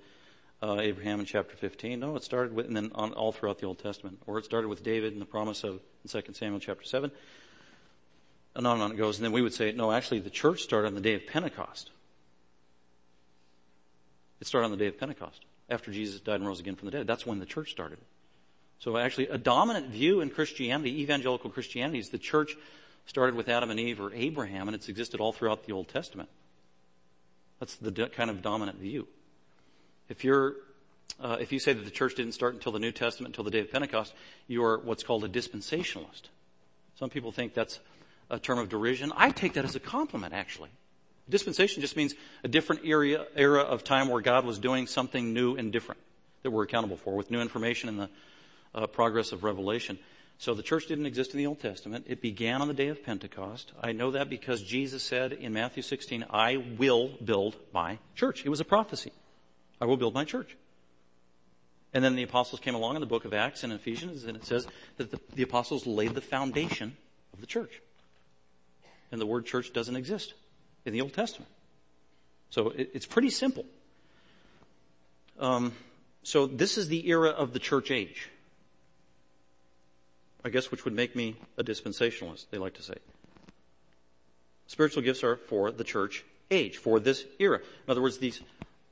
uh, 0.61 0.77
Abraham 0.79 1.19
in 1.19 1.25
chapter 1.25 1.55
15. 1.55 1.99
No, 1.99 2.15
it 2.15 2.23
started 2.23 2.53
with, 2.53 2.67
and 2.67 2.75
then 2.75 2.91
on, 2.95 3.13
all 3.13 3.31
throughout 3.31 3.59
the 3.59 3.65
Old 3.65 3.79
Testament. 3.79 4.19
Or 4.27 4.37
it 4.39 4.45
started 4.45 4.69
with 4.69 4.83
David 4.83 5.13
and 5.13 5.21
the 5.21 5.25
promise 5.25 5.63
of 5.63 5.81
in 6.03 6.21
2 6.21 6.33
Samuel 6.33 6.59
chapter 6.59 6.85
7. 6.85 7.11
and 8.55 8.67
on 8.67 8.73
and 8.73 8.83
on 8.83 8.91
it 8.91 8.97
goes. 8.97 9.17
And 9.17 9.25
then 9.25 9.31
we 9.33 9.41
would 9.41 9.53
say, 9.53 9.71
no, 9.73 9.91
actually 9.91 10.19
the 10.19 10.29
church 10.29 10.61
started 10.61 10.87
on 10.87 10.95
the 10.95 11.01
day 11.01 11.15
of 11.15 11.27
Pentecost. 11.27 11.91
It 14.39 14.47
started 14.47 14.65
on 14.65 14.71
the 14.71 14.77
day 14.77 14.87
of 14.87 14.97
Pentecost 14.99 15.45
after 15.69 15.91
Jesus 15.91 16.19
died 16.19 16.35
and 16.35 16.47
rose 16.47 16.59
again 16.59 16.75
from 16.75 16.87
the 16.87 16.91
dead. 16.91 17.07
That's 17.07 17.25
when 17.25 17.39
the 17.39 17.45
church 17.45 17.71
started. 17.71 17.99
So 18.79 18.97
actually 18.97 19.27
a 19.27 19.37
dominant 19.37 19.87
view 19.87 20.21
in 20.21 20.29
Christianity, 20.29 21.01
evangelical 21.01 21.49
Christianity, 21.49 21.99
is 21.99 22.09
the 22.09 22.17
church 22.17 22.55
started 23.05 23.35
with 23.35 23.49
Adam 23.49 23.69
and 23.69 23.79
Eve 23.79 24.01
or 24.01 24.13
Abraham 24.13 24.67
and 24.67 24.75
it's 24.75 24.89
existed 24.89 25.19
all 25.19 25.31
throughout 25.31 25.65
the 25.65 25.71
Old 25.71 25.87
Testament. 25.87 26.29
That's 27.59 27.75
the 27.75 27.91
kind 28.09 28.29
of 28.29 28.41
dominant 28.41 28.79
view. 28.79 29.07
If 30.09 30.23
you're, 30.23 30.55
uh, 31.19 31.37
if 31.39 31.53
you 31.53 31.59
say 31.59 31.71
that 31.71 31.85
the 31.85 31.91
church 31.91 32.15
didn't 32.15 32.33
start 32.33 32.53
until 32.53 32.73
the 32.73 32.79
New 32.79 32.91
Testament, 32.91 33.33
until 33.33 33.45
the 33.45 33.51
day 33.51 33.59
of 33.59 33.71
Pentecost, 33.71 34.13
you 34.47 34.63
are 34.65 34.79
what's 34.79 35.03
called 35.03 35.23
a 35.23 35.29
dispensationalist. 35.29 36.23
Some 36.95 37.09
people 37.09 37.31
think 37.31 37.53
that's 37.53 37.79
a 38.29 38.39
term 38.39 38.59
of 38.59 38.69
derision. 38.69 39.13
I 39.15 39.29
take 39.29 39.53
that 39.53 39.65
as 39.65 39.75
a 39.75 39.79
compliment, 39.79 40.33
actually. 40.33 40.69
Dispensation 41.29 41.81
just 41.81 41.95
means 41.95 42.15
a 42.43 42.47
different 42.47 42.81
area, 42.85 43.25
era 43.35 43.61
of 43.61 43.83
time 43.83 44.09
where 44.09 44.21
God 44.21 44.45
was 44.45 44.59
doing 44.59 44.87
something 44.87 45.33
new 45.33 45.55
and 45.55 45.71
different 45.71 46.01
that 46.43 46.51
we're 46.51 46.63
accountable 46.63 46.97
for 46.97 47.15
with 47.15 47.31
new 47.31 47.41
information 47.41 47.89
and 47.89 47.99
the 47.99 48.09
uh, 48.75 48.87
progress 48.87 49.31
of 49.31 49.43
revelation. 49.43 49.97
So 50.37 50.53
the 50.53 50.63
church 50.63 50.87
didn't 50.87 51.05
exist 51.05 51.31
in 51.31 51.37
the 51.37 51.47
Old 51.47 51.61
Testament. 51.61 52.05
It 52.09 52.21
began 52.21 52.61
on 52.61 52.67
the 52.67 52.73
day 52.73 52.89
of 52.89 53.03
Pentecost. 53.03 53.71
I 53.81 53.93
know 53.93 54.11
that 54.11 54.29
because 54.29 54.61
Jesus 54.61 55.01
said 55.01 55.31
in 55.31 55.53
Matthew 55.53 55.83
16, 55.83 56.25
I 56.29 56.57
will 56.57 57.11
build 57.23 57.55
my 57.73 57.99
church. 58.15 58.45
It 58.45 58.49
was 58.49 58.59
a 58.59 58.65
prophecy. 58.65 59.11
I 59.79 59.85
will 59.85 59.95
build 59.95 60.13
my 60.13 60.25
church. 60.25 60.57
And 61.93 62.03
then 62.03 62.15
the 62.15 62.23
apostles 62.23 62.59
came 62.59 62.75
along 62.75 62.95
in 62.95 63.01
the 63.01 63.07
book 63.07 63.23
of 63.23 63.33
Acts 63.33 63.63
and 63.63 63.71
Ephesians 63.71 64.25
and 64.25 64.35
it 64.35 64.43
says 64.43 64.67
that 64.97 65.11
the, 65.11 65.19
the 65.35 65.43
apostles 65.43 65.85
laid 65.87 66.15
the 66.15 66.21
foundation 66.21 66.97
of 67.31 67.39
the 67.39 67.47
church. 67.47 67.81
And 69.11 69.21
the 69.21 69.25
word 69.25 69.45
church 69.45 69.71
doesn't 69.71 69.95
exist 69.95 70.33
in 70.85 70.93
the 70.93 71.01
Old 71.01 71.13
Testament. 71.13 71.49
So 72.49 72.69
it, 72.69 72.91
it's 72.93 73.05
pretty 73.05 73.29
simple. 73.29 73.65
Um, 75.39 75.73
so 76.23 76.45
this 76.45 76.77
is 76.77 76.87
the 76.87 77.07
era 77.09 77.29
of 77.29 77.53
the 77.53 77.59
church 77.59 77.91
age. 77.91 78.29
I 80.45 80.49
guess 80.49 80.71
which 80.71 80.85
would 80.85 80.93
make 80.93 81.15
me 81.15 81.35
a 81.57 81.63
dispensationalist, 81.63 82.45
they 82.51 82.57
like 82.57 82.73
to 82.75 82.83
say. 82.83 82.95
Spiritual 84.67 85.03
gifts 85.03 85.23
are 85.23 85.37
for 85.37 85.71
the 85.71 85.83
church 85.83 86.25
age, 86.51 86.77
for 86.77 86.99
this 86.99 87.25
era. 87.39 87.57
In 87.57 87.91
other 87.91 88.01
words, 88.01 88.17
these, 88.17 88.41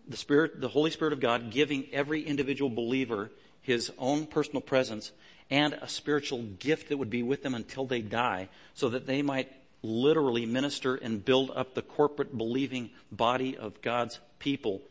the 0.08 0.18
Spirit, 0.18 0.62
the 0.62 0.70
Holy 0.70 0.92
Spirit 0.92 1.14
of 1.14 1.20
God 1.20 1.52
giving 1.52 1.88
every 1.92 2.24
individual 2.24 2.70
believer 2.70 3.32
his 3.62 3.92
own 3.98 4.26
personal 4.26 4.62
presence 4.62 5.12
and 5.50 5.74
a 5.74 5.88
spiritual 5.88 6.42
gift 6.42 6.90
that 6.90 6.98
would 6.98 7.10
be 7.10 7.24
with 7.24 7.44
them 7.44 7.54
until 7.54 7.86
they 7.86 8.02
die 8.02 8.50
so 8.74 8.90
that 8.90 9.06
they 9.06 9.22
might 9.22 9.52
literally 9.84 10.46
minister 10.46 10.96
and 10.96 11.24
build 11.24 11.52
up 11.56 11.74
the 11.74 11.82
corporate 11.82 12.38
believing 12.38 12.92
body 13.12 13.58
of 13.58 13.82
God's 13.82 14.20
people 14.40 14.82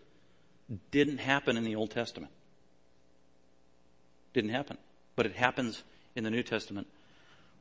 didn't 0.91 1.19
happen 1.19 1.57
in 1.57 1.65
the 1.65 1.77
Old 1.77 1.91
Testament. 1.91 2.33
Didn't 4.33 4.51
happen. 4.51 4.79
But 5.17 5.27
it 5.27 5.35
happens 5.35 5.83
in 6.15 6.25
the 6.25 6.31
New 6.31 6.43
Testament 6.43 6.87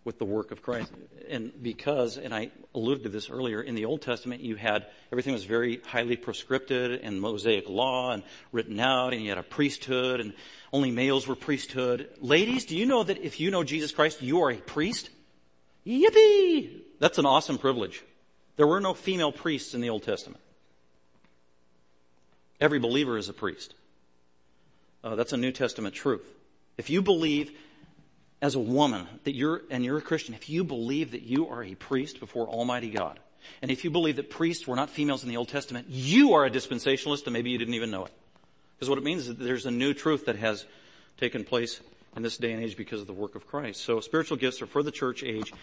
with 0.05 0.17
the 0.17 0.25
work 0.25 0.51
of 0.51 0.61
Christ. 0.61 0.91
And 1.30 1.51
because, 1.61 2.17
and 2.17 2.34
I 2.34 2.51
alluded 2.73 3.03
to 3.03 3.09
this 3.09 3.30
earlier, 3.30 3.61
in 3.61 3.75
the 3.75 3.86
Old 3.86 4.01
Testament 4.01 4.41
you 4.41 4.55
had, 4.55 4.86
everything 5.11 5.34
was 5.34 5.43
very 5.43 5.82
highly 5.86 6.17
prescripted 6.17 6.99
and 7.03 7.19
Mosaic 7.19 7.67
law 7.67 8.11
and 8.11 8.23
written 8.51 8.80
out 8.80 9.13
and 9.13 9.21
you 9.21 9.30
had 9.30 9.38
a 9.38 9.43
priesthood 9.43 10.19
and 10.19 10.34
only 10.71 10.91
males 10.91 11.27
were 11.27 11.36
priesthood. 11.36 12.09
Ladies, 12.21 12.65
do 12.65 12.77
you 12.77 12.86
know 12.86 13.03
that 13.03 13.17
if 13.17 13.39
you 13.39 13.51
know 13.51 13.63
Jesus 13.63 13.91
Christ, 13.91 14.21
you 14.21 14.41
are 14.41 14.51
a 14.51 14.57
priest? 14.57 15.09
Yippee! 15.86 16.82
That's 17.00 17.18
an 17.18 17.26
awesome 17.26 17.58
privilege. 17.58 18.04
There 18.58 18.68
were 18.68 18.82
no 18.82 18.93
female 18.93 19.32
priests 19.32 19.74
in 19.74 19.82
the 19.82 19.89
Old 19.89 20.04
Testament. 20.04 20.41
Every 22.60 22.80
believer 22.80 23.18
is 23.18 23.30
a 23.30 23.34
priest. 23.34 23.74
Uh, 25.04 25.16
that's 25.16 25.32
a 25.32 25.38
New 25.38 25.52
Testament 25.52 25.95
truth. 25.95 26.26
If 26.78 26.89
you 26.89 27.02
believe 27.02 27.52
as 28.41 28.56
a 28.56 28.60
woman 28.60 29.08
that 29.24 29.34
you're, 29.34 29.62
and 29.70 29.84
you're 29.84 29.97
a 29.97 30.02
Christian, 30.02 30.34
if 30.34 30.50
you 30.50 30.64
believe 30.64 31.12
that 31.12 31.24
you 31.24 31.47
are 31.47 31.64
a 31.64 31.76
priest 31.76 32.20
before 32.20 32.47
Almighty 32.47 32.89
God, 32.89 33.20
and 33.62 33.72
if 33.72 33.84
you 33.86 33.89
believe 33.89 34.18
that 34.18 34.30
priests 34.30 34.68
were 34.68 34.76
not 34.76 34.89
females 34.89 35.24
in 35.24 35.30
the 35.30 35.38
Old 35.38 35.47
Testament, 35.47 35.88
you 35.89 36.34
are 36.34 36.45
a 36.45 36.52
dispensationalist 36.52 37.24
and 37.26 37.34
maybe 37.34 37.50
you 37.50 37.58
didn't 37.58 37.74
even 37.74 37.91
know 37.91 38.06
it. 38.06 38.12
Because 38.76 38.89
what 38.89 38.97
it 38.97 39.04
means 39.04 39.24
is 39.24 39.28
that 39.30 39.39
there's 39.39 39.66
a 39.66 39.72
new 39.72 39.93
truth 39.93 40.26
that 40.26 40.36
has 40.36 40.66
taken 41.18 41.43
place 41.43 41.80
in 42.16 42.24
this 42.24 42.38
day 42.38 42.52
and 42.52 42.64
age 42.64 42.78
because 42.78 43.02
of 43.02 43.08
the 43.08 43.14
work 43.14 43.36
of 43.36 43.47
Christ. 43.47 43.82
So 43.82 44.00
spiritual 44.00 44.38
gifts 44.38 44.62
are 44.62 44.66
for 44.66 44.84
the 44.84 44.91
church 44.91 45.24
age, 45.24 45.54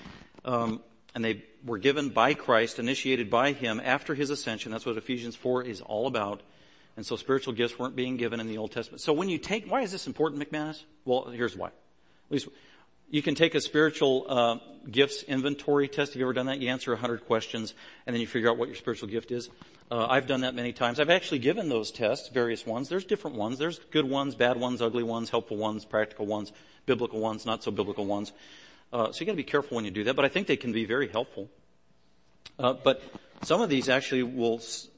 um, 0.45 0.80
and 1.16 1.24
they 1.24 1.42
were 1.64 1.78
given 1.78 2.10
by 2.10 2.34
Christ, 2.34 2.78
initiated 2.78 3.30
by 3.30 3.52
Him 3.52 3.80
after 3.82 4.14
His 4.14 4.28
ascension. 4.28 4.70
That's 4.70 4.84
what 4.84 4.98
Ephesians 4.98 5.34
4 5.34 5.62
is 5.62 5.80
all 5.80 6.06
about. 6.06 6.42
And 6.94 7.06
so 7.06 7.16
spiritual 7.16 7.54
gifts 7.54 7.78
weren't 7.78 7.96
being 7.96 8.18
given 8.18 8.38
in 8.38 8.48
the 8.48 8.58
Old 8.58 8.70
Testament. 8.70 9.00
So 9.00 9.14
when 9.14 9.30
you 9.30 9.38
take, 9.38 9.70
why 9.70 9.80
is 9.80 9.90
this 9.90 10.06
important, 10.06 10.42
McManus? 10.42 10.82
Well, 11.06 11.30
here's 11.30 11.56
why. 11.56 11.68
At 11.68 11.72
least 12.28 12.48
you 13.08 13.22
can 13.22 13.34
take 13.34 13.54
a 13.54 13.62
spiritual 13.62 14.26
uh, 14.28 14.58
gifts 14.90 15.22
inventory 15.22 15.88
test. 15.88 16.12
Have 16.12 16.20
you 16.20 16.26
ever 16.26 16.34
done 16.34 16.46
that? 16.46 16.58
You 16.58 16.68
answer 16.68 16.92
100 16.92 17.24
questions, 17.24 17.72
and 18.06 18.12
then 18.12 18.20
you 18.20 18.26
figure 18.26 18.50
out 18.50 18.58
what 18.58 18.68
your 18.68 18.76
spiritual 18.76 19.08
gift 19.08 19.30
is. 19.30 19.48
Uh, 19.90 20.06
I've 20.10 20.26
done 20.26 20.42
that 20.42 20.54
many 20.54 20.74
times. 20.74 21.00
I've 21.00 21.08
actually 21.08 21.38
given 21.38 21.70
those 21.70 21.90
tests, 21.90 22.28
various 22.28 22.66
ones. 22.66 22.90
There's 22.90 23.06
different 23.06 23.38
ones. 23.38 23.56
There's 23.56 23.78
good 23.90 24.06
ones, 24.06 24.34
bad 24.34 24.58
ones, 24.58 24.82
ugly 24.82 25.02
ones, 25.02 25.30
helpful 25.30 25.56
ones, 25.56 25.86
practical 25.86 26.26
ones, 26.26 26.52
biblical 26.84 27.20
ones, 27.20 27.46
not 27.46 27.62
so 27.62 27.70
biblical 27.70 28.04
ones. 28.04 28.32
Uh, 28.93 29.12
so 29.12 29.20
you 29.20 29.26
got 29.26 29.32
to 29.32 29.37
be 29.37 29.45
careful 29.45 29.76
when 29.76 29.84
you 29.84 29.91
do 29.91 30.05
that. 30.05 30.14
But 30.14 30.24
I 30.24 30.28
think 30.28 30.47
they 30.47 30.57
can 30.57 30.72
be 30.72 30.84
very 30.84 31.09
helpful. 31.09 31.49
Uh, 32.59 32.72
but 32.72 33.03
some 33.43 33.61
of 33.61 33.68
these 33.68 33.89
actually 33.89 34.22
will 34.22 34.59
s- 34.59 34.89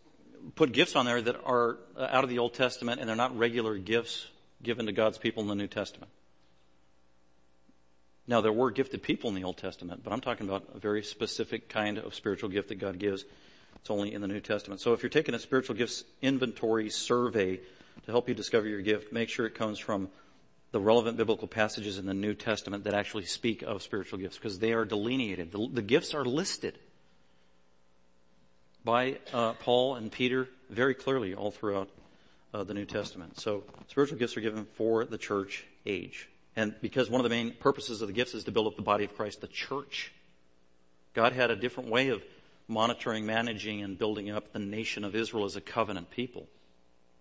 put 0.54 0.72
gifts 0.72 0.94
on 0.94 1.06
there 1.06 1.20
that 1.20 1.36
are 1.44 1.78
uh, 1.96 2.08
out 2.10 2.24
of 2.24 2.30
the 2.30 2.38
Old 2.38 2.54
Testament, 2.54 3.00
and 3.00 3.08
they're 3.08 3.16
not 3.16 3.36
regular 3.36 3.76
gifts 3.78 4.28
given 4.62 4.86
to 4.86 4.92
God's 4.92 5.18
people 5.18 5.42
in 5.42 5.48
the 5.48 5.54
New 5.54 5.66
Testament. 5.66 6.10
Now, 8.26 8.42
there 8.42 8.52
were 8.52 8.70
gifted 8.70 9.02
people 9.02 9.30
in 9.30 9.34
the 9.34 9.44
Old 9.44 9.56
Testament, 9.56 10.02
but 10.04 10.12
I'm 10.12 10.20
talking 10.20 10.46
about 10.46 10.68
a 10.74 10.78
very 10.78 11.02
specific 11.02 11.68
kind 11.70 11.96
of 11.96 12.14
spiritual 12.14 12.50
gift 12.50 12.68
that 12.68 12.74
God 12.74 12.98
gives. 12.98 13.24
It's 13.76 13.90
only 13.90 14.12
in 14.12 14.20
the 14.20 14.28
New 14.28 14.40
Testament. 14.40 14.82
So 14.82 14.92
if 14.92 15.02
you're 15.02 15.08
taking 15.08 15.34
a 15.34 15.38
spiritual 15.38 15.76
gifts 15.76 16.04
inventory 16.20 16.90
survey 16.90 17.56
to 17.56 18.10
help 18.10 18.28
you 18.28 18.34
discover 18.34 18.68
your 18.68 18.82
gift, 18.82 19.12
make 19.12 19.30
sure 19.30 19.46
it 19.46 19.54
comes 19.54 19.78
from 19.78 20.10
the 20.70 20.80
relevant 20.80 21.16
biblical 21.16 21.48
passages 21.48 21.98
in 21.98 22.06
the 22.06 22.14
New 22.14 22.34
Testament 22.34 22.84
that 22.84 22.94
actually 22.94 23.24
speak 23.24 23.62
of 23.62 23.82
spiritual 23.82 24.18
gifts 24.18 24.36
because 24.36 24.58
they 24.58 24.72
are 24.72 24.84
delineated. 24.84 25.50
The, 25.50 25.68
the 25.72 25.82
gifts 25.82 26.14
are 26.14 26.24
listed 26.24 26.78
by 28.84 29.18
uh, 29.32 29.54
Paul 29.54 29.96
and 29.96 30.12
Peter 30.12 30.48
very 30.70 30.94
clearly 30.94 31.34
all 31.34 31.50
throughout 31.50 31.88
uh, 32.52 32.64
the 32.64 32.74
New 32.74 32.84
Testament. 32.84 33.40
So 33.40 33.64
spiritual 33.88 34.18
gifts 34.18 34.36
are 34.36 34.40
given 34.40 34.66
for 34.74 35.04
the 35.04 35.18
church 35.18 35.64
age. 35.86 36.28
And 36.54 36.74
because 36.80 37.08
one 37.08 37.20
of 37.20 37.24
the 37.24 37.30
main 37.30 37.52
purposes 37.52 38.02
of 38.02 38.08
the 38.08 38.14
gifts 38.14 38.34
is 38.34 38.44
to 38.44 38.52
build 38.52 38.66
up 38.66 38.76
the 38.76 38.82
body 38.82 39.04
of 39.04 39.14
Christ, 39.14 39.40
the 39.40 39.46
church. 39.46 40.12
God 41.14 41.32
had 41.32 41.50
a 41.50 41.56
different 41.56 41.88
way 41.88 42.08
of 42.08 42.22
monitoring, 42.66 43.24
managing, 43.24 43.82
and 43.82 43.98
building 43.98 44.30
up 44.30 44.52
the 44.52 44.58
nation 44.58 45.04
of 45.04 45.14
Israel 45.14 45.44
as 45.44 45.56
a 45.56 45.60
covenant 45.60 46.10
people. 46.10 46.46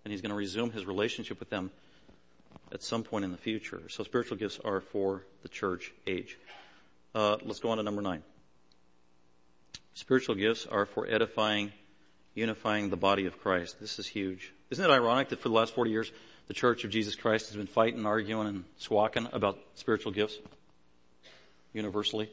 And 0.03 0.11
he's 0.11 0.21
going 0.21 0.31
to 0.31 0.35
resume 0.35 0.71
his 0.71 0.85
relationship 0.85 1.39
with 1.39 1.49
them 1.49 1.71
at 2.72 2.84
some 2.84 3.03
point 3.03 3.26
in 3.26 3.32
the 3.32 3.38
future. 3.38 3.82
So 3.89 4.03
spiritual 4.03 4.38
gifts 4.38 4.59
are 4.63 4.82
for 4.82 5.24
the 5.41 5.49
church 5.49 5.93
age. 6.05 6.38
Uh, 7.15 7.38
let's 7.43 7.59
go 7.59 7.70
on 7.70 7.78
to 7.78 7.84
number 7.84 8.01
nine. 8.01 8.24
Spiritual 9.93 10.36
gifts 10.36 10.68
are 10.68 10.86
for 10.86 11.07
edifying, 11.07 11.72
unifying 12.36 12.89
the 12.89 12.97
body 12.97 13.26
of 13.26 13.39
Christ. 13.39 13.80
This 13.80 13.97
is 13.97 14.07
huge. 14.07 14.53
Isn't 14.70 14.86
it 14.86 14.91
ironic 14.91 15.30
that 15.30 15.39
for 15.39 15.49
the 15.49 15.55
last 15.55 15.74
40 15.74 15.89
years, 15.89 16.11
the 16.47 16.53
Church 16.53 16.84
of 16.84 16.91
Jesus 16.91 17.15
Christ 17.15 17.47
has 17.47 17.55
been 17.55 17.68
fighting, 17.68 18.05
arguing, 18.05 18.47
and 18.47 18.63
squawking 18.78 19.28
about 19.34 19.57
spiritual 19.76 20.11
gifts 20.11 20.38
universally, 21.74 22.30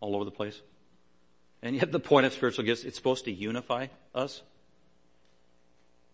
all 0.00 0.14
over 0.14 0.24
the 0.24 0.30
place. 0.30 0.60
And 1.62 1.76
yet 1.76 1.92
the 1.92 2.00
point 2.00 2.26
of 2.26 2.32
spiritual 2.32 2.64
gifts, 2.64 2.84
it's 2.84 2.96
supposed 2.96 3.24
to 3.26 3.32
unify 3.32 3.86
us. 4.14 4.42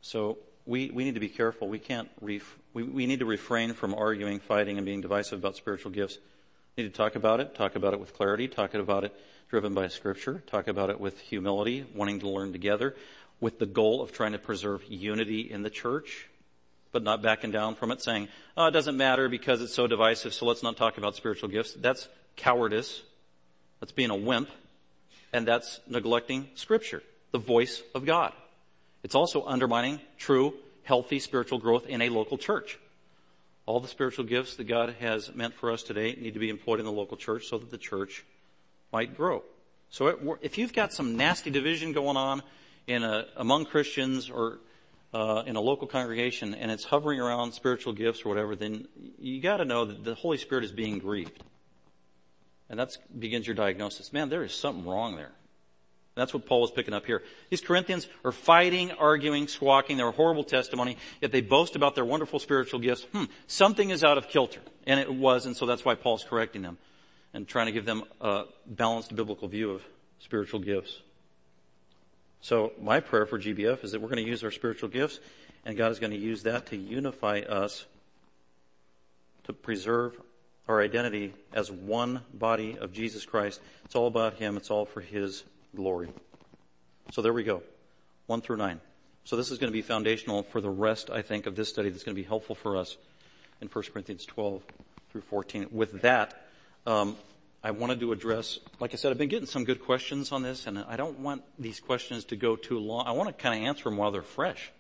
So 0.01 0.39
we, 0.68 0.90
we 0.90 1.02
need 1.02 1.14
to 1.14 1.20
be 1.20 1.30
careful. 1.30 1.66
We 1.66 1.78
can't, 1.78 2.10
ref, 2.20 2.56
we, 2.74 2.82
we 2.82 3.06
need 3.06 3.20
to 3.20 3.24
refrain 3.24 3.72
from 3.72 3.94
arguing, 3.94 4.38
fighting, 4.38 4.76
and 4.76 4.84
being 4.84 5.00
divisive 5.00 5.38
about 5.38 5.56
spiritual 5.56 5.90
gifts. 5.90 6.18
We 6.76 6.82
need 6.82 6.92
to 6.92 6.96
talk 6.96 7.16
about 7.16 7.40
it, 7.40 7.54
talk 7.54 7.74
about 7.74 7.94
it 7.94 8.00
with 8.00 8.12
clarity, 8.12 8.46
talk 8.48 8.74
about 8.74 9.02
it 9.02 9.18
driven 9.48 9.72
by 9.72 9.88
scripture, 9.88 10.42
talk 10.46 10.68
about 10.68 10.90
it 10.90 11.00
with 11.00 11.18
humility, 11.20 11.86
wanting 11.94 12.20
to 12.20 12.28
learn 12.28 12.52
together, 12.52 12.94
with 13.40 13.58
the 13.58 13.64
goal 13.64 14.02
of 14.02 14.12
trying 14.12 14.32
to 14.32 14.38
preserve 14.38 14.84
unity 14.88 15.40
in 15.50 15.62
the 15.62 15.70
church, 15.70 16.28
but 16.92 17.02
not 17.02 17.22
backing 17.22 17.50
down 17.50 17.74
from 17.74 17.90
it, 17.90 18.02
saying, 18.02 18.28
oh, 18.54 18.66
it 18.66 18.72
doesn't 18.72 18.96
matter 18.96 19.30
because 19.30 19.62
it's 19.62 19.74
so 19.74 19.86
divisive, 19.86 20.34
so 20.34 20.44
let's 20.44 20.62
not 20.62 20.76
talk 20.76 20.98
about 20.98 21.16
spiritual 21.16 21.48
gifts. 21.48 21.72
That's 21.72 22.08
cowardice. 22.36 23.02
That's 23.80 23.92
being 23.92 24.10
a 24.10 24.16
wimp. 24.16 24.50
And 25.32 25.48
that's 25.48 25.80
neglecting 25.88 26.48
scripture, 26.56 27.02
the 27.32 27.38
voice 27.38 27.82
of 27.94 28.04
God. 28.04 28.34
It's 29.03 29.14
also 29.14 29.44
undermining 29.44 30.01
true, 30.18 30.55
healthy 30.82 31.18
spiritual 31.18 31.59
growth 31.59 31.86
in 31.86 32.03
a 32.03 32.09
local 32.09 32.38
church. 32.38 32.78
All 33.66 33.80
the 33.80 33.88
spiritual 33.88 34.24
gifts 34.24 34.57
that 34.57 34.64
God 34.64 34.96
has 35.01 35.34
meant 35.34 35.55
for 35.55 35.70
us 35.70 35.82
today 35.82 36.16
need 36.18 36.34
to 36.34 36.40
be 36.40 36.49
employed 36.49 36.80
in 36.80 36.86
the 36.86 36.92
local 36.92 37.16
church 37.16 37.46
so 37.46 37.59
that 37.59 37.70
the 37.70 37.78
church 37.78 38.24
might 38.92 39.16
grow. 39.16 39.42
So 39.90 40.38
if 40.42 40.59
you've 40.59 40.72
got 40.72 40.92
some 40.92 41.16
nasty 41.16 41.51
division 41.51 41.92
going 41.92 42.16
on 42.16 42.42
in 42.86 43.03
a, 43.03 43.26
among 43.36 43.66
Christians 43.66 44.30
or 44.30 44.59
uh, 45.14 45.42
in 45.46 45.57
a 45.57 45.61
local 45.61 45.86
congregation 45.86 46.55
and 46.55 46.70
it's 46.70 46.84
hovering 46.84 47.20
around 47.20 47.53
spiritual 47.53 47.92
gifts 47.92 48.24
or 48.24 48.28
whatever, 48.28 48.57
then 48.57 48.86
you 49.18 49.40
got 49.40 49.59
to 49.59 49.64
know 49.64 49.84
that 49.84 50.05
the 50.05 50.14
Holy 50.14 50.38
Spirit 50.38 50.64
is 50.64 50.72
being 50.72 50.99
grieved. 50.99 51.42
And 52.68 52.78
that 52.78 52.96
begins 53.18 53.46
your 53.46 53.55
diagnosis. 53.55 54.12
Man, 54.12 54.28
there 54.28 54.42
is 54.42 54.53
something 54.53 54.86
wrong 54.86 55.16
there. 55.16 55.32
That's 56.18 56.34
what 56.34 56.46
Paul 56.46 56.62
was 56.62 56.70
picking 56.70 56.94
up 56.94 57.06
here. 57.06 57.22
These 57.50 57.60
Corinthians 57.60 58.08
are 58.24 58.32
fighting, 58.32 58.92
arguing, 58.92 59.48
squawking. 59.48 59.96
They're 59.96 60.08
a 60.08 60.12
horrible 60.12 60.44
testimony, 60.44 60.96
yet 61.20 61.32
they 61.32 61.40
boast 61.40 61.76
about 61.76 61.94
their 61.94 62.04
wonderful 62.04 62.38
spiritual 62.38 62.80
gifts. 62.80 63.04
Hmm, 63.12 63.24
something 63.46 63.90
is 63.90 64.04
out 64.04 64.18
of 64.18 64.28
kilter. 64.28 64.60
And 64.86 64.98
it 64.98 65.12
was, 65.12 65.46
and 65.46 65.56
so 65.56 65.66
that's 65.66 65.84
why 65.84 65.94
Paul's 65.94 66.24
correcting 66.24 66.62
them 66.62 66.78
and 67.34 67.46
trying 67.46 67.66
to 67.66 67.72
give 67.72 67.84
them 67.84 68.04
a 68.20 68.44
balanced 68.66 69.14
biblical 69.14 69.48
view 69.48 69.70
of 69.70 69.82
spiritual 70.18 70.60
gifts. 70.60 71.00
So 72.40 72.72
my 72.80 73.00
prayer 73.00 73.26
for 73.26 73.38
GBF 73.38 73.84
is 73.84 73.92
that 73.92 74.00
we're 74.00 74.08
going 74.08 74.24
to 74.24 74.30
use 74.30 74.44
our 74.44 74.50
spiritual 74.50 74.88
gifts 74.88 75.20
and 75.64 75.76
God 75.76 75.92
is 75.92 75.98
going 75.98 76.12
to 76.12 76.18
use 76.18 76.44
that 76.44 76.66
to 76.66 76.76
unify 76.76 77.40
us 77.40 77.84
to 79.44 79.52
preserve 79.52 80.18
our 80.66 80.80
identity 80.80 81.34
as 81.52 81.70
one 81.70 82.22
body 82.32 82.76
of 82.78 82.92
Jesus 82.92 83.24
Christ. 83.24 83.60
It's 83.84 83.94
all 83.94 84.06
about 84.06 84.34
Him. 84.34 84.56
It's 84.56 84.70
all 84.70 84.84
for 84.84 85.00
His 85.00 85.44
glory. 85.78 86.08
So 87.12 87.22
there 87.22 87.32
we 87.32 87.44
go. 87.44 87.62
One 88.26 88.40
through 88.40 88.56
nine. 88.56 88.80
So 89.22 89.36
this 89.36 89.52
is 89.52 89.58
going 89.58 89.70
to 89.70 89.72
be 89.72 89.80
foundational 89.80 90.42
for 90.42 90.60
the 90.60 90.68
rest, 90.68 91.08
I 91.08 91.22
think, 91.22 91.46
of 91.46 91.54
this 91.54 91.68
study 91.68 91.88
that's 91.88 92.02
going 92.02 92.16
to 92.16 92.20
be 92.20 92.26
helpful 92.26 92.56
for 92.56 92.76
us 92.76 92.96
in 93.60 93.68
1 93.68 93.84
Corinthians 93.92 94.26
12 94.26 94.60
through 95.12 95.20
14. 95.20 95.68
With 95.70 96.02
that, 96.02 96.48
um, 96.84 97.16
I 97.62 97.70
wanted 97.70 98.00
to 98.00 98.10
address, 98.10 98.58
like 98.80 98.92
I 98.92 98.96
said, 98.96 99.12
I've 99.12 99.18
been 99.18 99.28
getting 99.28 99.46
some 99.46 99.62
good 99.62 99.80
questions 99.80 100.32
on 100.32 100.42
this, 100.42 100.66
and 100.66 100.80
I 100.80 100.96
don't 100.96 101.20
want 101.20 101.44
these 101.60 101.78
questions 101.78 102.24
to 102.26 102.36
go 102.36 102.56
too 102.56 102.80
long. 102.80 103.06
I 103.06 103.12
want 103.12 103.28
to 103.28 103.40
kind 103.40 103.62
of 103.62 103.68
answer 103.68 103.84
them 103.84 103.96
while 103.96 104.10
they're 104.10 104.22
fresh. 104.22 104.72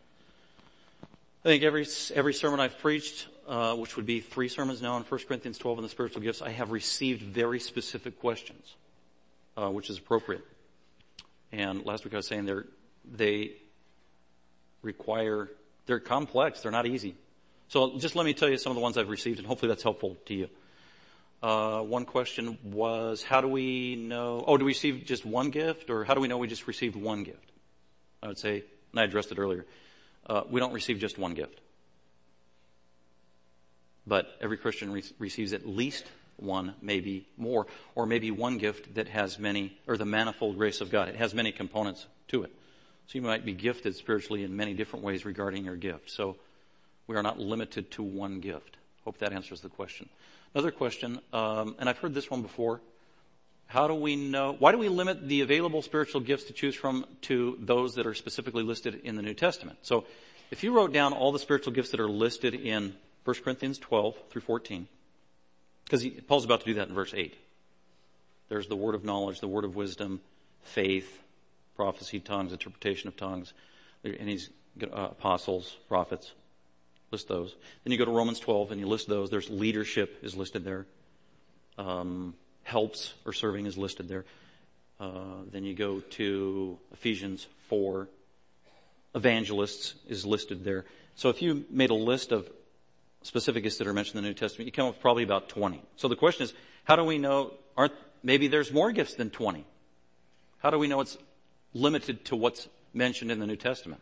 I 1.44 1.48
think 1.48 1.62
every 1.62 1.86
every 2.12 2.34
sermon 2.34 2.58
I've 2.58 2.78
preached, 2.78 3.28
uh, 3.46 3.76
which 3.76 3.96
would 3.96 4.06
be 4.06 4.18
three 4.18 4.48
sermons 4.48 4.82
now 4.82 4.96
in 4.96 5.04
1 5.04 5.20
Corinthians 5.28 5.58
12 5.58 5.78
and 5.78 5.84
the 5.84 5.88
spiritual 5.88 6.22
gifts, 6.22 6.42
I 6.42 6.50
have 6.50 6.72
received 6.72 7.22
very 7.22 7.60
specific 7.60 8.18
questions, 8.18 8.74
uh, 9.56 9.68
which 9.70 9.88
is 9.88 9.98
appropriate. 9.98 10.44
And 11.52 11.84
last 11.84 12.04
week 12.04 12.14
I 12.14 12.18
was 12.18 12.26
saying 12.26 12.44
they're, 12.44 12.66
they 13.10 13.52
require, 14.82 15.48
they're 15.86 16.00
complex, 16.00 16.60
they're 16.60 16.72
not 16.72 16.86
easy. 16.86 17.14
So 17.68 17.98
just 17.98 18.16
let 18.16 18.24
me 18.24 18.34
tell 18.34 18.48
you 18.48 18.56
some 18.56 18.70
of 18.70 18.76
the 18.76 18.82
ones 18.82 18.96
I've 18.96 19.08
received 19.08 19.38
and 19.38 19.46
hopefully 19.46 19.68
that's 19.68 19.82
helpful 19.82 20.16
to 20.26 20.34
you. 20.34 20.48
Uh, 21.42 21.80
one 21.82 22.04
question 22.04 22.58
was, 22.64 23.22
how 23.22 23.40
do 23.40 23.48
we 23.48 23.94
know, 23.96 24.42
oh, 24.46 24.56
do 24.56 24.64
we 24.64 24.70
receive 24.70 25.04
just 25.04 25.24
one 25.24 25.50
gift 25.50 25.88
or 25.88 26.04
how 26.04 26.14
do 26.14 26.20
we 26.20 26.28
know 26.28 26.38
we 26.38 26.48
just 26.48 26.66
received 26.66 26.96
one 26.96 27.22
gift? 27.22 27.52
I 28.22 28.28
would 28.28 28.38
say, 28.38 28.64
and 28.92 29.00
I 29.00 29.04
addressed 29.04 29.30
it 29.30 29.38
earlier, 29.38 29.64
uh, 30.26 30.42
we 30.50 30.60
don't 30.60 30.72
receive 30.72 30.98
just 30.98 31.18
one 31.18 31.34
gift. 31.34 31.60
But 34.06 34.36
every 34.40 34.56
Christian 34.56 34.90
re- 34.90 35.04
receives 35.18 35.52
at 35.52 35.66
least 35.66 36.04
one, 36.38 36.74
maybe 36.80 37.26
more, 37.36 37.66
or 37.94 38.06
maybe 38.06 38.30
one 38.30 38.58
gift 38.58 38.94
that 38.94 39.08
has 39.08 39.38
many, 39.38 39.78
or 39.86 39.96
the 39.96 40.04
manifold 40.04 40.56
grace 40.56 40.80
of 40.80 40.90
God. 40.90 41.08
It 41.08 41.16
has 41.16 41.34
many 41.34 41.52
components 41.52 42.06
to 42.28 42.42
it. 42.42 42.52
So 43.06 43.18
you 43.18 43.22
might 43.22 43.44
be 43.44 43.52
gifted 43.52 43.96
spiritually 43.96 44.44
in 44.44 44.56
many 44.56 44.74
different 44.74 45.04
ways 45.04 45.24
regarding 45.24 45.64
your 45.64 45.76
gift. 45.76 46.10
So 46.10 46.36
we 47.06 47.16
are 47.16 47.22
not 47.22 47.38
limited 47.38 47.90
to 47.92 48.02
one 48.02 48.40
gift. 48.40 48.76
Hope 49.04 49.18
that 49.18 49.32
answers 49.32 49.60
the 49.60 49.68
question. 49.68 50.08
Another 50.54 50.70
question, 50.70 51.18
um, 51.32 51.74
and 51.78 51.88
I've 51.88 51.98
heard 51.98 52.14
this 52.14 52.30
one 52.30 52.42
before. 52.42 52.80
How 53.66 53.86
do 53.86 53.94
we 53.94 54.16
know, 54.16 54.56
why 54.58 54.72
do 54.72 54.78
we 54.78 54.88
limit 54.88 55.28
the 55.28 55.42
available 55.42 55.82
spiritual 55.82 56.22
gifts 56.22 56.44
to 56.44 56.52
choose 56.52 56.74
from 56.74 57.04
to 57.22 57.58
those 57.60 57.94
that 57.96 58.06
are 58.06 58.14
specifically 58.14 58.62
listed 58.62 59.00
in 59.04 59.16
the 59.16 59.22
New 59.22 59.34
Testament? 59.34 59.78
So 59.82 60.04
if 60.50 60.62
you 60.62 60.72
wrote 60.72 60.92
down 60.92 61.12
all 61.12 61.32
the 61.32 61.38
spiritual 61.38 61.74
gifts 61.74 61.90
that 61.90 62.00
are 62.00 62.08
listed 62.08 62.54
in 62.54 62.94
1 63.24 63.36
Corinthians 63.44 63.78
12 63.78 64.16
through 64.30 64.42
14, 64.42 64.88
because 65.88 66.06
Paul's 66.26 66.44
about 66.44 66.60
to 66.60 66.66
do 66.66 66.74
that 66.74 66.88
in 66.88 66.94
verse 66.94 67.14
8. 67.14 67.34
There's 68.48 68.66
the 68.68 68.76
word 68.76 68.94
of 68.94 69.04
knowledge, 69.04 69.40
the 69.40 69.48
word 69.48 69.64
of 69.64 69.74
wisdom, 69.74 70.20
faith, 70.62 71.22
prophecy, 71.76 72.20
tongues, 72.20 72.52
interpretation 72.52 73.08
of 73.08 73.16
tongues, 73.16 73.52
and 74.04 74.28
he's 74.28 74.50
uh, 74.82 75.08
apostles, 75.10 75.76
prophets. 75.88 76.32
List 77.10 77.28
those. 77.28 77.56
Then 77.84 77.92
you 77.92 77.98
go 77.98 78.04
to 78.04 78.10
Romans 78.10 78.38
12 78.38 78.72
and 78.72 78.80
you 78.80 78.86
list 78.86 79.08
those. 79.08 79.30
There's 79.30 79.48
leadership 79.48 80.18
is 80.22 80.36
listed 80.36 80.62
there. 80.62 80.84
Um, 81.78 82.34
helps 82.64 83.14
or 83.24 83.32
serving 83.32 83.64
is 83.64 83.78
listed 83.78 84.08
there. 84.08 84.26
Uh, 85.00 85.42
then 85.50 85.64
you 85.64 85.74
go 85.74 86.00
to 86.00 86.78
Ephesians 86.92 87.46
4. 87.68 88.08
Evangelists 89.14 89.94
is 90.06 90.26
listed 90.26 90.64
there. 90.64 90.84
So 91.14 91.30
if 91.30 91.40
you 91.40 91.64
made 91.70 91.88
a 91.88 91.94
list 91.94 92.30
of 92.30 92.50
specifics 93.22 93.76
that 93.78 93.86
are 93.86 93.92
mentioned 93.92 94.18
in 94.18 94.24
the 94.24 94.30
New 94.30 94.34
Testament, 94.34 94.66
you 94.66 94.72
come 94.72 94.86
up 94.86 94.94
with 94.94 95.02
probably 95.02 95.22
about 95.22 95.48
20. 95.48 95.82
So 95.96 96.08
the 96.08 96.16
question 96.16 96.44
is, 96.44 96.54
how 96.84 96.96
do 96.96 97.04
we 97.04 97.18
know, 97.18 97.52
aren't, 97.76 97.92
maybe 98.22 98.48
there's 98.48 98.72
more 98.72 98.92
gifts 98.92 99.14
than 99.14 99.30
20? 99.30 99.64
How 100.58 100.70
do 100.70 100.78
we 100.78 100.88
know 100.88 101.00
it's 101.00 101.18
limited 101.74 102.24
to 102.26 102.36
what's 102.36 102.68
mentioned 102.92 103.30
in 103.30 103.38
the 103.38 103.46
New 103.46 103.56
Testament? 103.56 104.00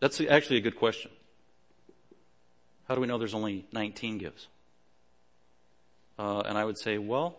That's 0.00 0.20
actually 0.20 0.58
a 0.58 0.60
good 0.60 0.76
question. 0.76 1.10
How 2.86 2.94
do 2.94 3.00
we 3.00 3.06
know 3.06 3.18
there's 3.18 3.34
only 3.34 3.66
19 3.72 4.18
gifts? 4.18 4.46
Uh, 6.18 6.40
and 6.40 6.56
I 6.56 6.64
would 6.64 6.78
say, 6.78 6.98
well, 6.98 7.36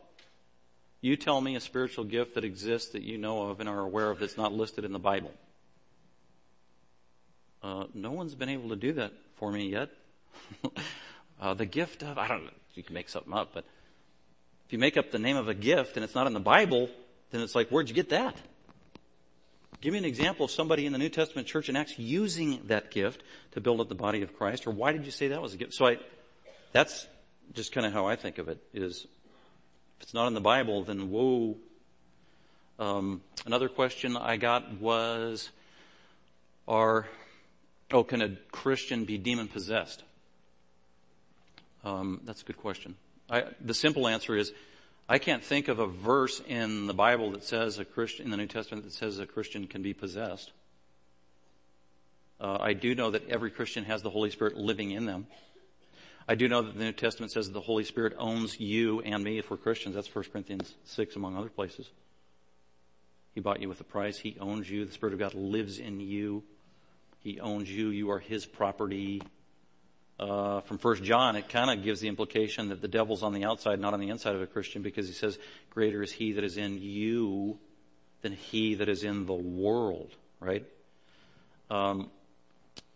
you 1.01 1.15
tell 1.15 1.39
me 1.39 1.55
a 1.55 1.59
spiritual 1.59 2.03
gift 2.03 2.35
that 2.35 2.43
exists 2.43 2.91
that 2.91 3.01
you 3.01 3.17
know 3.17 3.49
of 3.49 3.59
and 3.59 3.69
are 3.69 3.79
aware 3.79 4.09
of 4.11 4.19
that's 4.19 4.37
not 4.37 4.53
listed 4.53 4.85
in 4.85 4.91
the 4.91 4.99
Bible. 4.99 5.31
Uh, 7.63 7.85
no 7.93 8.11
one's 8.11 8.35
been 8.35 8.49
able 8.49 8.69
to 8.69 8.75
do 8.75 8.93
that 8.93 9.13
for 9.39 9.51
me 9.51 9.69
yet. 9.69 9.89
uh, 11.41 11.53
the 11.53 11.65
gift 11.65 12.03
of, 12.03 12.17
I 12.17 12.27
don't 12.27 12.43
know, 12.43 12.51
you 12.75 12.83
can 12.83 12.93
make 12.93 13.09
something 13.09 13.33
up, 13.33 13.51
but 13.53 13.65
if 14.67 14.73
you 14.73 14.79
make 14.79 14.97
up 14.97 15.11
the 15.11 15.19
name 15.19 15.37
of 15.37 15.47
a 15.47 15.53
gift 15.53 15.95
and 15.95 16.03
it's 16.03 16.13
not 16.13 16.27
in 16.27 16.33
the 16.33 16.39
Bible, 16.39 16.89
then 17.31 17.41
it's 17.41 17.55
like, 17.55 17.69
where'd 17.69 17.89
you 17.89 17.95
get 17.95 18.09
that? 18.09 18.35
Give 19.81 19.93
me 19.93 19.99
an 19.99 20.05
example 20.05 20.45
of 20.45 20.51
somebody 20.51 20.85
in 20.85 20.91
the 20.91 20.97
New 20.99 21.09
Testament 21.09 21.47
church 21.47 21.69
in 21.69 21.77
Acts 21.77 21.97
using 21.97 22.61
that 22.67 22.91
gift 22.91 23.23
to 23.53 23.61
build 23.61 23.79
up 23.79 23.87
the 23.87 23.95
body 23.95 24.21
of 24.21 24.35
Christ, 24.37 24.67
or 24.67 24.71
why 24.71 24.91
did 24.91 25.05
you 25.05 25.11
say 25.11 25.29
that 25.29 25.41
was 25.41 25.53
a 25.53 25.57
gift? 25.57 25.73
So 25.73 25.87
I, 25.87 25.97
that's 26.73 27.07
just 27.53 27.71
kind 27.71 27.87
of 27.87 27.93
how 27.93 28.05
I 28.05 28.17
think 28.17 28.37
of 28.37 28.49
it 28.49 28.61
is, 28.73 29.07
if 29.97 30.03
it's 30.03 30.13
not 30.13 30.27
in 30.27 30.33
the 30.33 30.41
Bible, 30.41 30.83
then 30.83 31.09
whoa. 31.09 31.55
Um, 32.77 33.21
another 33.45 33.69
question 33.69 34.17
I 34.17 34.37
got 34.37 34.79
was, 34.79 35.49
are 36.67 37.07
Oh, 37.91 38.03
can 38.03 38.21
a 38.21 38.29
Christian 38.51 39.05
be 39.05 39.17
demon 39.17 39.47
possessed? 39.47 40.03
Um, 41.83 42.21
that's 42.23 42.41
a 42.41 42.45
good 42.45 42.57
question. 42.57 42.95
I, 43.29 43.45
the 43.61 43.73
simple 43.73 44.07
answer 44.07 44.35
is, 44.35 44.51
I 45.07 45.17
can't 45.17 45.43
think 45.43 45.69
of 45.69 45.79
a 45.79 45.87
verse 45.87 46.39
in 46.47 46.85
the 46.85 46.93
Bible 46.93 47.31
that 47.31 47.43
says 47.43 47.79
a 47.79 47.85
Christian, 47.85 48.25
in 48.25 48.31
the 48.31 48.37
New 48.37 48.47
Testament 48.47 48.85
that 48.85 48.93
says 48.93 49.17
a 49.17 49.25
Christian 49.25 49.65
can 49.65 49.81
be 49.81 49.93
possessed. 49.93 50.51
Uh, 52.39 52.57
I 52.59 52.73
do 52.73 52.93
know 52.93 53.11
that 53.11 53.27
every 53.27 53.49
Christian 53.49 53.85
has 53.85 54.01
the 54.01 54.09
Holy 54.09 54.29
Spirit 54.29 54.55
living 54.55 54.91
in 54.91 55.05
them. 55.05 55.27
I 56.27 56.35
do 56.35 56.47
know 56.47 56.61
that 56.61 56.77
the 56.77 56.83
New 56.83 56.91
Testament 56.91 57.31
says 57.31 57.47
that 57.47 57.53
the 57.53 57.59
Holy 57.59 57.83
Spirit 57.83 58.13
owns 58.19 58.59
you 58.59 59.01
and 59.01 59.23
me 59.23 59.39
if 59.39 59.49
we're 59.49 59.57
Christians. 59.57 59.95
That's 59.95 60.13
1 60.13 60.25
Corinthians 60.31 60.75
6 60.85 61.15
among 61.15 61.35
other 61.35 61.49
places. 61.49 61.89
He 63.33 63.41
bought 63.41 63.61
you 63.61 63.67
with 63.67 63.81
a 63.81 63.85
price. 63.85 64.19
He 64.19 64.37
owns 64.39 64.69
you. 64.69 64.85
The 64.85 64.91
Spirit 64.91 65.13
of 65.13 65.19
God 65.19 65.33
lives 65.33 65.79
in 65.79 65.99
you. 65.99 66.43
He 67.21 67.39
owns 67.39 67.69
you. 67.69 67.89
You 67.89 68.11
are 68.11 68.19
his 68.19 68.45
property. 68.45 69.21
Uh, 70.19 70.61
from 70.61 70.77
First 70.77 71.03
John, 71.03 71.35
it 71.35 71.47
kind 71.47 71.69
of 71.69 71.83
gives 71.83 72.01
the 72.01 72.07
implication 72.07 72.69
that 72.69 72.81
the 72.81 72.87
devil's 72.87 73.23
on 73.23 73.33
the 73.33 73.45
outside, 73.45 73.79
not 73.79 73.93
on 73.93 73.99
the 73.99 74.09
inside 74.09 74.35
of 74.35 74.41
a 74.41 74.47
Christian, 74.47 74.81
because 74.81 75.07
he 75.07 75.13
says, 75.13 75.39
"Greater 75.69 76.03
is 76.03 76.11
he 76.11 76.33
that 76.33 76.43
is 76.43 76.57
in 76.57 76.81
you 76.81 77.57
than 78.21 78.33
he 78.33 78.75
that 78.75 78.89
is 78.89 79.03
in 79.03 79.25
the 79.25 79.33
world." 79.33 80.15
Right? 80.39 80.65
Um, 81.69 82.09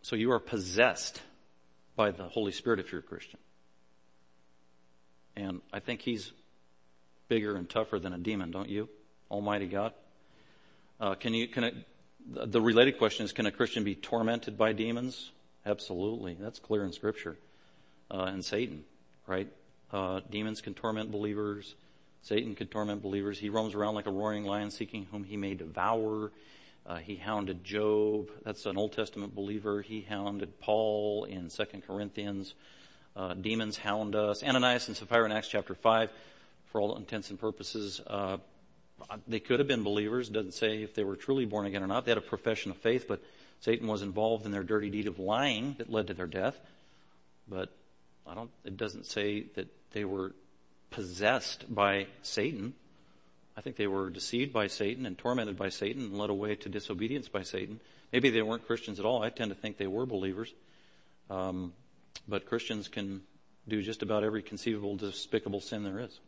so 0.02 0.16
you 0.16 0.32
are 0.32 0.40
possessed 0.40 1.22
by 1.96 2.12
the 2.12 2.28
Holy 2.28 2.52
Spirit 2.52 2.80
if 2.80 2.92
you're 2.92 3.00
a 3.00 3.04
Christian, 3.04 3.40
and 5.36 5.62
I 5.72 5.80
think 5.80 6.02
he's 6.02 6.32
bigger 7.30 7.56
and 7.56 7.70
tougher 7.70 8.00
than 8.00 8.14
a 8.14 8.18
demon, 8.18 8.52
don't 8.52 8.70
you? 8.70 8.90
Almighty 9.32 9.68
God. 9.68 9.94
Uh, 11.00 11.16
can 11.16 11.34
you 11.34 11.48
can 11.48 11.64
it 11.64 11.76
the 12.26 12.62
related 12.62 12.98
question 12.98 13.26
is, 13.26 13.34
can 13.34 13.46
a 13.46 13.52
Christian 13.52 13.84
be 13.84 13.96
tormented 13.96 14.58
by 14.58 14.74
demons? 14.74 15.32
Absolutely. 15.66 16.36
That's 16.40 16.60
clear 16.60 16.84
in 16.84 16.92
scripture. 16.92 17.38
Uh, 18.12 18.24
and 18.24 18.44
Satan, 18.44 18.84
right? 19.28 19.48
Uh, 19.92 20.22
demons 20.30 20.62
can 20.62 20.74
torment 20.74 21.12
believers. 21.12 21.76
Satan 22.22 22.56
can 22.56 22.68
torment 22.68 23.02
believers. 23.02 23.40
He 23.40 23.50
roams 23.50 23.76
around 23.76 23.96
like 23.96 24.08
a 24.08 24.12
roaring 24.12 24.46
lion 24.46 24.72
seeking 24.72 25.08
whom 25.12 25.24
he 25.24 25.38
may 25.38 25.54
devour. 25.54 26.32
Uh, 26.86 26.98
he 26.98 27.16
hounded 27.16 27.64
Job. 27.64 28.30
That's 28.44 28.66
an 28.66 28.78
Old 28.78 28.94
Testament 28.94 29.36
believer. 29.36 29.82
He 29.82 30.02
hounded 30.02 30.60
Paul 30.60 31.26
in 31.26 31.50
Second 31.50 31.86
Corinthians. 31.86 32.56
Uh, 33.16 33.34
demons 33.36 33.78
hound 33.78 34.16
us. 34.16 34.44
Ananias 34.44 34.88
and 34.88 34.98
Sapphira 34.98 35.26
in 35.26 35.32
Acts 35.32 35.48
chapter 35.48 35.76
5, 35.76 36.10
for 36.72 36.82
all 36.82 36.96
intents 36.98 37.30
and 37.30 37.40
purposes, 37.40 38.02
uh, 38.08 38.38
they 39.28 39.40
could 39.40 39.60
have 39.60 39.68
been 39.68 39.84
believers. 39.84 40.30
Doesn't 40.30 40.54
say 40.54 40.84
if 40.84 40.94
they 40.94 41.04
were 41.04 41.16
truly 41.16 41.46
born 41.46 41.66
again 41.66 41.84
or 41.84 41.88
not. 41.88 42.06
They 42.06 42.12
had 42.12 42.18
a 42.18 42.22
profession 42.22 42.72
of 42.72 42.78
faith, 42.78 43.06
but 43.08 43.22
Satan 43.60 43.88
was 43.88 44.02
involved 44.02 44.46
in 44.46 44.52
their 44.52 44.64
dirty 44.64 44.90
deed 44.90 45.08
of 45.08 45.20
lying 45.20 45.76
that 45.78 45.92
led 45.92 46.08
to 46.08 46.14
their 46.14 46.28
death. 46.28 46.60
But 47.48 47.70
I 48.28 48.34
don't, 48.36 48.52
it 48.64 48.78
doesn't 48.78 49.06
say 49.06 49.42
that 49.56 49.68
they 49.92 50.06
were 50.06 50.34
possessed 50.92 51.74
by 51.74 52.08
Satan. 52.22 52.74
I 53.58 53.62
think 53.62 53.76
they 53.76 53.88
were 53.88 54.10
deceived 54.10 54.54
by 54.54 54.68
Satan 54.68 55.06
and 55.06 55.18
tormented 55.18 55.58
by 55.58 55.70
Satan 55.70 56.04
and 56.04 56.18
led 56.18 56.30
away 56.30 56.56
to 56.56 56.70
disobedience 56.70 57.28
by 57.28 57.44
Satan. 57.44 57.80
Maybe 58.12 58.30
they 58.30 58.42
weren't 58.42 58.66
Christians 58.66 59.00
at 59.00 59.06
all. 59.06 59.24
I 59.24 59.30
tend 59.30 59.50
to 59.52 59.56
think 59.56 59.78
they 59.78 59.88
were 59.88 60.06
believers. 60.06 60.54
Um, 61.30 61.74
but 62.28 62.46
Christians 62.46 62.88
can 62.88 63.22
do 63.68 63.82
just 63.82 64.02
about 64.02 64.24
every 64.24 64.42
conceivable 64.42 64.96
despicable 64.96 65.62
sin 65.62 65.84
there 65.84 66.00
is 66.00 66.20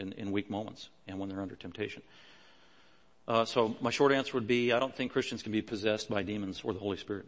in, 0.00 0.12
in 0.12 0.32
weak 0.32 0.50
moments 0.50 0.88
and 1.06 1.18
when 1.18 1.28
they're 1.28 1.40
under 1.40 1.54
temptation. 1.54 2.02
Uh, 3.28 3.44
so 3.44 3.76
my 3.80 3.90
short 3.90 4.12
answer 4.12 4.32
would 4.34 4.46
be, 4.46 4.72
I 4.72 4.80
don't 4.80 4.94
think 4.94 5.12
Christians 5.12 5.42
can 5.42 5.52
be 5.52 5.62
possessed 5.62 6.10
by 6.10 6.22
demons 6.22 6.62
or 6.64 6.72
the 6.72 6.80
Holy 6.80 6.96
Spirit. 6.96 7.26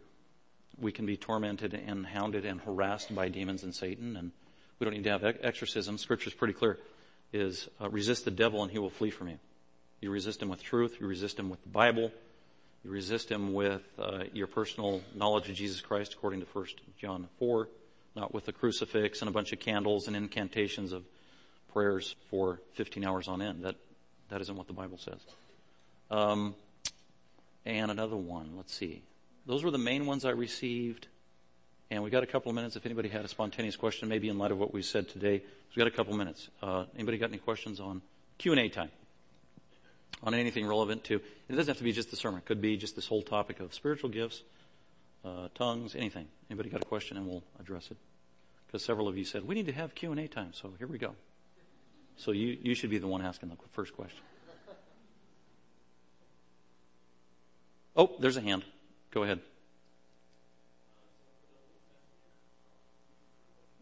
We 0.77 0.91
can 0.91 1.05
be 1.05 1.15
tormented 1.15 1.73
and 1.73 2.05
hounded 2.05 2.45
and 2.45 2.59
harassed 2.59 3.13
by 3.13 3.29
demons 3.29 3.63
and 3.63 3.73
Satan, 3.73 4.17
and 4.17 4.31
we 4.79 4.85
don't 4.85 4.93
need 4.93 5.03
to 5.03 5.11
have 5.11 5.23
exorcism. 5.41 5.97
Scripture's 5.97 6.33
pretty 6.33 6.53
clear: 6.53 6.79
is 7.31 7.69
uh, 7.79 7.89
resist 7.89 8.25
the 8.25 8.31
devil 8.31 8.63
and 8.63 8.71
he 8.71 8.79
will 8.79 8.89
flee 8.89 9.11
from 9.11 9.29
you. 9.29 9.37
You 10.01 10.11
resist 10.11 10.41
him 10.41 10.49
with 10.49 10.61
truth. 10.61 10.97
You 10.99 11.07
resist 11.07 11.39
him 11.39 11.49
with 11.49 11.61
the 11.63 11.69
Bible. 11.69 12.11
You 12.83 12.91
resist 12.91 13.31
him 13.31 13.53
with 13.53 13.81
uh, 13.97 14.25
your 14.33 14.47
personal 14.47 15.01
knowledge 15.15 15.47
of 15.47 15.55
Jesus 15.55 15.79
Christ, 15.79 16.13
according 16.13 16.41
to 16.41 16.47
1 16.51 16.65
John 16.99 17.29
4, 17.39 17.69
not 18.15 18.33
with 18.33 18.49
a 18.49 18.51
crucifix 18.51 19.21
and 19.21 19.29
a 19.29 19.31
bunch 19.31 19.53
of 19.53 19.59
candles 19.59 20.07
and 20.07 20.17
incantations 20.17 20.91
of 20.91 21.03
prayers 21.73 22.15
for 22.29 22.59
15 22.73 23.03
hours 23.03 23.27
on 23.27 23.41
end. 23.41 23.63
That 23.63 23.75
that 24.29 24.41
isn't 24.41 24.55
what 24.55 24.67
the 24.67 24.73
Bible 24.73 24.97
says. 24.97 25.19
Um, 26.09 26.55
and 27.65 27.91
another 27.91 28.15
one. 28.15 28.51
Let's 28.55 28.73
see. 28.73 29.03
Those 29.45 29.63
were 29.63 29.71
the 29.71 29.77
main 29.77 30.05
ones 30.05 30.25
I 30.25 30.31
received. 30.31 31.07
And 31.91 32.03
we 32.03 32.09
got 32.09 32.23
a 32.23 32.27
couple 32.27 32.49
of 32.49 32.55
minutes. 32.55 32.75
If 32.75 32.85
anybody 32.85 33.09
had 33.09 33.25
a 33.25 33.27
spontaneous 33.27 33.75
question, 33.75 34.09
maybe 34.09 34.29
in 34.29 34.37
light 34.37 34.51
of 34.51 34.57
what 34.57 34.73
we 34.73 34.81
said 34.81 35.09
today, 35.09 35.43
we 35.75 35.79
got 35.79 35.87
a 35.87 35.91
couple 35.91 36.13
of 36.13 36.17
minutes. 36.17 36.49
Uh, 36.61 36.85
anybody 36.95 37.17
got 37.17 37.29
any 37.29 37.37
questions 37.37 37.79
on 37.79 38.01
Q 38.37 38.53
and 38.53 38.61
A 38.61 38.69
time? 38.69 38.89
On 40.23 40.33
anything 40.33 40.65
relevant 40.65 41.03
to? 41.05 41.15
It 41.15 41.55
doesn't 41.55 41.67
have 41.67 41.77
to 41.77 41.83
be 41.83 41.91
just 41.91 42.09
the 42.09 42.15
sermon. 42.15 42.39
It 42.39 42.45
could 42.45 42.61
be 42.61 42.77
just 42.77 42.95
this 42.95 43.07
whole 43.07 43.21
topic 43.21 43.59
of 43.59 43.73
spiritual 43.73 44.09
gifts, 44.09 44.41
uh, 45.25 45.49
tongues, 45.53 45.95
anything. 45.95 46.27
Anybody 46.49 46.69
got 46.69 46.81
a 46.81 46.85
question, 46.85 47.17
and 47.17 47.27
we'll 47.27 47.43
address 47.59 47.91
it. 47.91 47.97
Because 48.65 48.83
several 48.83 49.07
of 49.07 49.17
you 49.17 49.25
said 49.25 49.45
we 49.45 49.53
need 49.53 49.67
to 49.67 49.73
have 49.73 49.93
Q 49.93 50.11
and 50.11 50.19
A 50.19 50.27
time. 50.27 50.53
So 50.53 50.73
here 50.79 50.87
we 50.87 50.97
go. 50.97 51.15
So 52.17 52.31
you 52.31 52.57
you 52.61 52.75
should 52.75 52.89
be 52.89 52.97
the 52.97 53.07
one 53.07 53.21
asking 53.21 53.49
the 53.49 53.57
first 53.71 53.93
question. 53.93 54.21
Oh, 57.95 58.15
there's 58.19 58.37
a 58.37 58.41
hand. 58.41 58.63
Go 59.11 59.23
ahead. 59.23 59.39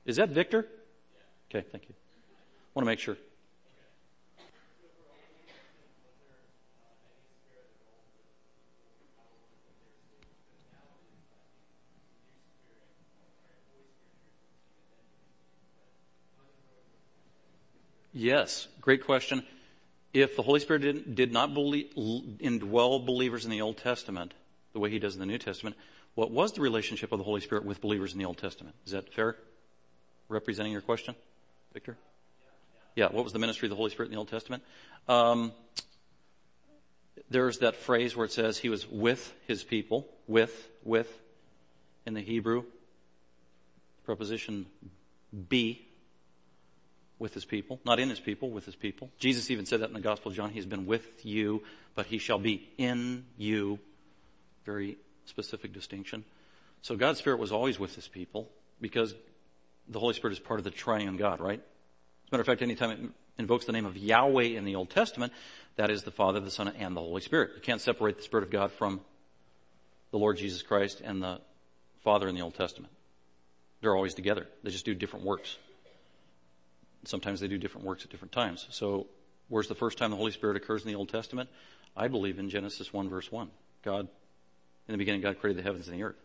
Is 0.06 0.18
that 0.18 0.30
Victor? 0.30 0.68
Okay, 1.50 1.66
thank 1.72 1.88
you. 1.88 1.96
I 1.96 2.72
Want 2.74 2.86
to 2.86 2.92
make 2.92 3.00
sure. 3.00 3.18
Yes, 18.22 18.68
great 18.82 19.04
question 19.04 19.44
if 20.14 20.36
the 20.36 20.44
Holy 20.44 20.60
Spirit 20.60 20.84
did, 20.84 21.16
did 21.16 21.34
not 21.34 21.56
believe, 21.56 21.92
indwell 21.96 23.04
believers 23.04 23.46
in 23.46 23.52
the 23.52 23.62
Old 23.62 23.78
Testament 23.78 24.36
the 24.74 24.80
way 24.80 24.92
He 24.92 25.00
does 25.00 25.16
in 25.16 25.20
the 25.20 25.26
New 25.26 25.40
Testament, 25.40 25.76
what 26.14 26.30
was 26.30 26.52
the 26.52 26.62
relationship 26.62 27.12
of 27.12 27.18
the 27.18 27.24
Holy 27.24 27.42
Spirit 27.42 27.66
with 27.66 27.82
believers 27.82 28.14
in 28.14 28.20
the 28.20 28.26
Old 28.26 28.38
Testament? 28.38 28.76
Is 28.86 28.92
that 28.92 29.12
fair? 29.12 29.38
Representing 30.30 30.72
your 30.72 30.82
question, 30.82 31.16
Victor? 31.74 31.98
Yeah, 32.96 33.08
what 33.08 33.24
was 33.24 33.34
the 33.34 33.40
ministry 33.40 33.66
of 33.66 33.72
the 33.72 33.76
Holy 33.76 33.90
Spirit 33.90 34.10
in 34.10 34.12
the 34.12 34.20
Old 34.20 34.30
Testament? 34.30 34.62
Um, 35.08 35.52
there's 37.30 37.58
that 37.60 37.76
phrase 37.76 38.16
where 38.16 38.26
it 38.26 38.32
says 38.32 38.60
he 38.60 38.70
was 38.70 38.88
with 38.88 39.34
his 39.48 39.64
people, 39.64 40.08
with, 40.28 40.70
with, 40.84 41.22
in 42.06 42.14
the 42.14 42.22
Hebrew. 42.22 42.66
Preposition 44.06 44.68
be, 45.50 45.88
with 47.22 47.36
his 47.36 47.46
people, 47.46 47.80
not 47.86 48.00
in 48.00 48.10
his 48.10 48.20
people, 48.20 48.50
with 48.50 48.66
his 48.66 48.76
people. 48.76 49.12
Jesus 49.20 49.52
even 49.52 49.68
said 49.68 49.82
that 49.82 49.90
in 49.90 49.94
the 49.94 50.02
Gospel 50.02 50.32
of 50.32 50.36
John. 50.36 50.50
He's 50.50 50.66
been 50.66 50.88
with 50.88 51.24
you, 51.24 51.62
but 51.94 52.08
he 52.08 52.18
shall 52.18 52.40
be 52.40 52.68
in 52.80 53.26
you. 53.38 53.78
Very 54.66 54.98
specific 55.26 55.72
distinction. 55.72 56.26
So 56.82 56.96
God's 56.98 57.20
Spirit 57.20 57.40
was 57.40 57.52
always 57.52 57.80
with 57.80 57.94
his 57.94 58.08
people 58.08 58.50
because 58.82 59.14
the 59.88 60.00
Holy 60.00 60.16
Spirit 60.16 60.34
is 60.34 60.40
part 60.40 60.60
of 60.60 60.64
the 60.64 60.72
triune 60.72 61.16
God, 61.16 61.40
right? 61.40 61.60
As 61.60 62.32
a 62.32 62.36
matter 62.36 62.42
of 62.42 62.48
fact, 62.48 62.64
anytime 62.64 62.90
it 62.90 63.00
invokes 63.38 63.66
the 63.66 63.72
name 63.72 63.86
of 63.86 63.96
Yahweh 63.96 64.58
in 64.58 64.66
the 64.66 64.76
Old 64.76 64.90
Testament, 64.90 65.32
that 65.76 65.92
is 65.92 66.02
the 66.02 66.12
Father, 66.12 66.40
the 66.40 66.50
Son, 66.50 66.70
and 66.70 66.96
the 66.96 67.02
Holy 67.02 67.22
Spirit. 67.22 67.52
You 67.56 67.62
can't 67.62 67.82
separate 67.82 68.18
the 68.18 68.24
Spirit 68.24 68.46
of 68.46 68.50
God 68.50 68.72
from 68.72 69.00
the 70.10 70.18
Lord 70.18 70.38
Jesus 70.38 70.64
Christ 70.64 71.02
and 71.04 71.22
the 71.22 71.40
Father 72.04 72.28
in 72.28 72.34
the 72.34 72.42
Old 72.42 72.56
Testament. 72.56 72.92
They're 73.82 73.96
always 73.96 74.16
together. 74.16 74.48
They 74.64 74.72
just 74.72 74.86
do 74.86 74.96
different 74.96 75.24
works 75.24 75.58
sometimes 77.06 77.40
they 77.40 77.48
do 77.48 77.58
different 77.58 77.86
works 77.86 78.04
at 78.04 78.10
different 78.10 78.32
times. 78.32 78.68
So 78.70 79.08
where's 79.50 79.68
the 79.68 79.76
first 79.76 79.98
time 79.98 80.12
the 80.12 80.18
Holy 80.18 80.32
Spirit 80.32 80.58
occurs 80.58 80.84
in 80.84 80.88
the 80.88 80.96
Old 80.96 81.10
Testament? 81.10 81.50
I 81.96 82.08
believe 82.08 82.40
in 82.40 82.50
Genesis 82.50 82.94
1 82.94 83.10
verse 83.10 83.32
1. 83.32 83.50
God, 83.84 84.08
in 84.88 84.92
the 84.92 84.98
beginning, 84.98 85.22
God 85.22 85.40
created 85.40 85.60
the 85.60 85.68
heavens 85.68 85.88
and 85.88 85.98
the 85.98 86.04
earth. 86.04 86.18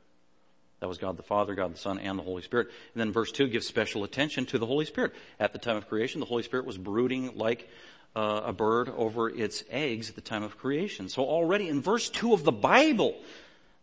That 0.80 0.88
was 0.88 0.98
God 0.98 1.16
the 1.16 1.22
Father, 1.22 1.54
God 1.54 1.72
the 1.72 1.78
Son, 1.78 1.98
and 1.98 2.18
the 2.18 2.22
Holy 2.22 2.42
Spirit. 2.42 2.68
And 2.94 3.00
then 3.00 3.12
verse 3.12 3.32
2 3.32 3.48
gives 3.48 3.66
special 3.66 4.04
attention 4.04 4.44
to 4.46 4.58
the 4.58 4.66
Holy 4.66 4.84
Spirit. 4.84 5.14
At 5.40 5.52
the 5.52 5.58
time 5.58 5.76
of 5.76 5.88
creation, 5.88 6.20
the 6.20 6.26
Holy 6.26 6.42
Spirit 6.42 6.66
was 6.66 6.76
brooding 6.76 7.36
like 7.36 7.68
uh, 8.14 8.42
a 8.44 8.52
bird 8.52 8.90
over 8.90 9.30
its 9.30 9.64
eggs 9.70 10.10
at 10.10 10.14
the 10.16 10.20
time 10.20 10.42
of 10.42 10.58
creation. 10.58 11.08
So 11.08 11.22
already 11.22 11.68
in 11.68 11.80
verse 11.80 12.10
2 12.10 12.34
of 12.34 12.44
the 12.44 12.52
Bible, 12.52 13.16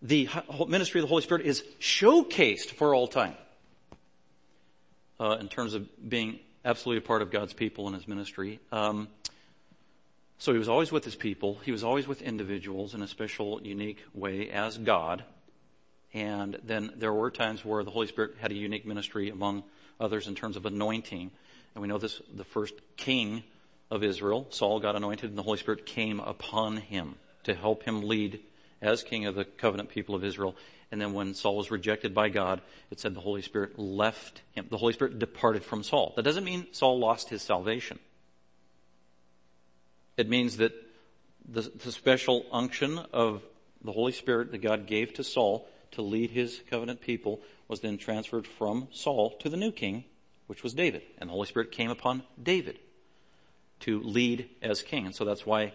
the 0.02 0.30
ministry 0.68 1.00
of 1.00 1.04
the 1.04 1.10
Holy 1.10 1.24
Spirit 1.24 1.46
is 1.46 1.64
showcased 1.80 2.72
for 2.72 2.94
all 2.94 3.08
time. 3.08 3.36
Uh, 5.20 5.38
in 5.40 5.48
terms 5.48 5.74
of 5.74 5.88
being 6.10 6.40
absolutely 6.66 7.04
a 7.04 7.08
part 7.08 7.22
of 7.22 7.32
God's 7.32 7.54
people 7.54 7.88
and 7.88 7.96
his 7.96 8.08
ministry. 8.08 8.60
Um, 8.72 9.08
so 10.38 10.52
he 10.52 10.60
was 10.60 10.70
always 10.70 10.92
with 10.92 11.06
his 11.06 11.16
people. 11.16 11.60
He 11.64 11.72
was 11.72 11.84
always 11.84 12.08
with 12.08 12.22
individuals 12.22 12.94
in 12.94 13.02
a 13.02 13.08
special, 13.08 13.62
unique 13.64 14.04
way 14.14 14.50
as 14.50 14.78
God. 14.78 15.24
And 16.14 16.60
then 16.64 16.92
there 16.96 17.14
were 17.14 17.32
times 17.32 17.64
where 17.64 17.84
the 17.84 17.92
Holy 17.92 18.08
Spirit 18.08 18.36
had 18.40 18.52
a 18.52 18.56
unique 18.56 18.86
ministry 18.86 19.30
among 19.30 19.64
others 20.00 20.28
in 20.28 20.36
terms 20.36 20.58
of 20.58 20.66
anointing. 20.66 21.32
And 21.74 21.82
we 21.82 21.88
know 21.88 21.98
this, 21.98 22.22
the 22.34 22.44
first 22.44 22.76
king 22.98 23.44
of 23.90 24.04
Israel, 24.04 24.48
Saul 24.50 24.80
got 24.80 24.96
anointed 24.96 25.30
and 25.30 25.38
the 25.38 25.44
Holy 25.44 25.58
Spirit 25.58 25.86
came 25.86 26.20
upon 26.20 26.78
him 26.78 27.16
to 27.44 27.54
help 27.54 27.84
him 27.84 28.02
lead 28.02 28.40
as 28.82 29.04
king 29.04 29.26
of 29.26 29.36
the 29.36 29.46
covenant 29.46 29.90
people 29.90 30.14
of 30.14 30.24
Israel. 30.24 30.56
And 30.94 31.02
then 31.02 31.14
when 31.14 31.34
Saul 31.34 31.58
was 31.58 31.72
rejected 31.72 32.14
by 32.14 32.30
God, 32.30 32.62
it 32.92 33.00
said 33.00 33.16
the 33.16 33.20
Holy 33.20 33.42
Spirit 33.42 33.80
left 33.80 34.44
him. 34.52 34.68
The 34.70 34.78
Holy 34.78 34.94
Spirit 34.94 35.18
departed 35.18 35.64
from 35.64 35.82
Saul. 35.82 36.14
That 36.16 36.22
doesn't 36.22 36.44
mean 36.44 36.68
Saul 36.72 37.00
lost 37.00 37.30
his 37.30 37.42
salvation. 37.42 37.98
It 40.18 40.30
means 40.30 40.58
that 40.58 40.72
the, 41.50 41.62
the 41.62 41.92
special 41.92 42.46
unction 42.52 43.00
of 43.12 43.42
the 43.84 43.92
Holy 43.92 44.12
Spirit 44.12 44.52
that 44.52 44.60
God 44.60 44.86
gave 44.86 45.16
to 45.16 45.24
Saul 45.24 45.68
to 45.94 46.04
lead 46.04 46.30
his 46.30 46.62
covenant 46.70 47.02
people 47.02 47.42
was 47.68 47.80
then 47.80 47.98
transferred 47.98 48.46
from 48.46 48.88
Saul 48.92 49.32
to 49.40 49.50
the 49.50 49.58
new 49.58 49.72
king, 49.72 50.04
which 50.46 50.62
was 50.62 50.76
David. 50.76 51.02
And 51.18 51.28
the 51.28 51.34
Holy 51.34 51.48
Spirit 51.48 51.72
came 51.72 51.90
upon 51.90 52.22
David 52.42 52.78
to 53.80 54.00
lead 54.04 54.48
as 54.62 54.84
king. 54.84 55.08
And 55.08 55.16
so 55.16 55.26
that's 55.26 55.44
why 55.44 55.74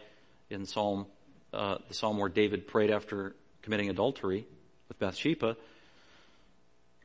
in 0.48 0.64
Psalm, 0.64 1.06
uh, 1.52 1.78
the 1.88 1.94
Psalm 1.94 2.18
where 2.18 2.28
David 2.28 2.68
prayed 2.68 2.92
after 2.92 3.34
committing 3.62 3.90
adultery, 3.90 4.46
with 4.88 4.98
Bathsheba, 4.98 5.56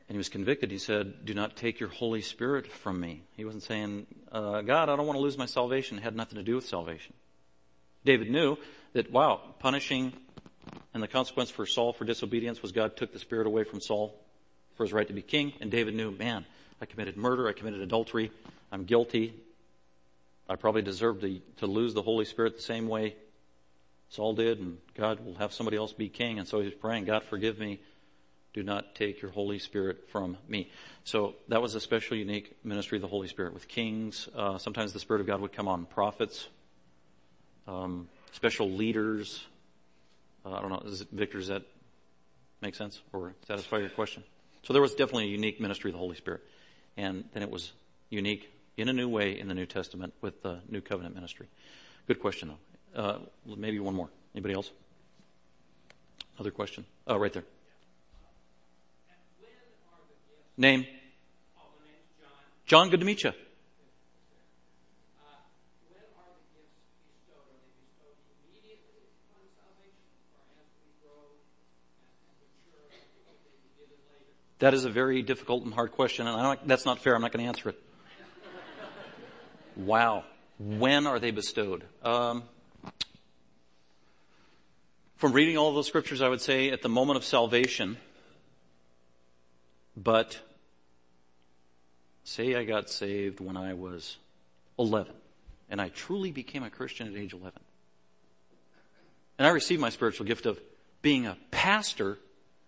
and 0.06 0.14
he 0.14 0.18
was 0.18 0.28
convicted, 0.28 0.70
he 0.70 0.78
said, 0.78 1.24
do 1.24 1.32
not 1.32 1.56
take 1.56 1.80
your 1.80 1.88
Holy 1.88 2.20
Spirit 2.20 2.70
from 2.70 3.00
me. 3.00 3.22
He 3.36 3.44
wasn't 3.44 3.62
saying, 3.62 4.06
uh, 4.30 4.60
God, 4.60 4.90
I 4.90 4.96
don't 4.96 5.06
want 5.06 5.16
to 5.16 5.22
lose 5.22 5.38
my 5.38 5.46
salvation. 5.46 5.96
It 5.96 6.02
had 6.04 6.14
nothing 6.14 6.36
to 6.36 6.42
do 6.42 6.56
with 6.56 6.66
salvation. 6.66 7.14
David 8.04 8.30
knew 8.30 8.58
that, 8.92 9.10
wow, 9.10 9.40
punishing 9.60 10.12
and 10.92 11.02
the 11.02 11.08
consequence 11.08 11.50
for 11.50 11.64
Saul 11.64 11.92
for 11.92 12.04
disobedience 12.04 12.60
was 12.60 12.72
God 12.72 12.96
took 12.96 13.12
the 13.12 13.18
Spirit 13.18 13.46
away 13.46 13.64
from 13.64 13.80
Saul 13.80 14.14
for 14.76 14.84
his 14.84 14.92
right 14.92 15.06
to 15.06 15.14
be 15.14 15.22
king. 15.22 15.54
And 15.60 15.70
David 15.70 15.94
knew, 15.94 16.10
man, 16.10 16.44
I 16.80 16.86
committed 16.86 17.16
murder. 17.16 17.48
I 17.48 17.52
committed 17.52 17.80
adultery. 17.80 18.30
I'm 18.70 18.84
guilty. 18.84 19.34
I 20.48 20.56
probably 20.56 20.82
deserve 20.82 21.20
to, 21.22 21.40
to 21.58 21.66
lose 21.66 21.94
the 21.94 22.02
Holy 22.02 22.26
Spirit 22.26 22.56
the 22.56 22.62
same 22.62 22.88
way 22.88 23.16
Saul 24.08 24.34
did, 24.34 24.60
and 24.60 24.78
God 24.94 25.24
will 25.24 25.34
have 25.34 25.52
somebody 25.52 25.76
else 25.76 25.92
be 25.92 26.08
king. 26.08 26.38
And 26.38 26.46
so 26.46 26.60
he's 26.60 26.74
praying, 26.74 27.04
God 27.06 27.24
forgive 27.24 27.58
me. 27.58 27.80
Do 28.52 28.62
not 28.62 28.94
take 28.94 29.20
your 29.20 29.32
Holy 29.32 29.58
Spirit 29.58 30.08
from 30.10 30.36
me. 30.46 30.70
So 31.02 31.34
that 31.48 31.60
was 31.60 31.74
a 31.74 31.80
special, 31.80 32.16
unique 32.16 32.56
ministry 32.62 32.98
of 32.98 33.02
the 33.02 33.08
Holy 33.08 33.26
Spirit 33.26 33.52
with 33.52 33.66
kings. 33.66 34.28
Uh, 34.34 34.58
sometimes 34.58 34.92
the 34.92 35.00
Spirit 35.00 35.20
of 35.20 35.26
God 35.26 35.40
would 35.40 35.52
come 35.52 35.66
on 35.66 35.86
prophets. 35.86 36.46
um, 37.66 38.08
special 38.32 38.70
leaders. 38.70 39.44
Uh, 40.44 40.52
I 40.52 40.60
don't 40.60 40.70
know, 40.70 40.82
it, 40.84 41.06
Victor, 41.12 41.38
does 41.38 41.48
that 41.48 41.62
make 42.60 42.74
sense 42.74 43.00
or 43.12 43.34
satisfy 43.46 43.78
your 43.78 43.88
question? 43.90 44.22
So 44.62 44.72
there 44.72 44.82
was 44.82 44.92
definitely 44.94 45.24
a 45.24 45.28
unique 45.28 45.60
ministry 45.60 45.90
of 45.90 45.94
the 45.94 45.98
Holy 45.98 46.16
Spirit. 46.16 46.42
And 46.96 47.24
then 47.32 47.42
it 47.42 47.50
was 47.50 47.72
unique 48.10 48.50
in 48.76 48.88
a 48.88 48.92
new 48.92 49.08
way 49.08 49.38
in 49.38 49.48
the 49.48 49.54
New 49.54 49.66
Testament 49.66 50.14
with 50.20 50.42
the 50.42 50.60
New 50.68 50.80
Covenant 50.80 51.14
ministry. 51.14 51.46
Good 52.06 52.20
question, 52.20 52.48
though. 52.48 52.73
Uh, 52.94 53.18
maybe 53.44 53.80
one 53.80 53.94
more. 53.94 54.08
Anybody 54.34 54.54
else? 54.54 54.70
Other 56.38 56.50
question? 56.50 56.84
Oh, 57.06 57.16
right 57.16 57.32
there. 57.32 57.44
Name? 60.56 60.86
John, 62.66 62.88
good 62.90 63.00
to 63.00 63.06
meet 63.06 63.24
you. 63.24 63.32
That 74.60 74.72
is 74.72 74.84
a 74.84 74.90
very 74.90 75.20
difficult 75.20 75.64
and 75.64 75.74
hard 75.74 75.92
question, 75.92 76.26
and 76.26 76.36
not, 76.36 76.66
that's 76.66 76.86
not 76.86 77.00
fair. 77.00 77.14
I'm 77.14 77.20
not 77.20 77.32
going 77.32 77.44
to 77.44 77.48
answer 77.48 77.68
it. 77.68 77.82
wow. 79.76 80.24
When 80.58 81.06
are 81.06 81.18
they 81.18 81.32
bestowed? 81.32 81.84
Um, 82.02 82.44
from 85.24 85.32
reading 85.32 85.56
all 85.56 85.72
those 85.72 85.86
scriptures, 85.86 86.20
I 86.20 86.28
would 86.28 86.42
say 86.42 86.68
at 86.68 86.82
the 86.82 86.88
moment 86.90 87.16
of 87.16 87.24
salvation, 87.24 87.96
but 89.96 90.38
say 92.24 92.54
I 92.54 92.64
got 92.64 92.90
saved 92.90 93.40
when 93.40 93.56
I 93.56 93.72
was 93.72 94.18
11, 94.78 95.14
and 95.70 95.80
I 95.80 95.88
truly 95.88 96.30
became 96.30 96.62
a 96.62 96.68
Christian 96.68 97.08
at 97.08 97.18
age 97.18 97.32
11. 97.32 97.52
And 99.38 99.46
I 99.46 99.50
received 99.50 99.80
my 99.80 99.88
spiritual 99.88 100.26
gift 100.26 100.44
of 100.44 100.60
being 101.00 101.24
a 101.24 101.38
pastor 101.50 102.18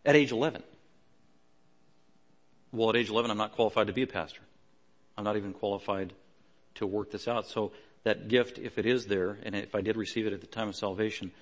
at 0.06 0.16
age 0.16 0.32
11. 0.32 0.62
Well, 2.72 2.88
at 2.88 2.96
age 2.96 3.10
11, 3.10 3.30
I'm 3.30 3.36
not 3.36 3.52
qualified 3.52 3.88
to 3.88 3.92
be 3.92 4.00
a 4.00 4.06
pastor. 4.06 4.40
I'm 5.18 5.24
not 5.24 5.36
even 5.36 5.52
qualified 5.52 6.14
to 6.76 6.86
work 6.86 7.10
this 7.10 7.28
out. 7.28 7.48
So 7.48 7.72
that 8.04 8.28
gift, 8.28 8.58
if 8.58 8.78
it 8.78 8.86
is 8.86 9.04
there, 9.04 9.36
and 9.42 9.54
if 9.54 9.74
I 9.74 9.82
did 9.82 9.98
receive 9.98 10.26
it 10.26 10.32
at 10.32 10.40
the 10.40 10.46
time 10.46 10.70
of 10.70 10.74
salvation, 10.74 11.32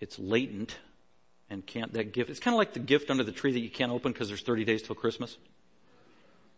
it's 0.00 0.18
latent 0.18 0.76
and 1.48 1.66
can't, 1.66 1.92
that 1.92 2.12
gift, 2.12 2.30
it's 2.30 2.40
kind 2.40 2.54
of 2.54 2.58
like 2.58 2.72
the 2.72 2.80
gift 2.80 3.10
under 3.10 3.24
the 3.24 3.32
tree 3.32 3.52
that 3.52 3.60
you 3.60 3.70
can't 3.70 3.92
open 3.92 4.12
because 4.12 4.28
there's 4.28 4.42
30 4.42 4.64
days 4.64 4.82
till 4.82 4.94
Christmas. 4.94 5.36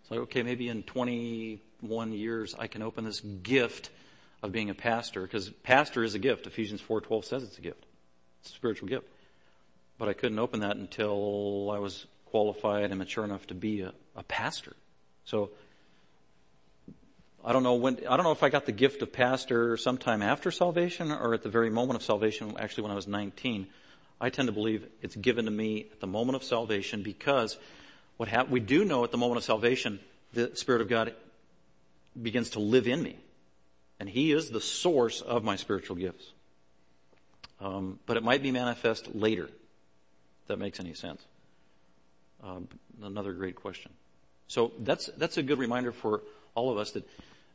It's 0.02 0.10
like, 0.10 0.20
okay, 0.20 0.42
maybe 0.42 0.68
in 0.68 0.82
21 0.82 2.12
years 2.12 2.54
I 2.58 2.66
can 2.66 2.82
open 2.82 3.04
this 3.04 3.20
gift 3.20 3.90
of 4.42 4.52
being 4.52 4.70
a 4.70 4.74
pastor 4.74 5.22
because 5.22 5.50
pastor 5.50 6.02
is 6.04 6.14
a 6.14 6.18
gift. 6.18 6.46
Ephesians 6.46 6.82
4.12 6.82 7.24
says 7.24 7.42
it's 7.42 7.58
a 7.58 7.62
gift. 7.62 7.86
It's 8.40 8.50
a 8.50 8.54
spiritual 8.54 8.88
gift. 8.88 9.06
But 9.98 10.08
I 10.08 10.12
couldn't 10.12 10.38
open 10.38 10.60
that 10.60 10.76
until 10.76 11.70
I 11.70 11.78
was 11.78 12.06
qualified 12.26 12.90
and 12.90 12.98
mature 12.98 13.24
enough 13.24 13.46
to 13.48 13.54
be 13.54 13.82
a, 13.82 13.92
a 14.16 14.22
pastor. 14.24 14.74
So, 15.24 15.50
I 17.44 17.52
don't 17.52 17.64
know 17.64 17.74
when, 17.74 17.98
I 18.08 18.16
don't 18.16 18.24
know 18.24 18.32
if 18.32 18.42
I 18.44 18.50
got 18.50 18.66
the 18.66 18.72
gift 18.72 19.02
of 19.02 19.12
pastor 19.12 19.76
sometime 19.76 20.22
after 20.22 20.52
salvation 20.52 21.10
or 21.10 21.34
at 21.34 21.42
the 21.42 21.48
very 21.48 21.70
moment 21.70 21.96
of 21.96 22.02
salvation, 22.04 22.54
actually 22.58 22.84
when 22.84 22.92
I 22.92 22.94
was 22.94 23.08
19. 23.08 23.66
I 24.20 24.30
tend 24.30 24.46
to 24.46 24.52
believe 24.52 24.86
it's 25.00 25.16
given 25.16 25.46
to 25.46 25.50
me 25.50 25.86
at 25.90 26.00
the 26.00 26.06
moment 26.06 26.36
of 26.36 26.44
salvation 26.44 27.02
because 27.02 27.58
what 28.16 28.28
hap- 28.28 28.48
we 28.48 28.60
do 28.60 28.84
know 28.84 29.02
at 29.02 29.10
the 29.10 29.18
moment 29.18 29.38
of 29.38 29.44
salvation, 29.44 29.98
the 30.32 30.54
Spirit 30.54 30.82
of 30.82 30.88
God 30.88 31.14
begins 32.20 32.50
to 32.50 32.60
live 32.60 32.86
in 32.86 33.02
me. 33.02 33.16
And 33.98 34.08
He 34.08 34.30
is 34.30 34.50
the 34.50 34.60
source 34.60 35.20
of 35.20 35.42
my 35.42 35.56
spiritual 35.56 35.96
gifts. 35.96 36.30
Um, 37.60 37.98
but 38.06 38.16
it 38.16 38.22
might 38.22 38.42
be 38.42 38.52
manifest 38.52 39.16
later, 39.16 39.44
if 39.44 40.46
that 40.46 40.58
makes 40.60 40.78
any 40.78 40.94
sense. 40.94 41.24
Um, 42.44 42.68
another 43.02 43.32
great 43.32 43.56
question. 43.56 43.90
So 44.46 44.72
that's, 44.78 45.06
that's 45.16 45.38
a 45.38 45.42
good 45.42 45.58
reminder 45.58 45.90
for 45.90 46.22
all 46.54 46.70
of 46.70 46.78
us 46.78 46.92
that 46.92 47.08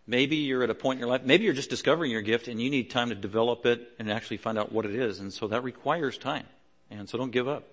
Maybe 0.07 0.37
you're 0.37 0.63
at 0.63 0.69
a 0.69 0.75
point 0.75 0.97
in 0.97 0.99
your 1.01 1.09
life, 1.09 1.23
maybe 1.23 1.43
you're 1.43 1.53
just 1.53 1.69
discovering 1.69 2.11
your 2.11 2.21
gift 2.21 2.47
and 2.47 2.61
you 2.61 2.69
need 2.69 2.89
time 2.89 3.09
to 3.09 3.15
develop 3.15 3.65
it 3.65 3.91
and 3.99 4.09
actually 4.09 4.37
find 4.37 4.57
out 4.57 4.71
what 4.71 4.85
it 4.85 4.95
is. 4.95 5.19
And 5.19 5.33
so 5.33 5.47
that 5.49 5.63
requires 5.63 6.17
time. 6.17 6.45
And 6.89 7.09
so 7.09 7.17
don't 7.17 7.31
give 7.31 7.47
up 7.47 7.65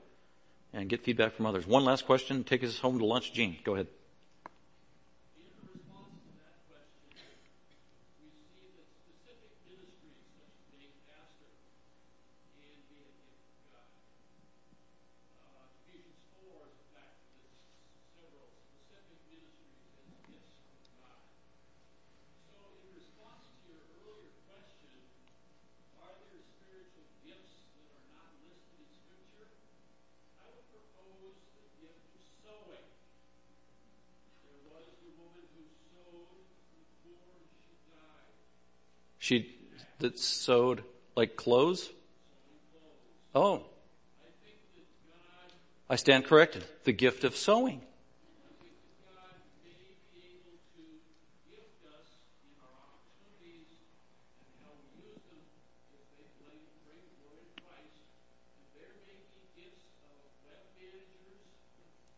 and 0.72 0.89
get 0.89 1.05
feedback 1.05 1.35
from 1.35 1.47
others. 1.47 1.66
One 1.66 1.85
last 1.85 2.07
question. 2.07 2.43
Take 2.43 2.64
us 2.64 2.80
home 2.80 2.99
to 2.99 3.07
lunch. 3.07 3.32
Gene, 3.32 3.59
go 3.62 3.74
ahead. 3.74 3.87
She 39.25 39.57
that 40.01 40.18
sewed 40.18 40.85
like 41.16 41.35
clothes? 41.35 41.89
Oh. 43.35 43.62
I 45.89 45.97
stand 45.97 46.27
corrected. 46.27 46.62
The 46.85 46.93
gift 46.93 47.25
of 47.25 47.35
sewing. 47.35 47.81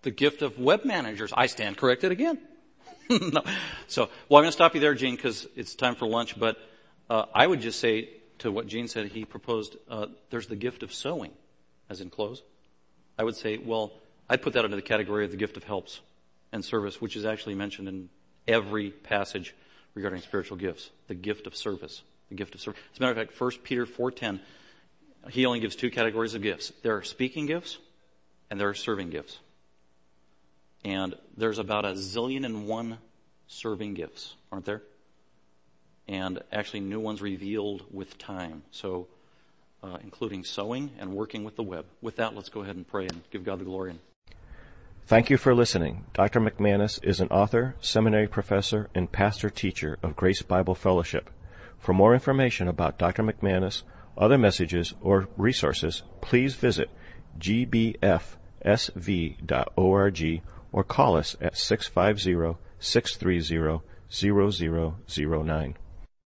the 0.02 0.10
gift 0.10 0.42
of 0.42 0.58
web 0.58 0.84
managers. 0.84 1.32
I 1.36 1.46
stand 1.46 1.76
corrected 1.76 2.10
again. 2.10 2.38
no. 3.10 3.42
So, 3.86 4.08
well, 4.28 4.38
I'm 4.38 4.42
going 4.42 4.46
to 4.46 4.52
stop 4.52 4.74
you 4.74 4.80
there, 4.80 4.94
Gene, 4.94 5.14
because 5.14 5.46
it's 5.56 5.74
time 5.76 5.94
for 5.94 6.06
lunch, 6.06 6.38
but 6.38 6.58
uh, 7.08 7.26
I 7.34 7.46
would 7.46 7.60
just 7.60 7.80
say 7.80 8.10
to 8.38 8.52
what 8.52 8.66
Gene 8.66 8.88
said, 8.88 9.08
he 9.08 9.24
proposed, 9.24 9.76
uh, 9.88 10.06
there's 10.30 10.46
the 10.46 10.56
gift 10.56 10.82
of 10.82 10.92
sewing, 10.92 11.32
as 11.88 12.00
in 12.00 12.10
clothes. 12.10 12.42
I 13.18 13.24
would 13.24 13.36
say, 13.36 13.58
well, 13.58 13.92
I'd 14.28 14.42
put 14.42 14.52
that 14.54 14.64
under 14.64 14.76
the 14.76 14.82
category 14.82 15.24
of 15.24 15.30
the 15.30 15.36
gift 15.36 15.56
of 15.56 15.64
helps 15.64 16.00
and 16.52 16.64
service, 16.64 17.00
which 17.00 17.16
is 17.16 17.24
actually 17.24 17.54
mentioned 17.54 17.88
in 17.88 18.08
every 18.46 18.90
passage 18.90 19.54
regarding 19.94 20.20
spiritual 20.20 20.56
gifts. 20.56 20.90
The 21.08 21.14
gift 21.14 21.46
of 21.46 21.56
service. 21.56 22.02
The 22.28 22.34
gift 22.34 22.54
of 22.54 22.60
service. 22.60 22.80
As 22.92 22.98
a 22.98 23.02
matter 23.02 23.20
of 23.20 23.28
fact, 23.28 23.40
1 23.40 23.50
Peter 23.62 23.86
4.10, 23.86 24.40
he 25.30 25.46
only 25.46 25.60
gives 25.60 25.76
two 25.76 25.90
categories 25.90 26.34
of 26.34 26.42
gifts. 26.42 26.72
There 26.82 26.96
are 26.96 27.02
speaking 27.02 27.46
gifts 27.46 27.78
and 28.50 28.60
there 28.60 28.68
are 28.68 28.74
serving 28.74 29.10
gifts. 29.10 29.38
And 30.84 31.14
there's 31.36 31.58
about 31.58 31.84
a 31.84 31.92
zillion 31.92 32.44
and 32.44 32.68
one 32.68 32.98
serving 33.48 33.94
gifts, 33.94 34.34
aren't 34.52 34.66
there? 34.66 34.82
And 36.08 36.42
actually 36.52 36.80
new 36.80 37.00
ones 37.00 37.20
revealed 37.20 37.84
with 37.90 38.16
time. 38.18 38.62
So, 38.70 39.08
uh, 39.82 39.98
including 40.02 40.44
sewing 40.44 40.90
and 40.98 41.12
working 41.12 41.44
with 41.44 41.56
the 41.56 41.62
web. 41.62 41.86
With 42.00 42.16
that, 42.16 42.34
let's 42.34 42.48
go 42.48 42.62
ahead 42.62 42.76
and 42.76 42.86
pray 42.86 43.06
and 43.06 43.22
give 43.30 43.44
God 43.44 43.58
the 43.58 43.64
glory. 43.64 43.94
Thank 45.06 45.30
you 45.30 45.36
for 45.36 45.54
listening. 45.54 46.04
Dr. 46.14 46.40
McManus 46.40 46.98
is 47.04 47.20
an 47.20 47.28
author, 47.28 47.76
seminary 47.80 48.26
professor, 48.26 48.90
and 48.94 49.12
pastor 49.12 49.48
teacher 49.50 49.98
of 50.02 50.16
Grace 50.16 50.42
Bible 50.42 50.74
Fellowship. 50.74 51.30
For 51.78 51.92
more 51.92 52.12
information 52.14 52.66
about 52.66 52.98
Dr. 52.98 53.22
McManus, 53.22 53.84
other 54.18 54.38
messages, 54.38 54.94
or 55.00 55.28
resources, 55.36 56.02
please 56.20 56.56
visit 56.56 56.90
gbfsv.org 57.38 58.32
or 60.72 60.84
call 60.84 61.16
us 61.16 61.36
at 61.40 61.56
650 61.56 62.58
630 62.80 63.80
0009. 64.08 65.76